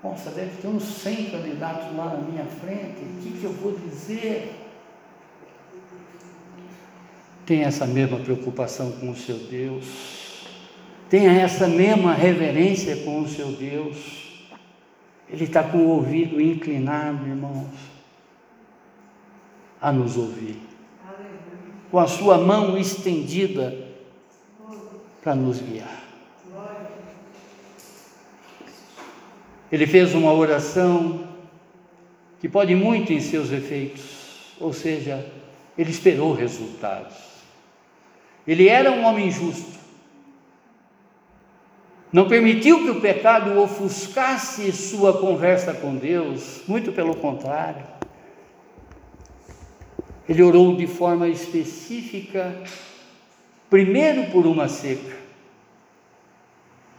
Nossa, 0.04 0.30
deve 0.32 0.62
ter 0.62 0.68
uns 0.68 0.84
100 0.84 1.32
candidatos 1.32 1.95
lá 1.95 2.06
na 2.06 2.22
minha 2.22 2.45
frente, 2.45 3.02
o 3.02 3.22
que, 3.22 3.39
que 3.39 3.43
eu 3.43 3.54
vou 3.54 3.78
dizer? 3.78 4.54
Tenha 7.45 7.68
essa 7.68 7.86
mesma 7.86 8.20
preocupação 8.20 8.91
com 8.93 9.10
o 9.10 9.16
seu 9.16 9.38
Deus, 9.38 9.86
tenha 11.10 11.32
essa 11.32 11.68
mesma 11.68 12.14
reverência 12.14 12.98
com 12.98 13.22
o 13.22 13.28
seu 13.28 13.52
Deus. 13.54 14.26
Ele 15.30 15.43
está 15.43 15.64
com 15.64 15.78
o 15.78 15.89
ouvido 15.89 16.39
inclinado, 16.39 17.28
irmãos 17.28 17.98
a 19.82 19.91
nos 19.91 20.18
ouvir, 20.18 20.60
com 21.91 22.00
a 22.00 22.08
sua 22.08 22.38
mão 22.38 22.78
estendida 22.78 23.76
para 25.22 25.36
nos 25.36 25.62
guiar. 25.62 26.07
Ele 29.72 29.86
fez 29.86 30.13
uma 30.13 30.34
oração 30.34 31.28
que 32.39 32.47
pode 32.47 32.74
muito 32.76 33.11
em 33.11 33.20
seus 33.20 33.51
efeitos, 33.51 34.55
ou 34.59 34.72
seja, 34.72 35.26
ele 35.78 35.91
esperou 35.91 36.34
resultados. 36.34 37.15
Ele 38.47 38.70
era 38.70 38.91
um 38.91 39.03
homem 39.03 39.30
justo. 39.30 39.78
Não 42.11 42.28
permitiu 42.28 42.84
que 42.84 42.89
o 42.89 43.01
pecado 43.01 43.59
ofuscasse 43.59 44.72
sua 44.72 45.20
conversa 45.20 45.74
com 45.74 45.95
Deus, 45.95 46.61
muito 46.65 46.93
pelo 46.93 47.15
contrário. 47.15 47.84
Ele 50.28 50.41
orou 50.41 50.76
de 50.76 50.88
forma 50.88 51.28
específica, 51.28 52.55
primeiro 53.70 54.32
por 54.32 54.45
uma 54.45 54.70
seca. 54.70 55.26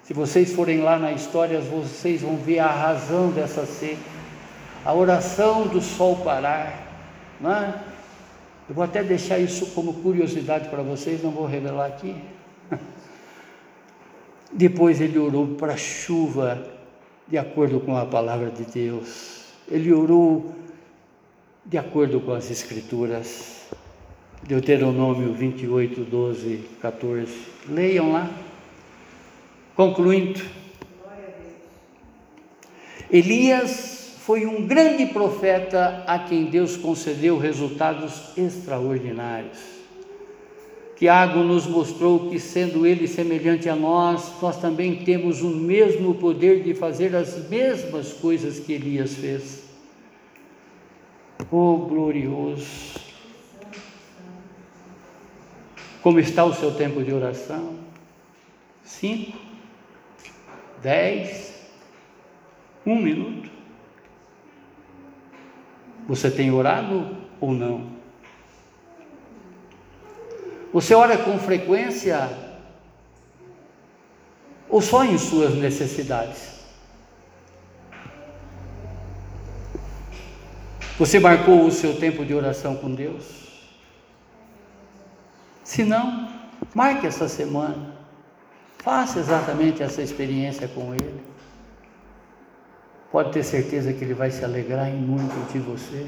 Se 0.09 0.15
vocês 0.15 0.55
forem 0.55 0.81
lá 0.81 0.99
na 0.99 1.13
história, 1.13 1.61
vocês 1.61 2.23
vão 2.23 2.39
ver 2.39 2.61
a 2.61 2.71
razão 2.71 3.31
dessa 3.31 3.67
seca. 3.67 4.01
A 4.83 4.95
oração 4.95 5.67
do 5.67 5.83
sol 5.83 6.17
parar. 6.25 6.83
Não 7.39 7.53
é? 7.53 7.79
Eu 8.67 8.75
vou 8.75 8.83
até 8.83 9.05
deixar 9.05 9.39
isso 9.39 9.67
como 9.75 9.93
curiosidade 9.93 10.71
para 10.71 10.83
vocês, 10.83 11.23
não 11.23 11.31
vou 11.31 11.45
revelar 11.45 11.89
aqui. 11.89 12.17
Depois 14.51 14.99
ele 14.99 15.19
orou 15.19 15.49
para 15.49 15.75
a 15.75 15.77
chuva, 15.77 16.67
de 17.27 17.37
acordo 17.37 17.79
com 17.79 17.95
a 17.95 18.07
palavra 18.07 18.51
de 18.51 18.65
Deus. 18.65 19.53
Ele 19.71 19.93
orou 19.93 20.55
de 21.67 21.77
acordo 21.77 22.19
com 22.19 22.33
as 22.33 22.51
Escrituras. 22.51 23.69
Deuteronômio 24.43 25.35
28, 25.35 26.01
12, 26.01 26.65
14. 26.81 27.31
Leiam 27.69 28.11
lá. 28.11 28.48
Concluindo. 29.79 30.43
Elias 33.09 34.17
foi 34.23 34.45
um 34.45 34.67
grande 34.67 35.07
profeta 35.07 36.03
a 36.05 36.19
quem 36.19 36.47
Deus 36.47 36.77
concedeu 36.77 37.39
resultados 37.39 38.37
extraordinários. 38.37 39.57
Tiago 40.97 41.45
nos 41.45 41.65
mostrou 41.69 42.29
que, 42.29 42.41
sendo 42.41 42.85
ele 42.85 43.07
semelhante 43.07 43.69
a 43.69 43.77
nós, 43.77 44.33
nós 44.43 44.61
também 44.61 45.05
temos 45.05 45.43
o 45.43 45.51
mesmo 45.51 46.17
poder 46.17 46.65
de 46.65 46.75
fazer 46.75 47.15
as 47.15 47.49
mesmas 47.49 48.13
coisas 48.13 48.59
que 48.59 48.73
Elias 48.73 49.15
fez. 49.15 49.63
Oh, 51.53 51.87
glorioso! 51.89 52.99
Como 56.03 56.19
está 56.19 56.45
o 56.45 56.53
seu 56.53 56.73
tempo 56.73 57.01
de 57.05 57.15
oração? 57.15 57.77
Cinco? 58.83 59.48
Dez? 60.83 61.55
Um 62.87 62.97
minuto? 62.97 63.51
Você 66.07 66.31
tem 66.31 66.51
orado 66.51 67.17
ou 67.41 67.53
não? 67.53 67.99
Você 70.73 70.95
ora 70.95 71.19
com 71.19 71.39
frequência 71.39 72.31
ou 74.69 74.81
só 74.81 75.05
em 75.05 75.19
suas 75.19 75.55
necessidades? 75.55 76.59
Você 80.99 81.21
marcou 81.21 81.65
o 81.65 81.71
seu 81.71 81.99
tempo 81.99 82.25
de 82.25 82.35
oração 82.35 82.75
com 82.77 82.93
Deus? 82.93 83.47
Se 85.63 85.85
não, 85.85 86.29
marque 86.75 87.07
essa 87.07 87.29
semana. 87.29 87.98
Faça 88.89 89.19
exatamente 89.19 89.83
essa 89.83 90.01
experiência 90.01 90.67
com 90.67 90.95
Ele. 90.95 91.21
Pode 93.13 93.33
ter 93.33 93.43
certeza 93.43 93.93
que 93.93 94.03
Ele 94.03 94.15
vai 94.15 94.31
se 94.31 94.43
alegrar 94.43 94.89
em 94.89 94.97
muito 94.97 95.53
de 95.53 95.59
você. 95.59 96.07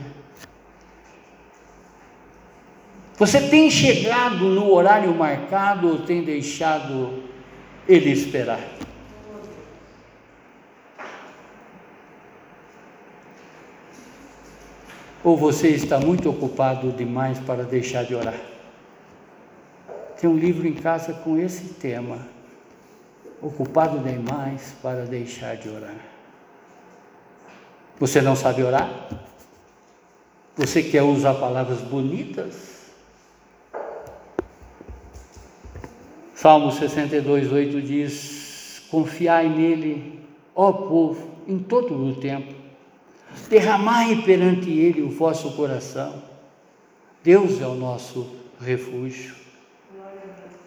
Você 3.18 3.51
tem 3.51 3.70
chegado 3.70 4.47
no 4.47 4.72
horário 4.72 5.14
marcado 5.14 5.89
ou 5.89 5.99
tem 6.07 6.24
deixado 6.24 7.22
ele 7.87 8.11
esperar? 8.11 8.61
Ou 15.22 15.37
você 15.37 15.68
está 15.68 16.01
muito 16.01 16.31
ocupado 16.31 16.91
demais 16.93 17.39
para 17.41 17.62
deixar 17.62 18.05
de 18.05 18.14
orar? 18.14 18.41
Tem 20.18 20.31
um 20.31 20.39
livro 20.39 20.66
em 20.66 20.72
casa 20.72 21.12
com 21.12 21.37
esse 21.37 21.74
tema. 21.74 22.39
Ocupado 23.43 23.99
demais 23.99 24.74
para 24.82 25.07
deixar 25.07 25.57
de 25.57 25.68
orar. 25.68 25.97
Você 27.99 28.20
não 28.20 28.36
sabe 28.36 28.62
orar? 28.62 29.09
Você 30.57 30.82
quer 30.82 31.03
usar 31.03 31.34
palavras 31.34 31.80
bonitas? 31.80 32.80
Salmo 36.34 36.72
62, 36.72 37.53
8 37.53 37.82
diz: 37.82 38.82
Confiai 38.91 39.49
nele, 39.49 40.20
ó 40.55 40.72
povo, 40.72 41.30
em 41.47 41.59
todo 41.59 41.95
o 41.95 42.14
tempo, 42.14 42.55
derramai 43.49 44.22
perante 44.22 44.70
ele 44.70 45.03
o 45.03 45.11
vosso 45.11 45.53
coração. 45.53 46.22
Deus 47.22 47.61
é 47.61 47.66
o 47.66 47.74
nosso 47.74 48.26
refúgio. 48.61 49.39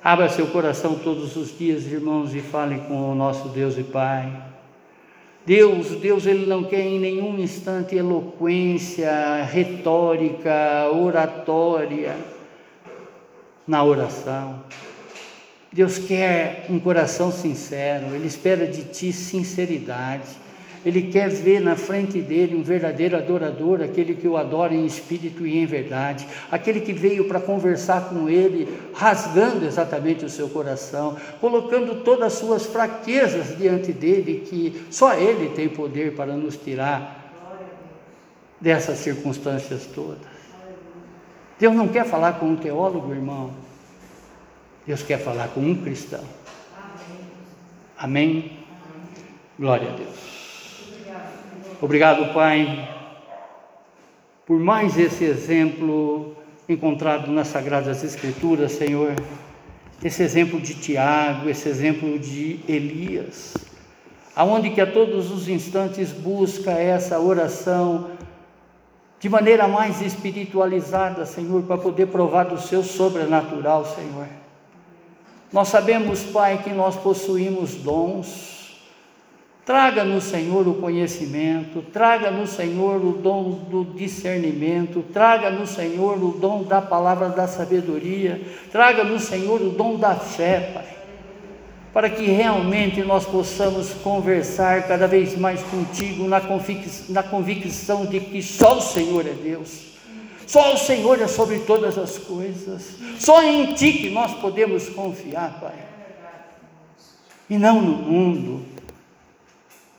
Abra 0.03 0.27
seu 0.27 0.47
coração 0.47 0.95
todos 0.95 1.37
os 1.37 1.57
dias, 1.57 1.85
irmãos, 1.85 2.35
e 2.35 2.41
fale 2.41 2.77
com 2.89 3.09
o 3.09 3.15
nosso 3.15 3.47
Deus 3.47 3.77
e 3.77 3.83
Pai. 3.83 4.29
Deus, 5.45 5.91
Deus, 5.91 6.25
Ele 6.25 6.45
não 6.45 6.65
quer 6.65 6.81
em 6.81 6.99
nenhum 6.99 7.39
instante 7.39 7.95
eloquência, 7.95 9.43
retórica, 9.43 10.91
oratória 10.91 12.17
na 13.65 13.81
oração. 13.81 14.65
Deus 15.71 15.97
quer 15.97 16.65
um 16.69 16.79
coração 16.79 17.31
sincero, 17.31 18.13
Ele 18.13 18.27
espera 18.27 18.67
de 18.67 18.83
ti 18.83 19.13
sinceridade. 19.13 20.27
Ele 20.86 21.03
quer 21.03 21.29
ver 21.29 21.61
na 21.61 21.75
frente 21.75 22.19
dele 22.21 22.55
um 22.55 22.63
verdadeiro 22.63 23.15
adorador, 23.15 23.81
aquele 23.81 24.15
que 24.15 24.27
o 24.27 24.36
adora 24.36 24.73
em 24.73 24.86
espírito 24.86 25.47
e 25.47 25.57
em 25.57 25.65
verdade, 25.65 26.27
aquele 26.51 26.81
que 26.81 26.91
veio 26.91 27.27
para 27.27 27.39
conversar 27.39 28.09
com 28.09 28.29
ele, 28.29 28.67
rasgando 28.93 29.65
exatamente 29.65 30.25
o 30.25 30.29
seu 30.29 30.49
coração, 30.49 31.15
colocando 31.39 32.03
todas 32.03 32.34
as 32.34 32.34
suas 32.34 32.65
fraquezas 32.65 33.57
diante 33.57 33.93
dele, 33.93 34.45
que 34.47 34.86
só 34.91 35.13
ele 35.13 35.49
tem 35.55 35.69
poder 35.69 36.15
para 36.15 36.36
nos 36.36 36.57
tirar 36.57 37.23
dessas 38.59 38.97
circunstâncias 38.99 39.86
todas. 39.86 40.34
Deus 41.59 41.75
não 41.75 41.88
quer 41.88 42.05
falar 42.05 42.34
com 42.39 42.47
um 42.47 42.55
teólogo, 42.55 43.13
irmão. 43.13 43.53
Deus 44.86 45.01
quer 45.01 45.17
falar 45.17 45.47
com 45.49 45.61
um 45.61 45.75
cristão. 45.75 46.23
Amém? 47.97 48.59
Glória 49.57 49.89
a 49.89 49.95
Deus. 49.95 50.32
Obrigado, 51.84 52.34
Pai, 52.34 52.89
por 54.45 54.57
mais 54.57 54.97
esse 54.97 55.25
exemplo 55.25 56.34
encontrado 56.69 57.29
nas 57.29 57.49
Sagradas 57.49 58.05
Escrituras, 58.05 58.71
Senhor. 58.71 59.13
Esse 60.01 60.23
exemplo 60.23 60.61
de 60.61 60.75
Tiago, 60.75 61.49
esse 61.49 61.67
exemplo 61.67 62.17
de 62.17 62.61
Elias, 62.69 63.53
aonde 64.34 64.69
que 64.69 64.79
a 64.79 64.89
todos 64.89 65.29
os 65.29 65.49
instantes 65.49 66.13
busca 66.13 66.71
essa 66.71 67.19
oração 67.19 68.11
de 69.19 69.27
maneira 69.27 69.67
mais 69.67 70.01
espiritualizada, 70.01 71.25
Senhor, 71.25 71.63
para 71.63 71.77
poder 71.77 72.07
provar 72.07 72.45
do 72.45 72.61
seu 72.61 72.81
sobrenatural, 72.81 73.84
Senhor. 73.84 74.27
Nós 75.51 75.67
sabemos, 75.67 76.23
Pai, 76.23 76.61
que 76.63 76.69
nós 76.69 76.95
possuímos 76.95 77.75
dons, 77.75 78.62
Traga-nos, 79.66 80.26
Senhor, 80.26 80.68
o 80.68 80.74
conhecimento, 80.74 81.82
traga-nos, 81.84 82.49
Senhor, 82.49 82.97
o 82.97 83.14
dom 83.14 83.51
do 83.70 83.86
discernimento, 83.95 85.01
traga-nos, 85.14 85.70
Senhor, 85.70 86.22
o 86.22 86.32
dom 86.34 86.64
da 86.64 86.82
palavra 86.82 87.30
da 87.30 87.47
sabedoria, 87.47 88.41
traga-nos, 88.74 89.24
Senhor, 89.24 89.61
o 89.61 89.70
dom 89.70 89.95
da 89.95 90.16
fé, 90.16 90.72
Pai, 90.74 90.97
para 91.93 92.09
que 92.09 92.26
realmente 92.26 93.01
nós 93.03 93.26
possamos 93.26 93.93
conversar 93.93 94.86
cada 94.86 95.07
vez 95.07 95.38
mais 95.38 95.64
contigo 95.64 96.28
na, 96.28 96.41
convic 96.41 97.09
na 97.09 97.24
convicção 97.24 98.05
de 98.05 98.20
que 98.20 98.43
só 98.43 98.80
o 98.80 98.82
Senhor 98.82 99.26
é 99.26 99.34
Deus. 99.34 99.93
Só 100.45 100.74
o 100.74 100.78
Senhor 100.78 101.22
é 101.22 101.28
sobre 101.28 101.59
todas 101.59 101.97
as 101.97 102.18
coisas. 102.18 102.97
Só 103.18 103.41
em 103.41 103.74
Ti 103.76 103.93
que 103.93 104.09
nós 104.09 104.34
podemos 104.34 104.89
confiar, 104.89 105.57
Pai. 105.61 105.86
E 107.49 107.57
não 107.57 107.82
no 107.82 107.95
mundo, 107.95 108.72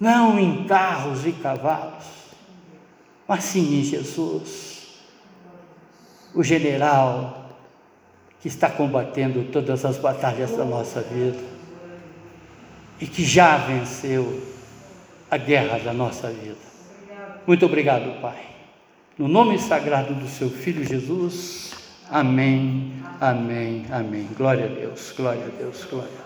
não 0.05 0.39
em 0.39 0.65
carros 0.65 1.27
e 1.27 1.33
cavalos, 1.33 2.05
mas 3.27 3.43
sim 3.43 3.81
em 3.81 3.83
Jesus, 3.83 5.01
o 6.35 6.45
general 6.45 7.49
que 8.39 8.49
está 8.49 8.69
combatendo 8.69 9.45
todas 9.45 9.83
as 9.83 9.97
batalhas 9.97 10.55
da 10.55 10.65
nossa 10.67 11.01
vida 11.01 11.43
e 13.01 13.07
que 13.07 13.25
já 13.25 13.57
venceu 13.57 14.43
a 15.31 15.39
guerra 15.39 15.79
da 15.79 15.95
nossa 15.95 16.29
vida. 16.29 16.75
Muito 17.47 17.65
obrigado, 17.65 18.21
Pai. 18.21 18.45
No 19.17 19.27
nome 19.27 19.59
sagrado 19.59 20.15
do 20.15 20.29
seu 20.29 20.51
Filho 20.51 20.85
Jesus. 20.85 21.73
Amém, 22.11 22.93
amém, 23.19 23.87
amém. 23.91 24.29
Glória 24.37 24.67
a 24.67 24.69
Deus, 24.69 25.15
glória 25.17 25.47
a 25.47 25.63
Deus, 25.63 25.83
glória. 25.85 26.24